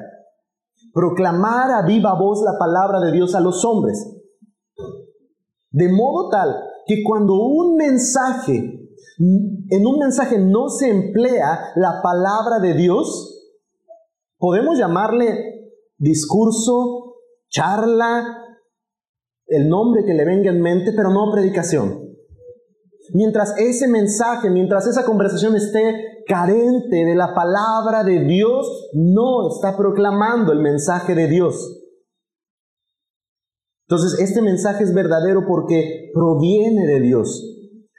Proclamar 0.94 1.72
a 1.72 1.82
viva 1.88 2.14
voz 2.14 2.44
la 2.44 2.60
palabra 2.60 3.00
de 3.00 3.12
Dios 3.12 3.34
a 3.34 3.40
los 3.40 3.66
hombres. 3.66 3.98
De 5.72 5.90
modo 5.90 6.30
tal 6.30 6.56
que 6.86 7.02
cuando 7.04 7.34
un 7.34 7.78
mensaje, 7.78 8.92
en 9.18 9.88
un 9.88 9.98
mensaje 9.98 10.38
no 10.38 10.70
se 10.70 10.92
emplea 10.92 11.72
la 11.76 12.04
palabra 12.04 12.60
de 12.60 12.76
Dios, 12.76 13.44
podemos 14.38 14.78
llamarle 14.78 15.72
discurso, 15.98 17.16
charla, 17.50 18.38
el 19.48 19.68
nombre 19.68 20.06
que 20.06 20.14
le 20.14 20.26
venga 20.26 20.52
en 20.52 20.62
mente, 20.62 20.94
pero 20.96 21.10
no 21.10 21.32
predicación. 21.32 22.05
Mientras 23.14 23.58
ese 23.58 23.88
mensaje, 23.88 24.50
mientras 24.50 24.88
esa 24.88 25.06
conversación 25.06 25.56
esté 25.56 26.24
carente 26.28 27.06
de 27.06 27.16
la 27.16 27.34
palabra 27.34 28.04
de 28.04 28.24
Dios, 28.26 28.90
no 28.94 29.50
está 29.50 29.78
proclamando 29.78 30.52
el 30.52 30.60
mensaje 30.60 31.14
de 31.14 31.28
Dios. 31.28 31.82
Entonces, 33.88 34.20
este 34.20 34.42
mensaje 34.42 34.84
es 34.84 34.94
verdadero 34.94 35.46
porque 35.48 36.10
proviene 36.14 36.88
de 36.88 37.00
Dios. 37.02 37.52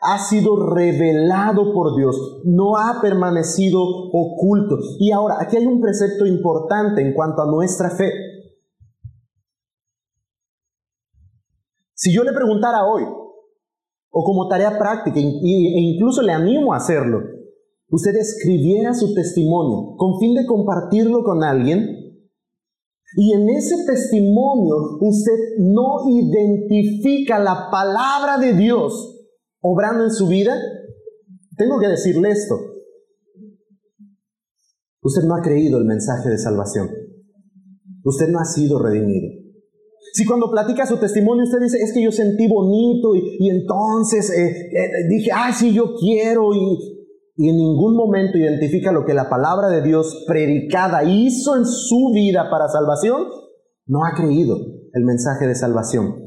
ha 0.03 0.19
sido 0.19 0.75
revelado 0.75 1.73
por 1.73 1.97
Dios, 1.97 2.43
no 2.45 2.77
ha 2.77 3.01
permanecido 3.01 3.81
oculto. 4.13 4.79
Y 5.01 5.11
ahora, 5.11 5.37
aquí 5.41 5.57
hay 5.57 5.67
un 5.67 5.81
precepto 5.81 6.27
importante 6.27 7.01
en 7.01 7.15
cuanto 7.15 7.43
a 7.43 7.47
nuestra 7.47 7.91
fe. 7.91 8.13
Si 11.95 12.15
yo 12.15 12.23
le 12.25 12.33
preguntara 12.33 12.85
hoy, 12.85 13.05
o 14.19 14.25
como 14.25 14.49
tarea 14.49 14.79
práctica, 14.79 15.21
e 15.21 15.81
incluso 15.93 16.23
le 16.23 16.33
animo 16.33 16.73
a 16.73 16.79
hacerlo, 16.79 17.19
usted 17.91 18.17
escribiera 18.17 18.95
su 18.95 19.13
testimonio 19.13 19.95
con 19.99 20.19
fin 20.19 20.35
de 20.35 20.47
compartirlo 20.47 21.23
con 21.23 21.45
alguien, 21.45 21.87
y 23.19 23.33
en 23.35 23.51
ese 23.51 23.85
testimonio 23.85 24.75
usted 25.03 25.39
no 25.59 26.09
identifica 26.09 27.39
la 27.39 27.69
palabra 27.71 28.39
de 28.39 28.55
Dios 28.55 29.23
obrando 29.61 30.05
en 30.05 30.11
su 30.11 30.29
vida, 30.29 30.57
tengo 31.59 31.79
que 31.79 31.89
decirle 31.89 32.31
esto. 32.31 32.55
Usted 35.03 35.25
no 35.25 35.35
ha 35.35 35.43
creído 35.43 35.77
el 35.77 35.85
mensaje 35.85 36.31
de 36.31 36.39
salvación. 36.39 36.89
Usted 38.03 38.29
no 38.29 38.39
ha 38.39 38.47
sido 38.47 38.83
redimido. 38.83 39.46
Si 40.13 40.25
cuando 40.25 40.51
platica 40.51 40.87
su 40.87 40.99
testimonio 40.99 41.45
usted 41.45 41.61
dice, 41.61 41.79
es 41.79 41.93
que 41.93 42.03
yo 42.03 42.11
sentí 42.11 42.49
bonito 42.49 43.15
y, 43.15 43.51
entonces 43.51 44.31
eh, 44.31 44.71
eh, 44.73 45.09
dije, 45.09 45.31
ah, 45.35 45.53
sí, 45.53 45.73
yo 45.73 45.95
quiero 45.99 46.55
y, 46.55 46.97
y 47.37 47.49
en 47.51 47.57
ningún 47.57 47.95
momento 47.95 48.39
identifica 48.39 48.93
lo 48.93 49.05
que 49.05 49.15
la 49.15 49.29
palabra 49.29 49.69
de 49.69 49.83
Dios 49.83 50.25
predicada 50.27 51.05
hizo 51.05 51.57
en 51.57 51.67
su 51.67 52.13
vida 52.15 52.49
para 52.51 52.69
salvación, 52.69 53.25
no 53.87 54.05
ha 54.05 54.17
creído 54.17 54.57
el 54.93 55.05
mensaje 55.05 55.47
de 55.47 55.55
salvación. 55.55 56.27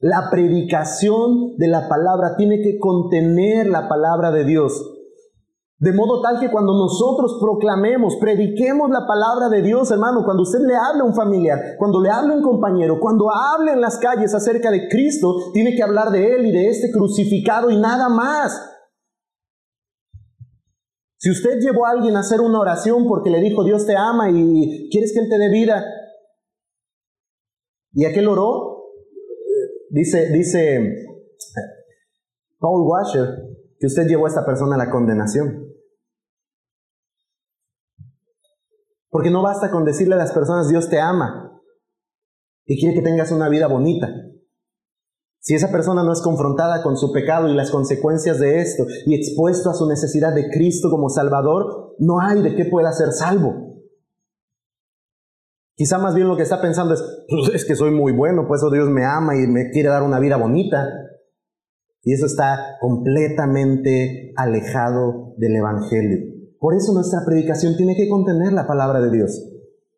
La 0.00 0.28
predicación 0.30 1.56
de 1.56 1.68
la 1.68 1.88
palabra 1.88 2.36
tiene 2.36 2.62
que 2.62 2.78
contener 2.78 3.68
la 3.68 3.88
palabra 3.88 4.30
de 4.30 4.44
Dios. 4.44 4.97
De 5.80 5.92
modo 5.92 6.20
tal 6.20 6.40
que 6.40 6.50
cuando 6.50 6.72
nosotros 6.72 7.38
proclamemos, 7.40 8.16
prediquemos 8.16 8.90
la 8.90 9.06
palabra 9.06 9.48
de 9.48 9.62
Dios, 9.62 9.88
hermano, 9.92 10.24
cuando 10.24 10.42
usted 10.42 10.58
le 10.58 10.74
hable 10.74 11.02
a 11.02 11.04
un 11.04 11.14
familiar, 11.14 11.76
cuando 11.78 12.00
le 12.00 12.10
hable 12.10 12.32
a 12.32 12.36
un 12.36 12.42
compañero, 12.42 12.98
cuando 12.98 13.30
hable 13.32 13.72
en 13.72 13.80
las 13.80 13.98
calles 13.98 14.34
acerca 14.34 14.72
de 14.72 14.88
Cristo, 14.88 15.52
tiene 15.52 15.76
que 15.76 15.82
hablar 15.84 16.10
de 16.10 16.34
Él 16.34 16.46
y 16.46 16.50
de 16.50 16.68
este 16.68 16.90
crucificado 16.90 17.70
y 17.70 17.76
nada 17.76 18.08
más. 18.08 18.60
Si 21.18 21.30
usted 21.30 21.60
llevó 21.60 21.86
a 21.86 21.90
alguien 21.90 22.16
a 22.16 22.20
hacer 22.20 22.40
una 22.40 22.58
oración 22.58 23.06
porque 23.06 23.30
le 23.30 23.40
dijo 23.40 23.62
Dios 23.62 23.86
te 23.86 23.96
ama 23.96 24.30
y 24.30 24.88
quieres 24.90 25.12
que 25.12 25.20
Él 25.20 25.28
te 25.28 25.38
dé 25.38 25.48
vida, 25.48 25.84
¿y 27.92 28.04
aquel 28.04 28.26
oró? 28.26 28.82
Dice, 29.90 30.28
dice 30.32 30.80
Paul 32.58 32.82
Washer 32.84 33.58
que 33.78 33.86
usted 33.86 34.08
llevó 34.08 34.26
a 34.26 34.28
esta 34.28 34.44
persona 34.44 34.74
a 34.74 34.78
la 34.78 34.90
condenación. 34.90 35.67
Porque 39.10 39.30
no 39.30 39.42
basta 39.42 39.70
con 39.70 39.84
decirle 39.84 40.14
a 40.14 40.18
las 40.18 40.32
personas 40.32 40.68
Dios 40.68 40.88
te 40.88 41.00
ama 41.00 41.60
y 42.66 42.78
quiere 42.78 42.94
que 42.94 43.02
tengas 43.02 43.32
una 43.32 43.48
vida 43.48 43.66
bonita. 43.66 44.08
Si 45.40 45.54
esa 45.54 45.70
persona 45.70 46.02
no 46.02 46.12
es 46.12 46.20
confrontada 46.20 46.82
con 46.82 46.98
su 46.98 47.10
pecado 47.10 47.48
y 47.48 47.54
las 47.54 47.70
consecuencias 47.70 48.38
de 48.38 48.60
esto 48.60 48.84
y 49.06 49.14
expuesto 49.14 49.70
a 49.70 49.74
su 49.74 49.88
necesidad 49.88 50.34
de 50.34 50.50
Cristo 50.50 50.90
como 50.90 51.08
Salvador, 51.08 51.94
no 51.98 52.20
hay 52.20 52.42
de 52.42 52.54
qué 52.54 52.66
pueda 52.66 52.92
ser 52.92 53.12
salvo. 53.12 53.68
Quizá 55.74 55.98
más 55.98 56.14
bien 56.14 56.28
lo 56.28 56.36
que 56.36 56.42
está 56.42 56.60
pensando 56.60 56.92
es, 56.92 57.02
pues 57.28 57.54
es 57.54 57.64
que 57.64 57.76
soy 57.76 57.92
muy 57.92 58.12
bueno, 58.12 58.46
pues 58.46 58.60
eso 58.60 58.70
Dios 58.70 58.90
me 58.90 59.06
ama 59.06 59.36
y 59.36 59.46
me 59.46 59.70
quiere 59.70 59.88
dar 59.88 60.02
una 60.02 60.18
vida 60.18 60.36
bonita. 60.36 60.86
Y 62.02 62.12
eso 62.12 62.26
está 62.26 62.76
completamente 62.80 64.32
alejado 64.36 65.34
del 65.38 65.56
Evangelio. 65.56 66.37
Por 66.60 66.74
eso 66.74 66.92
nuestra 66.92 67.24
predicación 67.24 67.76
tiene 67.76 67.94
que 67.94 68.08
contener 68.08 68.52
la 68.52 68.66
palabra 68.66 69.00
de 69.00 69.10
Dios. 69.10 69.40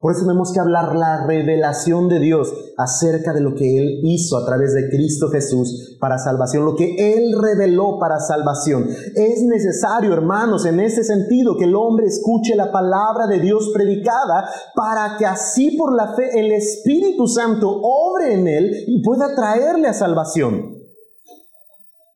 Por 0.01 0.13
eso 0.13 0.23
tenemos 0.23 0.51
que 0.51 0.61
hablar 0.61 0.97
la 0.97 1.27
revelación 1.27 2.09
de 2.09 2.21
Dios 2.21 2.55
acerca 2.79 3.35
de 3.35 3.43
lo 3.43 3.55
que 3.55 3.77
Él 3.77 4.01
hizo 4.03 4.39
a 4.39 4.47
través 4.47 4.73
de 4.73 4.89
Cristo 4.89 5.29
Jesús 5.29 5.99
para 6.01 6.17
salvación, 6.17 6.65
lo 6.65 6.75
que 6.75 6.95
Él 7.15 7.35
reveló 7.39 7.99
para 7.99 8.19
salvación. 8.19 8.89
Es 9.15 9.43
necesario, 9.43 10.15
hermanos, 10.15 10.65
en 10.65 10.81
ese 10.81 11.05
sentido, 11.05 11.59
que 11.59 11.65
el 11.65 11.75
hombre 11.75 12.07
escuche 12.07 12.57
la 12.57 12.73
palabra 12.73 13.27
de 13.27 13.41
Dios 13.41 13.73
predicada 13.75 14.49
para 14.75 15.19
que 15.19 15.27
así 15.27 15.77
por 15.77 15.95
la 15.95 16.15
fe 16.15 16.31
el 16.41 16.51
Espíritu 16.53 17.27
Santo 17.27 17.69
obre 17.71 18.33
en 18.33 18.49
Él 18.49 18.85
y 18.87 19.03
pueda 19.03 19.35
traerle 19.35 19.89
a 19.89 19.93
salvación. 19.93 20.79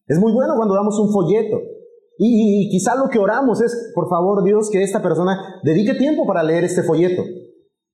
Es 0.08 0.18
muy 0.18 0.32
bueno 0.32 0.54
cuando 0.56 0.74
damos 0.74 0.98
un 0.98 1.12
folleto. 1.12 1.73
Y, 2.18 2.68
quizá 2.70 2.94
lo 2.94 3.08
que 3.08 3.18
oramos 3.18 3.60
es, 3.60 3.92
por 3.94 4.08
favor 4.08 4.44
Dios, 4.44 4.70
que 4.70 4.82
esta 4.82 5.02
persona 5.02 5.60
dedique 5.62 5.94
tiempo 5.94 6.26
para 6.26 6.42
leer 6.42 6.64
este 6.64 6.82
folleto. 6.82 7.22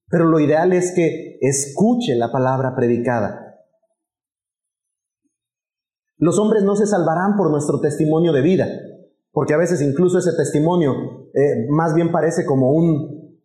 Pero 0.09 0.27
lo 0.27 0.41
ideal 0.41 0.73
es 0.73 0.93
que 0.95 1.39
escuche 1.41 2.16
la 2.16 2.31
palabra 2.31 2.75
predicada. 2.75 3.57
Los 6.18 6.39
hombres 6.39 6.64
no 6.64 6.77
se 6.77 6.87
salvarán 6.87 7.37
por 7.37 7.51
nuestro 7.51 7.81
testimonio 7.81 8.33
de 8.33 8.43
vida, 8.43 8.68
porque 9.33 9.55
a 9.55 9.59
veces 9.59 9.81
incluso 9.81 10.18
ese 10.18 10.33
testimonio 10.37 10.93
eh, 11.33 11.66
más 11.71 11.95
bien 11.95 12.12
parece 12.12 12.45
como 12.45 12.73
un, 12.73 13.41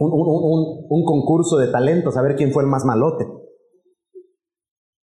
un, 0.00 0.86
un 0.88 1.04
concurso 1.04 1.56
de 1.58 1.68
talentos, 1.68 2.16
a 2.16 2.22
ver 2.22 2.34
quién 2.34 2.50
fue 2.50 2.64
el 2.64 2.68
más 2.68 2.84
malote. 2.84 3.26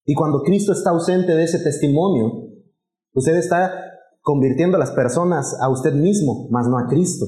Y 0.06 0.16
cuando 0.16 0.42
Cristo 0.42 0.72
está 0.72 0.90
ausente 0.90 1.36
de 1.36 1.44
ese 1.44 1.60
testimonio, 1.60 2.48
usted 3.14 3.36
está 3.36 3.91
convirtiendo 4.22 4.78
a 4.78 4.80
las 4.80 4.92
personas 4.92 5.58
a 5.62 5.70
usted 5.70 5.94
mismo, 5.94 6.48
más 6.50 6.68
no 6.68 6.78
a 6.78 6.88
Cristo. 6.88 7.26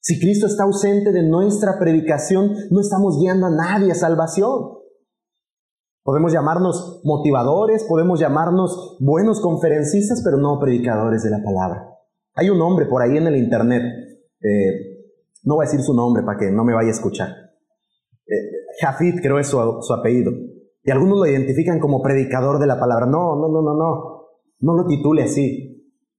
Si 0.00 0.18
Cristo 0.18 0.46
está 0.46 0.64
ausente 0.64 1.12
de 1.12 1.22
nuestra 1.22 1.78
predicación, 1.78 2.54
no 2.70 2.80
estamos 2.80 3.18
guiando 3.20 3.46
a 3.46 3.50
nadie 3.50 3.92
a 3.92 3.94
salvación. 3.94 4.78
Podemos 6.02 6.32
llamarnos 6.32 7.00
motivadores, 7.04 7.84
podemos 7.84 8.18
llamarnos 8.18 8.96
buenos 9.00 9.40
conferencistas, 9.40 10.20
pero 10.24 10.38
no 10.38 10.58
predicadores 10.58 11.22
de 11.22 11.30
la 11.30 11.42
palabra. 11.42 11.88
Hay 12.34 12.50
un 12.50 12.60
hombre 12.60 12.86
por 12.86 13.02
ahí 13.02 13.16
en 13.16 13.28
el 13.28 13.36
internet, 13.36 13.82
eh, 14.40 14.92
no 15.44 15.54
voy 15.54 15.66
a 15.66 15.68
decir 15.68 15.82
su 15.82 15.94
nombre 15.94 16.24
para 16.24 16.38
que 16.38 16.50
no 16.50 16.64
me 16.64 16.74
vaya 16.74 16.88
a 16.88 16.92
escuchar. 16.92 17.28
Eh, 18.26 18.80
Jafid 18.80 19.20
creo 19.20 19.38
es 19.38 19.46
su 19.46 19.92
apellido. 19.92 20.32
Y 20.84 20.90
algunos 20.90 21.18
lo 21.18 21.26
identifican 21.26 21.78
como 21.78 22.02
predicador 22.02 22.58
de 22.58 22.66
la 22.66 22.80
palabra. 22.80 23.06
No, 23.06 23.36
no, 23.36 23.48
no, 23.48 23.62
no, 23.62 23.74
no. 23.74 24.11
No 24.62 24.74
lo 24.74 24.86
titule 24.86 25.24
así. 25.24 25.68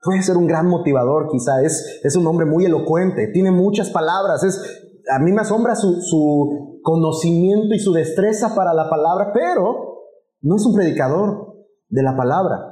Puede 0.01 0.21
ser 0.21 0.37
un 0.37 0.47
gran 0.47 0.67
motivador, 0.67 1.29
quizá. 1.31 1.63
Es, 1.63 2.01
es 2.03 2.15
un 2.15 2.27
hombre 2.27 2.45
muy 2.45 2.65
elocuente, 2.65 3.29
tiene 3.33 3.49
muchas 3.51 3.89
palabras. 3.89 4.43
Es, 4.43 4.61
a 5.09 5.19
mí 5.19 5.31
me 5.31 5.41
asombra 5.41 5.75
su, 5.75 6.01
su 6.01 6.79
conocimiento 6.83 7.73
y 7.73 7.79
su 7.79 7.93
destreza 7.93 8.53
para 8.53 8.73
la 8.73 8.89
palabra, 8.89 9.31
pero 9.33 10.03
no 10.41 10.57
es 10.57 10.65
un 10.65 10.75
predicador 10.75 11.65
de 11.87 12.03
la 12.03 12.15
palabra. 12.15 12.69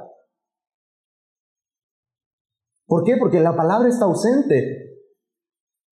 ¿Por 2.86 3.04
qué? 3.04 3.16
Porque 3.16 3.40
la 3.40 3.56
palabra 3.56 3.88
está 3.88 4.04
ausente 4.04 5.00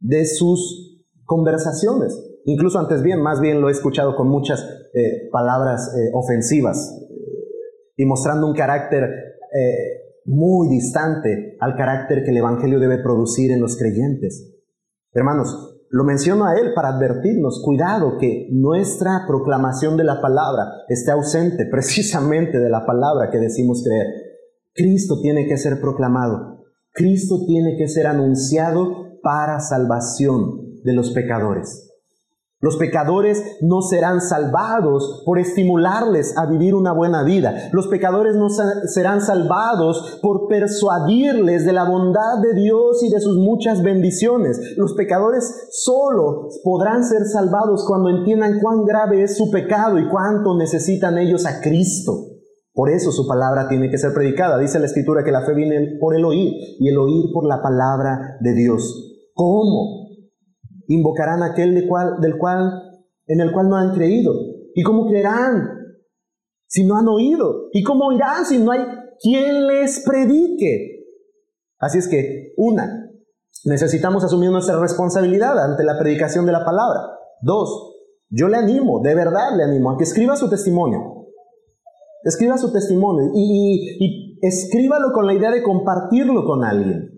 de 0.00 0.26
sus 0.26 1.02
conversaciones. 1.24 2.14
Incluso 2.44 2.78
antes 2.78 3.02
bien, 3.02 3.22
más 3.22 3.40
bien 3.40 3.62
lo 3.62 3.68
he 3.68 3.72
escuchado 3.72 4.16
con 4.16 4.28
muchas 4.28 4.62
eh, 4.92 5.30
palabras 5.32 5.94
eh, 5.96 6.10
ofensivas 6.12 6.98
y 7.96 8.04
mostrando 8.04 8.46
un 8.46 8.54
carácter 8.54 9.08
eh, 9.52 10.20
muy 10.24 10.68
distante 10.68 11.56
al 11.60 11.76
carácter 11.76 12.24
que 12.24 12.30
el 12.30 12.36
Evangelio 12.36 12.78
debe 12.78 12.98
producir 12.98 13.50
en 13.50 13.60
los 13.60 13.76
creyentes. 13.76 14.54
Hermanos, 15.12 15.70
lo 15.90 16.04
menciono 16.04 16.46
a 16.46 16.54
él 16.54 16.72
para 16.72 16.90
advertirnos, 16.90 17.60
cuidado 17.64 18.16
que 18.18 18.48
nuestra 18.52 19.24
proclamación 19.26 19.96
de 19.96 20.04
la 20.04 20.20
palabra 20.20 20.66
esté 20.88 21.10
ausente 21.10 21.66
precisamente 21.70 22.58
de 22.58 22.70
la 22.70 22.86
palabra 22.86 23.30
que 23.30 23.38
decimos 23.38 23.82
creer. 23.84 24.06
Cristo 24.72 25.20
tiene 25.20 25.48
que 25.48 25.56
ser 25.56 25.80
proclamado, 25.80 26.64
Cristo 26.92 27.44
tiene 27.44 27.76
que 27.76 27.88
ser 27.88 28.06
anunciado 28.06 29.18
para 29.20 29.58
salvación 29.58 30.80
de 30.84 30.92
los 30.92 31.10
pecadores. 31.10 31.89
Los 32.62 32.76
pecadores 32.76 33.42
no 33.62 33.80
serán 33.80 34.20
salvados 34.20 35.22
por 35.24 35.38
estimularles 35.38 36.36
a 36.36 36.44
vivir 36.44 36.74
una 36.74 36.92
buena 36.92 37.22
vida. 37.22 37.70
Los 37.72 37.88
pecadores 37.88 38.36
no 38.36 38.48
serán 38.50 39.22
salvados 39.22 40.18
por 40.20 40.46
persuadirles 40.46 41.64
de 41.64 41.72
la 41.72 41.88
bondad 41.88 42.42
de 42.42 42.52
Dios 42.52 43.02
y 43.02 43.08
de 43.08 43.20
sus 43.20 43.38
muchas 43.38 43.82
bendiciones. 43.82 44.60
Los 44.76 44.92
pecadores 44.92 45.70
solo 45.70 46.48
podrán 46.62 47.02
ser 47.02 47.24
salvados 47.24 47.86
cuando 47.88 48.10
entiendan 48.10 48.60
cuán 48.60 48.84
grave 48.84 49.22
es 49.22 49.38
su 49.38 49.50
pecado 49.50 49.98
y 49.98 50.06
cuánto 50.10 50.54
necesitan 50.54 51.16
ellos 51.16 51.46
a 51.46 51.62
Cristo. 51.62 52.26
Por 52.74 52.90
eso 52.90 53.10
su 53.10 53.26
palabra 53.26 53.68
tiene 53.68 53.90
que 53.90 53.96
ser 53.96 54.12
predicada. 54.12 54.58
Dice 54.58 54.78
la 54.78 54.86
escritura 54.86 55.24
que 55.24 55.32
la 55.32 55.46
fe 55.46 55.54
viene 55.54 55.96
por 55.98 56.14
el 56.14 56.26
oír 56.26 56.52
y 56.78 56.88
el 56.88 56.98
oír 56.98 57.32
por 57.32 57.46
la 57.46 57.62
palabra 57.62 58.36
de 58.40 58.52
Dios. 58.52 59.30
¿Cómo? 59.32 59.99
Invocarán 60.94 61.42
aquel 61.42 61.74
del 61.74 61.88
cual, 61.88 62.82
en 63.26 63.40
el 63.40 63.52
cual 63.52 63.68
no 63.68 63.76
han 63.76 63.94
creído. 63.94 64.34
¿Y 64.74 64.82
cómo 64.82 65.06
creerán 65.06 65.68
si 66.66 66.84
no 66.84 66.96
han 66.96 67.08
oído? 67.08 67.68
¿Y 67.72 67.82
cómo 67.82 68.06
oirán 68.06 68.44
si 68.44 68.58
no 68.58 68.72
hay 68.72 68.80
quien 69.20 69.66
les 69.66 70.00
predique. 70.04 71.06
Así 71.78 71.98
es 71.98 72.08
que, 72.08 72.52
una, 72.56 73.10
necesitamos 73.64 74.24
asumir 74.24 74.50
nuestra 74.50 74.80
responsabilidad 74.80 75.58
ante 75.62 75.84
la 75.84 75.98
predicación 75.98 76.46
de 76.46 76.52
la 76.52 76.64
palabra. 76.64 77.00
Dos, 77.42 77.96
yo 78.28 78.48
le 78.48 78.56
animo, 78.56 79.00
de 79.00 79.14
verdad 79.14 79.56
le 79.56 79.64
animo 79.64 79.90
a 79.90 79.98
que 79.98 80.04
escriba 80.04 80.36
su 80.36 80.48
testimonio. 80.48 81.26
Escriba 82.22 82.58
su 82.58 82.70
testimonio 82.72 83.30
y, 83.34 83.96
y 83.98 84.38
escríbalo 84.42 85.12
con 85.12 85.26
la 85.26 85.34
idea 85.34 85.50
de 85.50 85.62
compartirlo 85.62 86.44
con 86.44 86.64
alguien. 86.64 87.08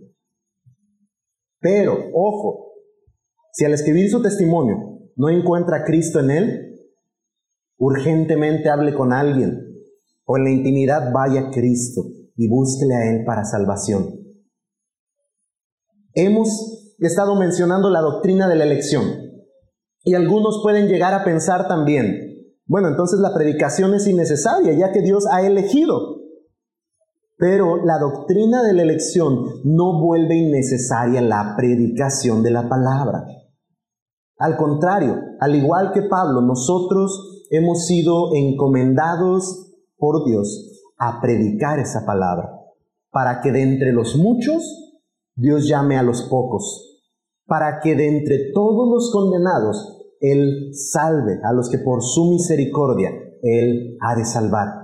Pero, 1.60 1.96
ojo, 2.14 2.71
si 3.53 3.64
al 3.64 3.74
escribir 3.74 4.11
su 4.11 4.22
testimonio 4.22 5.11
no 5.14 5.28
encuentra 5.28 5.78
a 5.78 5.84
Cristo 5.84 6.20
en 6.20 6.30
él, 6.30 6.72
urgentemente 7.76 8.70
hable 8.70 8.94
con 8.94 9.12
alguien 9.12 9.72
o 10.24 10.36
en 10.38 10.44
la 10.44 10.50
intimidad 10.50 11.12
vaya 11.12 11.48
a 11.48 11.50
Cristo 11.50 12.03
y 12.36 12.48
búsquele 12.48 12.94
a 12.94 13.11
Él 13.11 13.24
para 13.24 13.44
salvación. 13.44 14.09
Hemos 16.14 16.94
estado 16.98 17.34
mencionando 17.34 17.90
la 17.90 18.00
doctrina 18.00 18.48
de 18.48 18.57
la 18.57 18.64
elección 18.64 19.05
y 20.05 20.14
algunos 20.14 20.61
pueden 20.62 20.88
llegar 20.88 21.12
a 21.12 21.24
pensar 21.24 21.68
también, 21.68 22.32
bueno, 22.66 22.88
entonces 22.88 23.20
la 23.20 23.34
predicación 23.34 23.94
es 23.94 24.07
innecesaria 24.07 24.72
ya 24.72 24.92
que 24.92 25.03
Dios 25.03 25.26
ha 25.30 25.46
elegido. 25.46 26.22
Pero 27.36 27.84
la 27.84 27.98
doctrina 27.98 28.62
de 28.62 28.72
la 28.72 28.82
elección 28.82 29.44
no 29.64 30.00
vuelve 30.00 30.36
innecesaria 30.36 31.20
la 31.20 31.55
predicación 31.57 32.42
de 32.42 32.53
la 32.53 32.68
palabra. 32.68 33.26
Al 34.43 34.57
contrario, 34.57 35.20
al 35.38 35.55
igual 35.55 35.93
que 35.93 36.03
Pablo, 36.03 36.40
nosotros 36.40 37.47
hemos 37.49 37.86
sido 37.86 38.34
encomendados 38.34 39.72
por 39.97 40.24
Dios 40.24 40.82
a 40.99 41.20
predicar 41.20 41.78
esa 41.78 42.05
palabra, 42.05 42.51
para 43.12 43.40
que 43.40 43.53
de 43.53 43.62
entre 43.62 43.93
los 43.93 44.16
muchos 44.16 44.97
Dios 45.36 45.68
llame 45.68 45.97
a 45.97 46.03
los 46.03 46.22
pocos, 46.22 47.05
para 47.47 47.78
que 47.78 47.95
de 47.95 48.09
entre 48.09 48.51
todos 48.53 48.88
los 48.93 49.12
condenados 49.12 50.09
Él 50.18 50.72
salve 50.74 51.38
a 51.45 51.53
los 51.53 51.70
que 51.70 51.78
por 51.78 52.03
su 52.03 52.32
misericordia 52.32 53.11
Él 53.43 53.97
ha 54.01 54.16
de 54.16 54.24
salvar. 54.24 54.82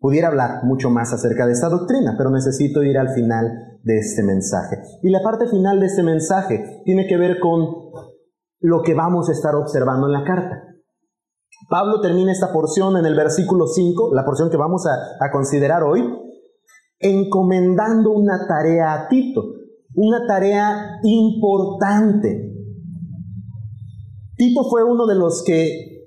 Pudiera 0.00 0.28
hablar 0.28 0.62
mucho 0.62 0.90
más 0.90 1.12
acerca 1.12 1.44
de 1.46 1.52
esta 1.52 1.68
doctrina, 1.68 2.14
pero 2.16 2.30
necesito 2.30 2.84
ir 2.84 2.98
al 2.98 3.08
final 3.14 3.78
de 3.82 3.98
este 3.98 4.22
mensaje. 4.22 4.78
Y 5.02 5.10
la 5.10 5.22
parte 5.22 5.48
final 5.48 5.80
de 5.80 5.86
este 5.86 6.04
mensaje 6.04 6.82
tiene 6.84 7.06
que 7.08 7.16
ver 7.16 7.40
con 7.40 7.90
lo 8.60 8.82
que 8.82 8.94
vamos 8.94 9.28
a 9.28 9.32
estar 9.32 9.56
observando 9.56 10.06
en 10.06 10.12
la 10.12 10.24
carta. 10.24 10.62
Pablo 11.68 12.00
termina 12.00 12.30
esta 12.30 12.52
porción 12.52 12.96
en 12.96 13.06
el 13.06 13.16
versículo 13.16 13.66
5, 13.66 14.14
la 14.14 14.24
porción 14.24 14.50
que 14.50 14.56
vamos 14.56 14.86
a, 14.86 15.24
a 15.24 15.30
considerar 15.32 15.82
hoy, 15.82 16.04
encomendando 17.00 18.12
una 18.12 18.46
tarea 18.46 18.94
a 18.94 19.08
Tito, 19.08 19.42
una 19.94 20.26
tarea 20.28 21.00
importante. 21.02 22.52
Tito 24.36 24.62
fue 24.70 24.84
uno 24.84 25.06
de 25.06 25.16
los 25.16 25.42
que 25.44 25.97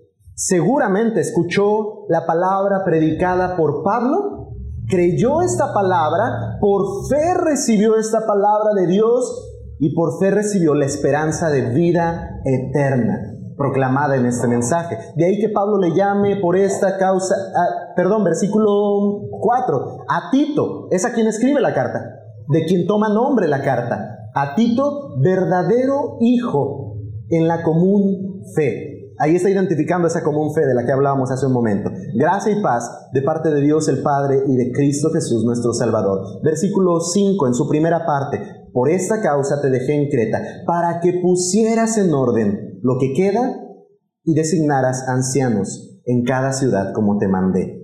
seguramente 0.41 1.19
escuchó 1.19 2.07
la 2.09 2.25
palabra 2.25 2.83
predicada 2.83 3.55
por 3.55 3.83
Pablo, 3.83 4.55
creyó 4.87 5.43
esta 5.43 5.71
palabra, 5.71 6.57
por 6.59 7.07
fe 7.07 7.35
recibió 7.45 7.95
esta 7.95 8.25
palabra 8.25 8.73
de 8.75 8.87
Dios 8.87 9.49
y 9.77 9.93
por 9.93 10.17
fe 10.19 10.31
recibió 10.31 10.73
la 10.73 10.85
esperanza 10.85 11.51
de 11.51 11.69
vida 11.69 12.41
eterna 12.43 13.37
proclamada 13.55 14.15
en 14.15 14.25
este 14.25 14.47
mensaje. 14.47 14.97
De 15.15 15.25
ahí 15.25 15.39
que 15.39 15.49
Pablo 15.49 15.77
le 15.77 15.93
llame 15.93 16.37
por 16.37 16.55
esta 16.55 16.97
causa, 16.97 17.35
perdón, 17.95 18.23
versículo 18.23 19.27
4, 19.39 20.05
a 20.09 20.31
Tito, 20.31 20.87
es 20.89 21.05
a 21.05 21.13
quien 21.13 21.27
escribe 21.27 21.61
la 21.61 21.75
carta, 21.75 22.15
de 22.47 22.65
quien 22.65 22.87
toma 22.87 23.09
nombre 23.09 23.47
la 23.47 23.61
carta, 23.61 24.31
a 24.33 24.55
Tito, 24.55 25.19
verdadero 25.19 26.17
hijo 26.19 26.95
en 27.29 27.47
la 27.47 27.61
común 27.61 28.41
fe. 28.55 28.90
Ahí 29.21 29.35
está 29.35 29.51
identificando 29.51 30.07
esa 30.07 30.23
común 30.23 30.51
fe 30.51 30.65
de 30.65 30.73
la 30.73 30.83
que 30.83 30.91
hablábamos 30.91 31.29
hace 31.29 31.45
un 31.45 31.53
momento. 31.53 31.91
Gracia 32.15 32.57
y 32.57 32.59
paz 32.59 32.89
de 33.13 33.21
parte 33.21 33.49
de 33.49 33.61
Dios 33.61 33.87
el 33.87 34.01
Padre 34.01 34.41
y 34.47 34.55
de 34.55 34.71
Cristo 34.71 35.11
Jesús 35.11 35.45
nuestro 35.45 35.73
Salvador. 35.73 36.41
Versículo 36.43 36.99
5 36.99 37.45
en 37.45 37.53
su 37.53 37.69
primera 37.69 38.03
parte. 38.03 38.41
Por 38.73 38.89
esta 38.89 39.21
causa 39.21 39.61
te 39.61 39.69
dejé 39.69 39.93
en 39.93 40.09
Creta, 40.09 40.41
para 40.65 40.99
que 41.01 41.19
pusieras 41.21 41.99
en 41.99 42.11
orden 42.11 42.79
lo 42.81 42.97
que 42.99 43.13
queda 43.13 43.59
y 44.23 44.33
designaras 44.33 45.07
ancianos 45.07 46.01
en 46.05 46.23
cada 46.23 46.51
ciudad 46.51 46.91
como 46.91 47.19
te 47.19 47.27
mandé. 47.27 47.77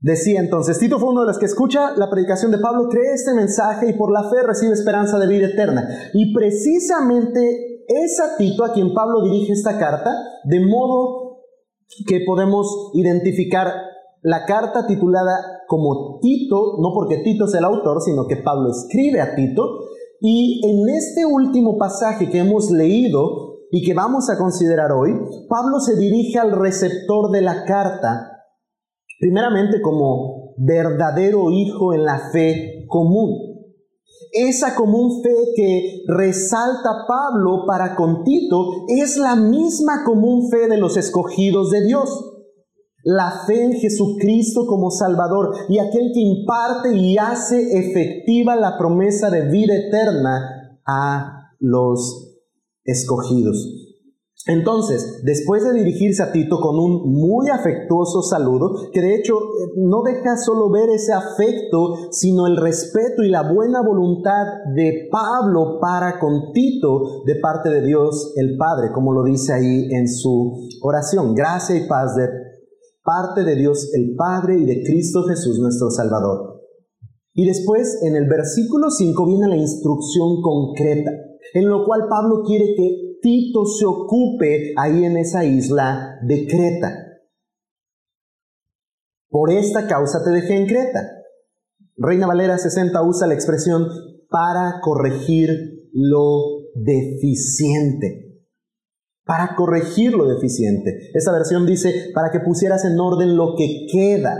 Decía 0.00 0.40
entonces, 0.40 0.78
Tito 0.78 0.98
fue 0.98 1.10
uno 1.10 1.20
de 1.20 1.26
los 1.26 1.38
que 1.38 1.46
escucha 1.46 1.94
la 1.96 2.08
predicación 2.08 2.50
de 2.50 2.58
Pablo, 2.58 2.88
cree 2.88 3.12
este 3.12 3.34
mensaje 3.34 3.90
y 3.90 3.92
por 3.92 4.10
la 4.10 4.22
fe 4.30 4.42
recibe 4.42 4.72
esperanza 4.72 5.18
de 5.18 5.26
vida 5.26 5.48
eterna. 5.48 5.86
Y 6.14 6.32
precisamente 6.32 7.75
es 7.88 8.20
a 8.20 8.36
Tito 8.36 8.64
a 8.64 8.72
quien 8.72 8.92
Pablo 8.94 9.22
dirige 9.22 9.52
esta 9.52 9.78
carta, 9.78 10.12
de 10.44 10.60
modo 10.60 11.42
que 12.06 12.20
podemos 12.26 12.90
identificar 12.94 13.72
la 14.22 14.44
carta 14.44 14.86
titulada 14.86 15.62
como 15.68 16.18
Tito, 16.20 16.78
no 16.80 16.92
porque 16.94 17.18
Tito 17.18 17.46
sea 17.46 17.60
el 17.60 17.66
autor, 17.66 18.00
sino 18.02 18.26
que 18.26 18.36
Pablo 18.36 18.70
escribe 18.70 19.20
a 19.20 19.34
Tito. 19.34 19.78
Y 20.20 20.60
en 20.66 20.88
este 20.88 21.24
último 21.24 21.76
pasaje 21.78 22.30
que 22.30 22.38
hemos 22.38 22.70
leído 22.70 23.60
y 23.70 23.84
que 23.84 23.94
vamos 23.94 24.30
a 24.30 24.38
considerar 24.38 24.92
hoy, 24.92 25.12
Pablo 25.48 25.78
se 25.80 25.96
dirige 25.96 26.38
al 26.38 26.52
receptor 26.52 27.30
de 27.30 27.42
la 27.42 27.64
carta, 27.64 28.32
primeramente 29.20 29.80
como 29.80 30.54
verdadero 30.56 31.50
hijo 31.50 31.92
en 31.92 32.04
la 32.04 32.30
fe 32.32 32.84
común. 32.88 33.45
Esa 34.32 34.74
común 34.74 35.22
fe 35.22 35.34
que 35.54 36.02
resalta 36.06 37.06
Pablo 37.06 37.64
para 37.66 37.94
con 37.96 38.24
Tito 38.24 38.84
es 38.88 39.16
la 39.16 39.36
misma 39.36 40.04
común 40.04 40.50
fe 40.50 40.68
de 40.68 40.78
los 40.78 40.96
escogidos 40.96 41.70
de 41.70 41.84
Dios. 41.84 42.32
La 43.02 43.44
fe 43.46 43.62
en 43.62 43.72
Jesucristo 43.74 44.66
como 44.66 44.90
Salvador 44.90 45.54
y 45.68 45.78
aquel 45.78 46.10
que 46.12 46.20
imparte 46.20 46.96
y 46.96 47.18
hace 47.18 47.78
efectiva 47.78 48.56
la 48.56 48.76
promesa 48.76 49.30
de 49.30 49.48
vida 49.48 49.74
eterna 49.76 50.80
a 50.84 51.52
los 51.60 52.36
escogidos. 52.84 53.85
Entonces, 54.48 55.22
después 55.24 55.64
de 55.64 55.72
dirigirse 55.72 56.22
a 56.22 56.30
Tito 56.30 56.60
con 56.60 56.78
un 56.78 57.12
muy 57.12 57.48
afectuoso 57.48 58.22
saludo, 58.22 58.90
que 58.92 59.00
de 59.00 59.16
hecho 59.16 59.34
eh, 59.34 59.72
no 59.76 60.02
deja 60.02 60.36
solo 60.36 60.70
ver 60.70 60.88
ese 60.90 61.12
afecto, 61.12 62.12
sino 62.12 62.46
el 62.46 62.56
respeto 62.56 63.24
y 63.24 63.28
la 63.28 63.50
buena 63.52 63.82
voluntad 63.82 64.44
de 64.74 65.08
Pablo 65.10 65.78
para 65.80 66.20
con 66.20 66.52
Tito 66.52 67.24
de 67.24 67.36
parte 67.36 67.70
de 67.70 67.84
Dios 67.84 68.34
el 68.36 68.56
Padre, 68.56 68.92
como 68.92 69.12
lo 69.12 69.24
dice 69.24 69.52
ahí 69.52 69.88
en 69.90 70.06
su 70.06 70.68
oración. 70.82 71.34
Gracia 71.34 71.74
y 71.74 71.88
paz 71.88 72.14
de 72.14 72.28
parte 73.02 73.42
de 73.42 73.56
Dios 73.56 73.90
el 73.94 74.14
Padre 74.16 74.58
y 74.60 74.64
de 74.64 74.84
Cristo 74.84 75.24
Jesús 75.24 75.58
nuestro 75.58 75.90
Salvador. 75.90 76.62
Y 77.34 77.46
después 77.46 78.00
en 78.02 78.14
el 78.14 78.28
versículo 78.28 78.90
5 78.90 79.26
viene 79.26 79.48
la 79.48 79.56
instrucción 79.56 80.40
concreta, 80.40 81.10
en 81.52 81.68
lo 81.68 81.84
cual 81.84 82.06
Pablo 82.08 82.42
quiere 82.46 82.74
que 82.76 83.05
Tito 83.20 83.64
se 83.64 83.84
ocupe 83.84 84.72
ahí 84.76 85.04
en 85.04 85.16
esa 85.16 85.44
isla 85.44 86.18
de 86.22 86.46
Creta. 86.46 87.06
Por 89.28 89.50
esta 89.50 89.86
causa 89.86 90.22
te 90.24 90.30
dejé 90.30 90.56
en 90.56 90.66
Creta. 90.66 91.10
Reina 91.96 92.26
Valera 92.26 92.58
60 92.58 93.02
usa 93.02 93.26
la 93.26 93.34
expresión 93.34 93.88
para 94.28 94.80
corregir 94.82 95.50
lo 95.92 96.70
deficiente. 96.74 98.42
Para 99.24 99.56
corregir 99.56 100.14
lo 100.14 100.28
deficiente. 100.28 101.10
Esta 101.14 101.32
versión 101.32 101.66
dice 101.66 102.10
para 102.14 102.30
que 102.30 102.40
pusieras 102.40 102.84
en 102.84 102.98
orden 103.00 103.36
lo 103.36 103.54
que 103.56 103.86
queda. 103.90 104.36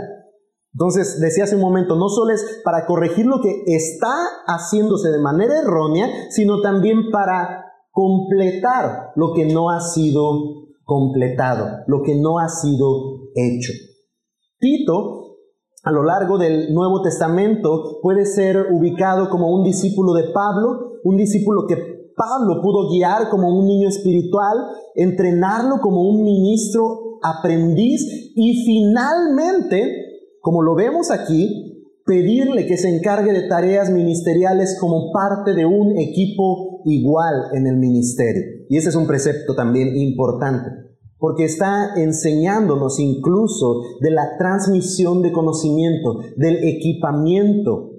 Entonces, 0.73 1.19
decía 1.19 1.45
hace 1.45 1.55
un 1.55 1.61
momento, 1.61 1.95
no 1.95 2.07
solo 2.07 2.33
es 2.33 2.61
para 2.63 2.85
corregir 2.85 3.25
lo 3.25 3.41
que 3.41 3.63
está 3.65 4.13
haciéndose 4.45 5.09
de 5.09 5.17
manera 5.19 5.59
errónea, 5.59 6.07
sino 6.29 6.61
también 6.61 7.09
para 7.11 7.66
completar 7.97 9.11
lo 9.15 9.33
que 9.33 9.47
no 9.51 9.71
ha 9.71 9.81
sido 9.81 10.67
completado, 10.83 11.79
lo 11.87 12.03
que 12.03 12.13
no 12.13 12.37
ha 12.37 12.47
sido 12.47 13.31
hecho. 13.33 13.73
Tito, 14.59 15.37
a 15.83 15.91
lo 15.91 16.03
largo 16.03 16.37
del 16.37 16.75
Nuevo 16.75 17.01
Testamento, 17.01 17.97
puede 18.03 18.27
ser 18.27 18.67
ubicado 18.71 19.31
como 19.31 19.49
un 19.49 19.63
discípulo 19.63 20.13
de 20.13 20.25
Pablo, 20.31 20.99
un 21.05 21.17
discípulo 21.17 21.65
que 21.65 22.13
Pablo 22.15 22.61
pudo 22.61 22.87
guiar 22.87 23.29
como 23.31 23.49
un 23.49 23.65
niño 23.65 23.89
espiritual, 23.89 24.57
entrenarlo 24.93 25.79
como 25.81 26.03
un 26.03 26.23
ministro 26.23 27.17
aprendiz 27.23 28.31
y 28.35 28.63
finalmente, 28.63 30.35
como 30.39 30.61
lo 30.61 30.75
vemos 30.75 31.09
aquí, 31.09 31.83
pedirle 32.05 32.67
que 32.67 32.77
se 32.77 32.95
encargue 32.95 33.33
de 33.33 33.47
tareas 33.47 33.89
ministeriales 33.89 34.77
como 34.79 35.11
parte 35.11 35.53
de 35.53 35.65
un 35.65 35.97
equipo 35.97 36.76
igual 36.87 37.49
en 37.53 37.67
el 37.67 37.77
ministerio. 37.77 38.65
Y 38.69 38.77
ese 38.77 38.89
es 38.89 38.95
un 38.95 39.07
precepto 39.07 39.55
también 39.55 39.95
importante. 39.95 40.87
porque 41.19 41.45
está 41.45 41.95
enseñándonos 41.95 42.99
incluso 42.99 43.81
de 44.01 44.11
la 44.11 44.37
transmisión 44.37 45.23
de 45.23 45.31
conocimiento, 45.31 46.19
del 46.35 46.63
equipamiento 46.63 47.89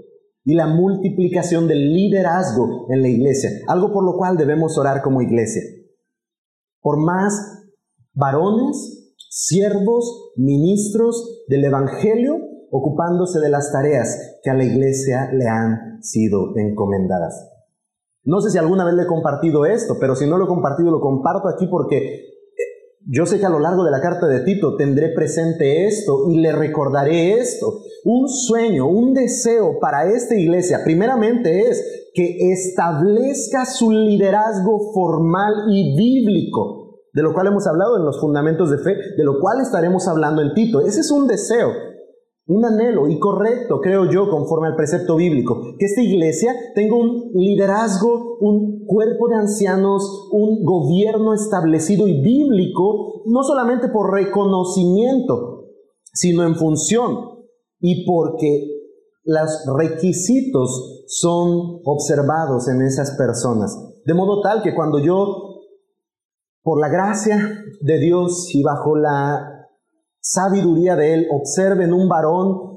y 0.45 0.55
la 0.55 0.69
multiplicación 0.69 1.67
del 1.67 1.95
liderazgo 1.95 2.87
en 2.91 3.03
la 3.03 3.09
iglesia, 3.09 3.51
algo 3.67 3.93
por 3.93 4.05
lo 4.05 4.17
cual 4.17 4.37
debemos 4.37 4.79
orar 4.79 5.03
como 5.03 5.21
iglesia. 5.21 5.63
Por 6.81 7.05
más 7.05 7.67
varones, 8.15 9.15
siervos, 9.29 10.33
ministros 10.37 11.45
del 11.49 11.65
Evangelio 11.65 12.37
ocupándose 12.71 13.41
de 13.41 13.51
las 13.51 13.73
tareas 13.73 14.39
que 14.43 14.51
a 14.51 14.55
la 14.55 14.65
iglesia 14.65 15.31
le 15.33 15.49
han 15.49 16.03
sido 16.03 16.57
encomendadas. 16.57 17.58
No 18.29 18.43
sé 18.43 18.51
si 18.51 18.59
alguna 18.59 18.85
vez 18.85 18.93
le 18.93 19.05
he 19.05 19.07
compartido 19.07 19.65
esto, 19.65 19.97
pero 19.99 20.15
si 20.15 20.27
no 20.27 20.37
lo 20.37 20.45
he 20.45 20.49
compartido, 20.49 20.91
lo 20.91 21.01
comparto 21.01 21.49
aquí 21.49 21.67
porque 21.67 22.27
yo 23.07 23.25
sé 23.25 23.41
que 23.41 23.47
a 23.47 23.49
lo 23.49 23.59
largo 23.59 23.85
de 23.85 23.91
la 23.91 24.03
carta 24.03 24.27
de 24.27 24.41
Tito 24.41 24.77
tendré 24.77 25.15
presente 25.15 25.87
esto 25.87 26.31
y 26.31 26.37
le 26.39 26.53
recordaré 26.53 27.39
esto. 27.39 27.81
Un 28.05 28.29
sueño, 28.29 28.87
un 28.87 29.15
deseo 29.15 29.79
para 29.81 30.13
esta 30.13 30.37
iglesia, 30.37 30.81
primeramente 30.85 31.71
es 31.71 32.11
que 32.13 32.53
establezca 32.53 33.65
su 33.65 33.91
liderazgo 33.93 34.93
formal 34.93 35.55
y 35.71 35.97
bíblico, 35.97 36.99
de 37.15 37.23
lo 37.23 37.33
cual 37.33 37.47
hemos 37.47 37.67
hablado 37.67 37.97
en 37.97 38.05
los 38.05 38.21
fundamentos 38.21 38.71
de 38.71 38.77
fe, 38.77 38.95
de 39.17 39.25
lo 39.25 39.41
cual 39.41 39.63
estaremos 39.63 40.07
hablando 40.07 40.43
en 40.43 40.53
Tito. 40.53 40.83
Ese 40.83 41.01
es 41.01 41.11
un 41.11 41.27
deseo 41.27 41.88
un 42.49 42.65
anhelo 42.65 43.09
y 43.09 43.19
correcto, 43.19 43.79
creo 43.81 44.11
yo, 44.11 44.31
conforme 44.31 44.69
al 44.69 44.77
precepto 44.77 45.17
bíblico, 45.17 45.75
que 45.79 45.85
esta 45.85 46.01
iglesia 46.03 46.55
tenga 46.75 46.97
un 46.97 47.31
liderazgo, 47.35 48.39
un 48.41 48.87
cuerpo 48.87 49.29
de 49.29 49.37
ancianos, 49.37 50.29
un 50.33 50.65
gobierno 50.65 51.35
establecido 51.35 52.09
y 52.09 52.23
bíblico, 52.23 53.23
no 53.27 53.43
solamente 53.43 53.89
por 53.89 54.13
reconocimiento, 54.13 55.67
sino 56.15 56.43
en 56.45 56.57
función 56.57 57.19
y 57.81 58.07
porque 58.07 58.67
los 59.25 59.67
requisitos 59.77 61.05
son 61.07 61.81
observados 61.85 62.67
en 62.69 62.81
esas 62.81 63.11
personas. 63.19 63.77
De 64.07 64.15
modo 64.15 64.41
tal 64.41 64.63
que 64.63 64.75
cuando 64.75 65.01
yo, 65.01 65.61
por 66.63 66.81
la 66.81 66.89
gracia 66.89 67.63
de 67.83 67.99
Dios 67.99 68.49
y 68.55 68.63
bajo 68.63 68.97
la 68.97 69.58
sabiduría 70.21 70.97
de 70.97 71.15
Él, 71.15 71.29
observe 71.31 71.85
en 71.85 71.93
un 71.93 72.09
varón 72.09 72.69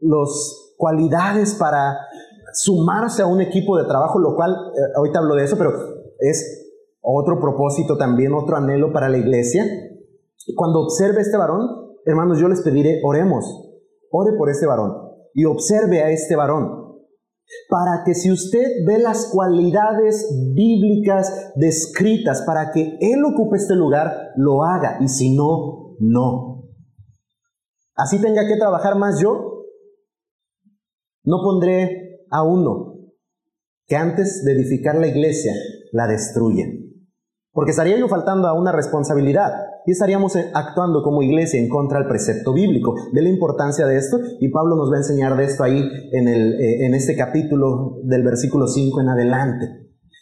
las 0.00 0.74
cualidades 0.76 1.54
para 1.54 1.98
sumarse 2.52 3.22
a 3.22 3.26
un 3.26 3.40
equipo 3.40 3.76
de 3.76 3.84
trabajo, 3.84 4.18
lo 4.18 4.34
cual, 4.34 4.52
eh, 4.52 4.92
ahorita 4.96 5.18
hablo 5.18 5.34
de 5.34 5.44
eso, 5.44 5.56
pero 5.56 5.72
es 6.18 6.66
otro 7.00 7.38
propósito 7.40 7.96
también, 7.96 8.32
otro 8.34 8.56
anhelo 8.56 8.92
para 8.92 9.08
la 9.08 9.18
iglesia. 9.18 9.64
Cuando 10.56 10.80
observe 10.80 11.18
a 11.18 11.22
este 11.22 11.36
varón, 11.36 11.66
hermanos, 12.04 12.38
yo 12.38 12.48
les 12.48 12.62
pediré, 12.62 13.00
oremos, 13.04 13.44
ore 14.10 14.32
por 14.36 14.50
este 14.50 14.66
varón 14.66 14.92
y 15.34 15.44
observe 15.44 16.02
a 16.02 16.10
este 16.10 16.36
varón. 16.36 16.86
Para 17.70 18.02
que 18.04 18.14
si 18.14 18.30
usted 18.30 18.84
ve 18.86 18.98
las 18.98 19.30
cualidades 19.32 20.28
bíblicas 20.54 21.52
descritas 21.54 22.42
para 22.42 22.72
que 22.72 22.98
Él 23.00 23.24
ocupe 23.24 23.56
este 23.56 23.74
lugar, 23.74 24.32
lo 24.36 24.64
haga. 24.64 24.98
Y 25.00 25.08
si 25.08 25.34
no, 25.34 25.96
no 25.98 26.57
así 27.98 28.20
tenga 28.22 28.46
que 28.46 28.56
trabajar 28.56 28.96
más 28.96 29.20
yo, 29.20 29.64
no 31.24 31.42
pondré 31.42 32.24
a 32.30 32.42
uno 32.42 32.94
que 33.86 33.96
antes 33.96 34.44
de 34.44 34.52
edificar 34.52 34.96
la 34.96 35.08
iglesia 35.08 35.52
la 35.92 36.06
destruya. 36.06 36.64
Porque 37.52 37.72
estaría 37.72 37.98
yo 37.98 38.08
faltando 38.08 38.46
a 38.46 38.52
una 38.52 38.72
responsabilidad 38.72 39.50
y 39.84 39.90
estaríamos 39.90 40.36
actuando 40.54 41.02
como 41.02 41.22
iglesia 41.22 41.60
en 41.60 41.68
contra 41.68 41.98
del 41.98 42.08
precepto 42.08 42.52
bíblico. 42.52 42.94
De 43.12 43.22
la 43.22 43.30
importancia 43.30 43.86
de 43.86 43.96
esto 43.96 44.18
y 44.38 44.50
Pablo 44.50 44.76
nos 44.76 44.90
va 44.90 44.96
a 44.96 44.98
enseñar 44.98 45.36
de 45.36 45.44
esto 45.44 45.64
ahí 45.64 45.82
en, 46.12 46.28
el, 46.28 46.60
eh, 46.60 46.86
en 46.86 46.94
este 46.94 47.16
capítulo 47.16 47.98
del 48.04 48.22
versículo 48.22 48.68
5 48.68 49.00
en 49.00 49.08
adelante. 49.08 49.66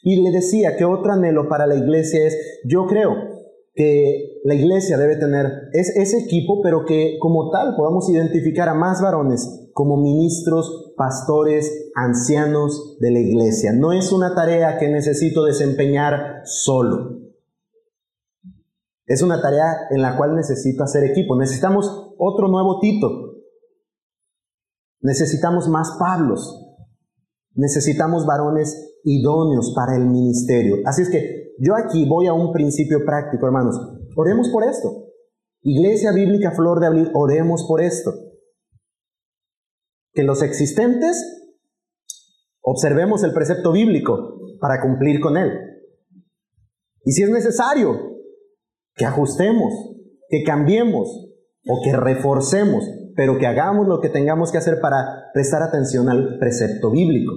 Y 0.02 0.22
le 0.22 0.30
decía 0.30 0.76
que 0.76 0.84
otro 0.84 1.12
anhelo 1.12 1.48
para 1.48 1.66
la 1.66 1.74
iglesia 1.74 2.26
es, 2.26 2.60
yo 2.64 2.86
creo 2.86 3.35
que 3.76 4.40
la 4.42 4.54
iglesia 4.54 4.96
debe 4.96 5.16
tener 5.16 5.68
es, 5.74 5.94
ese 5.96 6.18
equipo, 6.18 6.62
pero 6.62 6.86
que 6.86 7.18
como 7.20 7.50
tal 7.50 7.76
podamos 7.76 8.08
identificar 8.08 8.70
a 8.70 8.74
más 8.74 9.02
varones 9.02 9.68
como 9.74 9.98
ministros, 9.98 10.94
pastores, 10.96 11.90
ancianos 11.94 12.96
de 13.00 13.10
la 13.10 13.18
iglesia. 13.20 13.74
No 13.74 13.92
es 13.92 14.12
una 14.12 14.34
tarea 14.34 14.78
que 14.78 14.88
necesito 14.88 15.44
desempeñar 15.44 16.40
solo. 16.44 17.20
Es 19.04 19.20
una 19.20 19.42
tarea 19.42 19.88
en 19.90 20.00
la 20.00 20.16
cual 20.16 20.34
necesito 20.34 20.82
hacer 20.82 21.04
equipo. 21.04 21.36
Necesitamos 21.36 22.14
otro 22.16 22.48
nuevo 22.48 22.80
Tito. 22.80 23.34
Necesitamos 25.02 25.68
más 25.68 25.96
Pablos. 26.00 26.64
Necesitamos 27.54 28.24
varones 28.24 28.98
idóneos 29.04 29.74
para 29.76 29.96
el 29.96 30.06
ministerio. 30.06 30.76
Así 30.86 31.02
es 31.02 31.10
que 31.10 31.45
yo 31.58 31.74
aquí 31.74 32.06
voy 32.08 32.26
a 32.26 32.32
un 32.32 32.52
principio 32.52 33.04
práctico, 33.04 33.46
hermanos. 33.46 33.76
Oremos 34.16 34.48
por 34.50 34.64
esto. 34.64 35.06
Iglesia 35.62 36.12
Bíblica 36.12 36.52
Flor 36.52 36.80
de 36.80 36.86
Abril, 36.86 37.10
oremos 37.14 37.64
por 37.66 37.80
esto. 37.80 38.12
Que 40.12 40.22
los 40.22 40.42
existentes 40.42 41.16
observemos 42.60 43.22
el 43.22 43.32
precepto 43.32 43.72
bíblico 43.72 44.38
para 44.60 44.80
cumplir 44.80 45.20
con 45.20 45.36
él. 45.36 45.52
Y 47.04 47.12
si 47.12 47.22
es 47.22 47.30
necesario, 47.30 48.16
que 48.94 49.04
ajustemos, 49.04 49.72
que 50.28 50.42
cambiemos 50.42 51.08
o 51.68 51.80
que 51.82 51.96
reforcemos, 51.96 52.84
pero 53.14 53.38
que 53.38 53.46
hagamos 53.46 53.86
lo 53.86 54.00
que 54.00 54.08
tengamos 54.08 54.52
que 54.52 54.58
hacer 54.58 54.80
para 54.80 55.30
prestar 55.32 55.62
atención 55.62 56.08
al 56.08 56.38
precepto 56.38 56.90
bíblico 56.90 57.32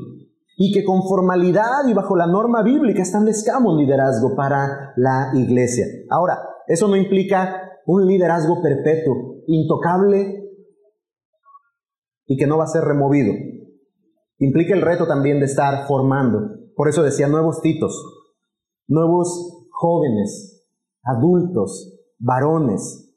y 0.62 0.74
que 0.74 0.84
con 0.84 1.03
formalidad 1.03 1.88
y 1.88 1.93
bajo 1.93 2.18
la 2.18 2.28
norma 2.28 2.62
bíblica 2.64 3.01
establezcamos 3.01 3.78
liderazgo 3.78 4.36
para 4.36 4.91
la 4.97 5.32
iglesia. 5.34 5.86
Ahora, 6.10 6.38
eso 6.68 6.89
no 6.89 6.97
implica 6.97 7.80
un 7.86 8.05
liderazgo 8.05 8.62
perpetuo, 8.62 9.38
intocable 9.47 10.43
y 12.26 12.36
que 12.36 12.45
no 12.45 12.57
va 12.57 12.66
a 12.66 12.68
ser 12.68 12.84
removido. 12.84 13.34
Implica 14.39 14.74
el 14.74 14.82
reto 14.82 15.07
también 15.07 15.39
de 15.39 15.45
estar 15.45 15.88
formando. 15.88 16.41
Por 16.76 16.89
eso 16.89 17.03
decía 17.03 17.30
nuevos 17.30 17.62
titos, 17.62 17.95
nuevos 18.86 19.70
jóvenes, 19.72 20.68
adultos, 21.03 22.01
varones, 22.18 23.09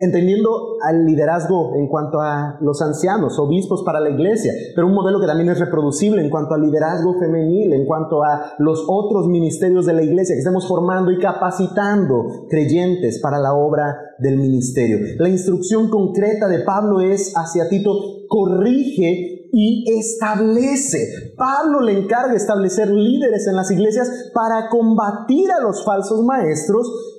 entendiendo 0.00 0.76
al 0.80 1.04
liderazgo 1.04 1.74
en 1.74 1.88
cuanto 1.88 2.20
a 2.20 2.56
los 2.60 2.80
ancianos, 2.82 3.38
obispos 3.38 3.82
para 3.84 3.98
la 3.98 4.10
iglesia, 4.10 4.52
pero 4.74 4.86
un 4.86 4.94
modelo 4.94 5.20
que 5.20 5.26
también 5.26 5.48
es 5.48 5.58
reproducible 5.58 6.22
en 6.22 6.30
cuanto 6.30 6.54
al 6.54 6.62
liderazgo 6.62 7.18
femenil, 7.18 7.72
en 7.72 7.84
cuanto 7.84 8.22
a 8.22 8.52
los 8.58 8.84
otros 8.86 9.26
ministerios 9.26 9.86
de 9.86 9.94
la 9.94 10.02
iglesia, 10.02 10.34
que 10.34 10.40
estemos 10.40 10.68
formando 10.68 11.10
y 11.10 11.18
capacitando 11.18 12.46
creyentes 12.48 13.18
para 13.20 13.40
la 13.40 13.54
obra 13.54 13.96
del 14.18 14.36
ministerio. 14.36 14.98
La 15.18 15.28
instrucción 15.28 15.90
concreta 15.90 16.46
de 16.46 16.60
Pablo 16.60 17.00
es 17.00 17.32
hacia 17.36 17.68
Tito, 17.68 17.92
corrige 18.28 19.48
y 19.52 19.84
establece. 19.98 21.32
Pablo 21.36 21.80
le 21.80 21.98
encarga 21.98 22.34
establecer 22.34 22.88
líderes 22.88 23.48
en 23.48 23.56
las 23.56 23.70
iglesias 23.70 24.30
para 24.32 24.68
combatir 24.68 25.50
a 25.50 25.60
los 25.60 25.84
falsos 25.84 26.22
maestros 26.22 27.17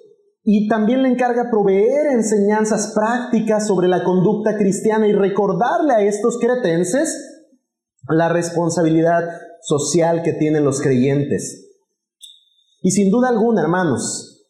y 0.51 0.67
también 0.67 1.03
le 1.03 1.09
encarga 1.09 1.51
proveer 1.51 2.07
enseñanzas 2.07 2.93
prácticas 2.95 3.67
sobre 3.67 3.87
la 3.87 4.03
conducta 4.03 4.57
cristiana 4.57 5.07
y 5.07 5.13
recordarle 5.13 5.93
a 5.93 6.01
estos 6.01 6.39
cretenses 6.39 7.45
la 8.07 8.29
responsabilidad 8.29 9.29
social 9.61 10.23
que 10.23 10.33
tienen 10.33 10.65
los 10.65 10.81
creyentes. 10.81 11.69
Y 12.81 12.89
sin 12.89 13.11
duda 13.11 13.29
alguna, 13.29 13.61
hermanos, 13.61 14.49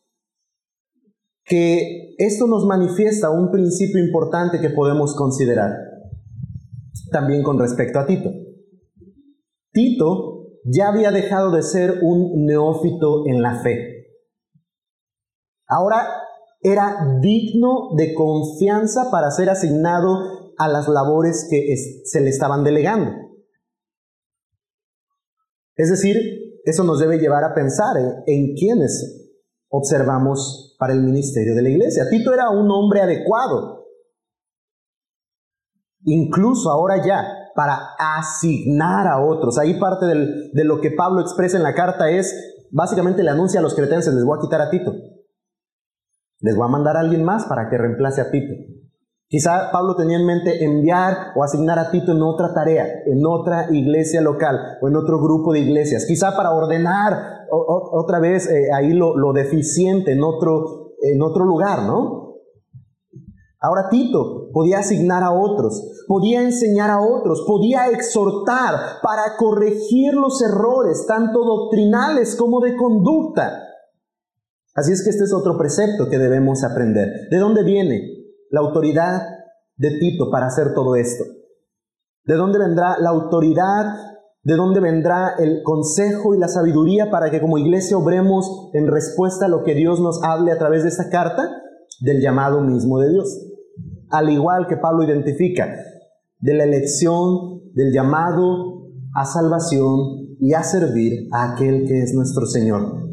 que 1.44 2.16
esto 2.18 2.48
nos 2.48 2.66
manifiesta 2.66 3.30
un 3.30 3.52
principio 3.52 4.02
importante 4.02 4.62
que 4.62 4.70
podemos 4.70 5.14
considerar 5.18 5.72
también 7.12 7.44
con 7.44 7.60
respecto 7.60 8.00
a 8.00 8.06
Tito. 8.06 8.30
Tito 9.74 10.46
ya 10.64 10.88
había 10.88 11.12
dejado 11.12 11.52
de 11.52 11.62
ser 11.62 12.00
un 12.04 12.46
neófito 12.46 13.28
en 13.28 13.42
la 13.42 13.62
fe. 13.62 13.99
Ahora 15.70 16.04
era 16.62 17.20
digno 17.22 17.96
de 17.96 18.14
confianza 18.16 19.10
para 19.12 19.30
ser 19.30 19.50
asignado 19.50 20.52
a 20.58 20.68
las 20.68 20.90
labores 20.90 21.48
que 21.50 21.76
se 22.04 22.22
le 22.22 22.30
estaban 22.30 22.64
delegando. 22.64 23.12
Es 25.76 25.90
decir, 25.90 26.18
eso 26.66 26.84
nos 26.84 27.00
debe 27.00 27.20
llevar 27.20 27.44
a 27.44 27.54
pensar 27.54 27.96
en, 27.98 28.24
en 28.26 28.56
quiénes 28.56 29.32
observamos 29.70 30.76
para 30.80 30.92
el 30.92 31.02
ministerio 31.02 31.56
de 31.56 31.62
la 31.62 31.70
iglesia. 31.70 32.10
Tito 32.10 32.34
era 32.34 32.50
un 32.50 32.70
hombre 32.72 33.02
adecuado, 33.02 33.86
incluso 36.04 36.72
ahora 36.72 37.06
ya, 37.06 37.26
para 37.56 37.78
asignar 37.98 39.08
a 39.08 39.24
otros. 39.24 39.58
Ahí 39.60 39.80
parte 39.80 40.08
de 40.08 40.64
lo 40.66 40.82
que 40.82 40.92
Pablo 40.92 41.22
expresa 41.22 41.58
en 41.58 41.64
la 41.64 41.76
carta 41.76 42.10
es, 42.10 42.34
básicamente 42.72 43.24
le 43.24 43.30
anuncia 43.30 43.60
a 43.60 43.64
los 43.64 43.76
cretenses, 43.76 44.14
les 44.14 44.26
voy 44.26 44.38
a 44.38 44.42
quitar 44.42 44.62
a 44.62 44.70
Tito 44.70 44.94
Les 46.42 46.56
voy 46.56 46.66
a 46.66 46.72
mandar 46.72 46.98
a 46.98 47.02
alguien 47.02 47.24
más 47.24 47.46
para 47.46 47.70
que 47.70 47.78
reemplace 47.78 48.22
a 48.22 48.32
Tito. 48.32 48.54
Quizá 49.28 49.70
Pablo 49.72 49.96
tenía 49.96 50.18
en 50.18 50.26
mente 50.26 50.64
enviar 50.64 51.34
o 51.36 51.44
asignar 51.44 51.78
a 51.78 51.92
Tito 51.92 52.14
en 52.14 52.24
otra 52.24 52.52
tarea, 52.54 52.88
en 53.06 53.24
otra 53.28 53.68
iglesia 53.72 54.22
local 54.22 54.58
o 54.82 54.88
en 54.88 54.96
otro 54.96 55.22
grupo 55.22 55.54
de 55.54 55.60
iglesias. 55.60 56.06
Quizá 56.08 56.36
para 56.36 56.52
ordenar 56.52 57.46
otra 57.52 58.20
vez 58.20 58.50
eh, 58.50 58.70
ahí 58.74 58.92
lo, 58.94 59.16
lo, 59.16 59.34
deficiente 59.34 60.14
en 60.14 60.24
otro, 60.24 60.94
en 61.02 61.22
otro 61.22 61.46
lugar, 61.46 61.84
¿no? 61.84 62.38
Ahora 63.62 63.90
Tito 63.90 64.50
podía 64.52 64.80
asignar 64.80 65.22
a 65.22 65.32
otros, 65.32 66.06
podía 66.08 66.42
enseñar 66.42 66.90
a 66.90 67.02
otros, 67.02 67.44
podía 67.46 67.90
exhortar 67.90 68.74
para 69.04 69.36
corregir 69.38 70.14
los 70.14 70.42
errores, 70.42 71.06
tanto 71.08 71.44
doctrinales 71.44 72.36
como 72.36 72.62
de 72.62 72.76
conducta. 72.76 73.69
Así 74.80 74.94
es 74.94 75.04
que 75.04 75.10
este 75.10 75.26
es 75.26 75.34
otro 75.34 75.58
precepto 75.58 76.10
que 76.10 76.18
debemos 76.18 76.64
aprender. 76.64 77.28
¿De 77.30 77.38
dónde 77.38 77.64
viene 77.64 78.02
la 78.50 78.62
autoridad 78.62 79.22
de 79.76 80.00
Tito 80.00 80.32
para 80.32 80.48
hacer 80.48 80.74
todo 80.74 80.96
esto? 80.96 81.26
¿De 82.24 82.36
dónde 82.36 82.60
vendrá 82.60 82.98
la 83.00 83.10
autoridad? 83.10 83.86
¿De 84.42 84.56
dónde 84.56 84.80
vendrá 84.80 85.34
el 85.38 85.64
consejo 85.64 86.34
y 86.34 86.40
la 86.40 86.48
sabiduría 86.48 87.12
para 87.12 87.30
que 87.30 87.42
como 87.42 87.58
iglesia 87.58 87.98
obremos 87.98 88.70
en 88.74 88.88
respuesta 88.88 89.48
a 89.48 89.50
lo 89.50 89.64
que 89.64 89.76
Dios 89.76 90.00
nos 90.00 90.24
hable 90.24 90.54
a 90.54 90.58
través 90.58 90.84
de 90.84 90.90
esta 90.90 91.10
carta? 91.10 91.50
Del 92.00 92.22
llamado 92.22 92.62
mismo 92.62 93.00
de 93.00 93.10
Dios 93.10 93.50
al 94.10 94.30
igual 94.30 94.68
que 94.68 94.78
Pablo 94.78 95.04
identifica, 95.04 95.68
de 96.40 96.54
la 96.54 96.64
elección, 96.64 97.72
del 97.74 97.94
llamado 97.94 98.88
a 99.14 99.26
salvación 99.26 100.38
y 100.40 100.54
a 100.54 100.64
servir 100.64 101.28
a 101.32 101.54
aquel 101.54 101.86
que 101.88 102.02
es 102.02 102.14
nuestro 102.14 102.46
Señor. 102.46 103.09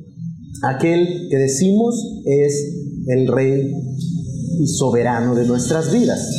Aquel 0.63 1.29
que 1.31 1.37
decimos 1.37 2.23
es 2.25 2.75
el 3.09 3.29
Rey 3.29 3.73
y 4.59 4.67
soberano 4.67 5.35
de 5.35 5.47
nuestras 5.47 5.93
vidas. 5.93 6.31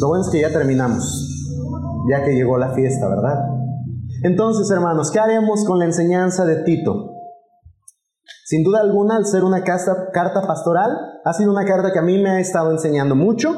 Lo 0.00 0.08
bueno 0.08 0.24
es 0.24 0.30
que 0.30 0.40
ya 0.40 0.50
terminamos, 0.50 1.04
ya 2.10 2.24
que 2.24 2.34
llegó 2.34 2.58
la 2.58 2.74
fiesta, 2.74 3.08
¿verdad? 3.08 3.38
Entonces, 4.24 4.70
hermanos, 4.70 5.10
¿qué 5.10 5.20
haremos 5.20 5.64
con 5.64 5.78
la 5.78 5.84
enseñanza 5.84 6.44
de 6.44 6.64
Tito? 6.64 7.12
Sin 8.44 8.64
duda 8.64 8.80
alguna, 8.80 9.16
al 9.16 9.26
ser 9.26 9.44
una 9.44 9.62
carta, 9.62 10.46
pastoral, 10.46 10.90
ha 11.24 11.32
sido 11.32 11.50
una 11.50 11.64
carta 11.64 11.92
que 11.92 11.98
a 11.98 12.02
mí 12.02 12.18
me 12.18 12.30
ha 12.30 12.40
estado 12.40 12.70
enseñando 12.70 13.14
mucho 13.14 13.50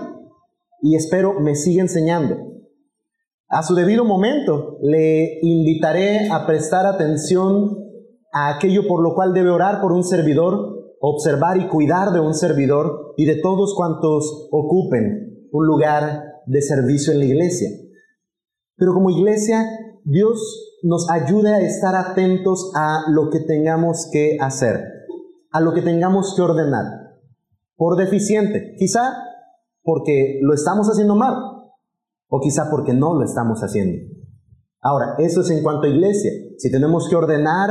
y 0.82 0.97
espero 0.97 1.40
me 1.40 1.55
siga 1.55 1.82
enseñando. 1.82 2.53
A 3.55 3.62
su 3.62 3.76
debido 3.76 4.05
momento, 4.05 4.78
le 4.82 5.38
invitaré 5.40 6.28
a 6.28 6.44
prestar 6.44 6.86
atención 6.86 7.78
a 8.32 8.48
aquello 8.57 8.88
por 8.88 9.00
lo 9.00 9.14
cual 9.14 9.32
debe 9.32 9.50
orar 9.50 9.80
por 9.80 9.92
un 9.92 10.02
servidor, 10.02 10.96
observar 11.00 11.59
y 11.59 11.68
cuidar 11.68 12.11
de 12.11 12.18
un 12.18 12.34
servidor 12.34 13.14
y 13.16 13.26
de 13.26 13.36
todos 13.36 13.76
cuantos 13.76 14.48
ocupen 14.50 15.46
un 15.52 15.66
lugar 15.68 16.42
de 16.46 16.62
servicio 16.62 17.12
en 17.12 17.20
la 17.20 17.26
iglesia. 17.26 17.68
Pero 18.74 18.92
como 18.92 19.11
iglesia, 19.11 19.64
Dios 20.02 20.80
nos 20.82 21.09
ayude 21.09 21.55
a 21.55 21.61
estar 21.61 21.94
atentos 21.94 22.72
a 22.74 23.05
lo 23.12 23.30
que 23.30 23.38
tengamos 23.38 24.09
que 24.12 24.36
hacer, 24.40 24.80
a 25.52 25.61
lo 25.61 25.74
que 25.74 25.82
tengamos 25.82 26.34
que 26.34 26.42
ordenar. 26.42 26.86
Por 27.76 27.96
deficiente, 27.98 28.74
quizá 28.76 29.14
porque 29.84 30.40
lo 30.42 30.55
estamos 30.55 30.88
haciendo 30.88 31.14
mal, 31.14 31.53
o 32.35 32.41
quizá 32.41 32.68
porque 32.68 32.93
no 32.93 33.14
lo 33.14 33.24
estamos 33.24 33.61
haciendo. 33.61 34.12
Ahora, 34.82 35.14
eso 35.18 35.43
es 35.43 35.51
en 35.51 35.62
cuanto 35.62 35.87
a 35.87 35.89
iglesia. 35.89 36.32
Si 36.59 36.68
tenemos 36.68 37.09
que 37.09 37.14
ordenar 37.14 37.68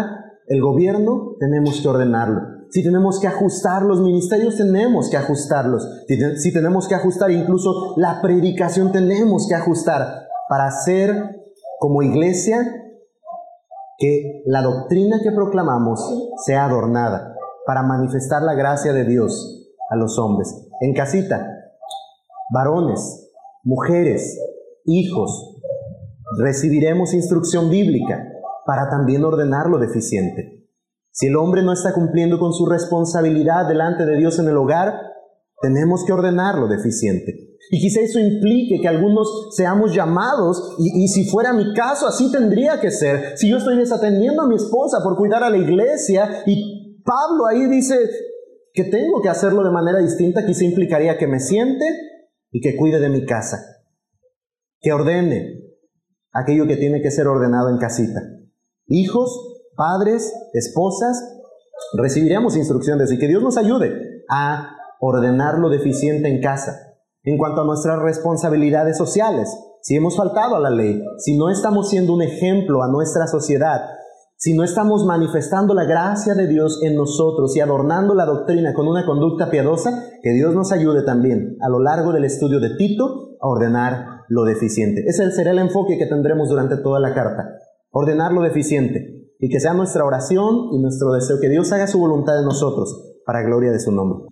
el 0.48 0.62
gobierno, 0.62 1.36
tenemos 1.38 1.82
que 1.82 1.88
ordenarlo. 1.90 2.40
Si 2.70 2.82
tenemos 2.82 3.20
que 3.20 3.28
ajustar 3.28 3.82
los 3.82 4.00
ministerios, 4.00 4.56
tenemos 4.56 5.10
que 5.10 5.18
ajustarlos. 5.18 5.86
Si, 6.38 6.54
tenemos 6.54 6.88
que 6.88 6.96
ajustar 6.96 7.30
incluso 7.32 7.94
la 7.98 8.22
predicación, 8.22 8.94
tenemos 8.94 9.48
que 9.50 9.56
ajustar 9.56 10.30
para 10.48 10.72
ser 10.72 11.42
como 11.80 12.02
iglesia 12.02 12.66
que 13.98 14.44
la 14.46 14.62
doctrina 14.62 15.20
que 15.22 15.34
proclamamos 15.34 16.00
sea 16.46 16.66
adornada 16.66 17.36
para 17.66 17.84
manifestar 17.84 18.42
la 18.44 18.54
gracia 18.54 18.94
de 18.94 19.04
Dios 19.04 19.76
a 19.90 19.98
los 19.98 20.18
hombres. 20.18 20.70
En 20.80 20.94
casita, 20.94 21.48
varones, 22.50 23.30
mujeres, 23.64 24.38
hijos, 24.86 25.62
recibiremos 26.40 27.14
instrucción 27.14 27.70
bíblica 27.70 28.28
para 28.66 28.90
también 28.90 29.24
ordenar 29.24 29.68
lo 29.68 29.78
deficiente. 29.78 30.68
Si 31.12 31.28
el 31.28 31.36
hombre 31.36 31.62
no 31.62 31.74
está 31.74 31.94
cumpliendo 31.94 32.40
con 32.40 32.54
su 32.54 32.66
responsabilidad 32.66 33.68
delante 33.68 34.06
de 34.06 34.18
Dios 34.18 34.40
en 34.40 34.48
el 34.48 34.58
hogar, 34.58 34.94
tenemos 35.62 36.04
que 36.06 36.14
ordenar 36.14 36.58
lo 36.58 36.68
deficiente. 36.68 37.54
Y 37.70 37.80
quizá 37.80 38.02
eso 38.02 38.20
implique 38.20 38.80
que 38.82 38.88
algunos 38.88 39.56
seamos 39.56 39.96
llamados, 39.96 40.76
y, 40.80 41.08
si 41.08 41.30
fuera 41.30 41.54
mi 41.54 41.74
caso, 41.74 42.08
así 42.08 42.32
tendría 42.32 42.82
que 42.82 42.92
ser. 42.92 43.38
Si 43.38 43.50
yo 43.50 43.58
estoy 43.58 43.78
desatendiendo 43.78 44.42
a 44.42 44.48
mi 44.48 44.56
esposa 44.56 45.00
por 45.04 45.16
cuidar 45.16 45.44
a 45.44 45.50
la 45.50 45.58
iglesia, 45.58 46.44
y 46.46 47.02
Pablo 47.04 47.46
ahí 47.46 47.68
dice 47.68 47.96
que 48.74 48.86
tengo 48.86 49.22
que 49.22 49.30
hacerlo 49.30 49.64
de 49.64 49.72
manera 49.72 50.00
distinta, 50.00 50.46
quizá 50.46 50.66
implicaría 50.66 51.18
que 51.18 51.28
me 51.28 51.40
siente 51.40 51.86
y 52.52 52.60
que 52.60 52.76
cuide 52.76 53.00
de 53.00 53.10
mi 53.10 53.26
casa, 53.26 53.60
que 54.84 54.92
ordene 54.92 55.64
aquello 56.34 56.68
que 56.68 56.76
tiene 56.76 57.02
que 57.02 57.10
ser 57.10 57.28
ordenado 57.28 57.70
en 57.70 57.78
casita. 57.78 58.22
Hijos, 58.86 59.64
padres, 59.76 60.32
esposas, 60.54 61.18
recibiremos 61.98 62.58
instrucciones 62.58 63.12
y 63.12 63.18
que 63.18 63.28
Dios 63.28 63.42
nos 63.42 63.58
ayude 63.58 64.24
a 64.30 64.76
ordenar 65.00 65.58
lo 65.58 65.70
deficiente 65.70 66.28
en 66.28 66.42
casa 66.42 66.94
en 67.24 67.38
cuanto 67.38 67.62
a 67.62 67.66
nuestras 67.66 68.00
responsabilidades 68.00 68.98
sociales, 68.98 69.50
si 69.82 69.96
hemos 69.96 70.18
faltado 70.18 70.58
a 70.58 70.60
la 70.60 70.70
ley, 70.70 71.02
si 71.18 71.38
no 71.38 71.50
estamos 71.50 71.90
siendo 71.90 72.14
un 72.14 72.22
ejemplo 72.22 72.84
a 72.84 72.90
nuestra 72.90 73.28
sociedad, 73.28 73.82
si 74.36 74.54
no 74.54 74.66
estamos 74.66 75.06
manifestando 75.06 75.74
la 75.74 75.86
gracia 75.86 76.34
de 76.34 76.48
Dios 76.48 76.82
en 76.84 76.96
nosotros 76.96 77.56
y 77.56 77.62
adornando 77.62 78.14
la 78.14 78.26
doctrina 78.26 78.74
con 78.74 78.90
una 78.90 79.06
conducta 79.06 79.50
piadosa, 79.50 80.10
que 80.22 80.32
Dios 80.32 80.54
nos 80.54 80.74
ayude 80.74 81.04
también 81.04 81.56
a 81.62 81.70
lo 81.70 81.80
largo 81.80 82.12
del 82.12 82.26
estudio 82.26 82.60
de 82.60 82.76
Tito 82.76 83.38
a 83.40 83.48
ordenar 83.48 84.13
lo 84.34 84.44
deficiente. 84.44 85.04
Ese 85.08 85.32
será 85.32 85.52
el 85.52 85.60
enfoque 85.60 85.98
que 85.98 86.08
tendremos 86.08 86.50
durante 86.50 86.78
toda 86.78 87.00
la 87.00 87.14
carta, 87.14 87.60
ordenar 87.92 88.34
lo 88.34 88.42
deficiente 88.42 89.30
y 89.40 89.50
que 89.50 89.60
sea 89.60 89.74
nuestra 89.74 90.06
oración 90.06 90.70
y 90.72 90.80
nuestro 90.80 91.14
deseo 91.14 91.40
que 91.40 91.50
Dios 91.50 91.72
haga 91.72 91.86
su 91.86 92.00
voluntad 92.00 92.40
en 92.40 92.46
nosotros 92.46 93.20
para 93.26 93.44
gloria 93.44 93.72
de 93.72 93.80
su 93.80 93.92
nombre. 93.92 94.26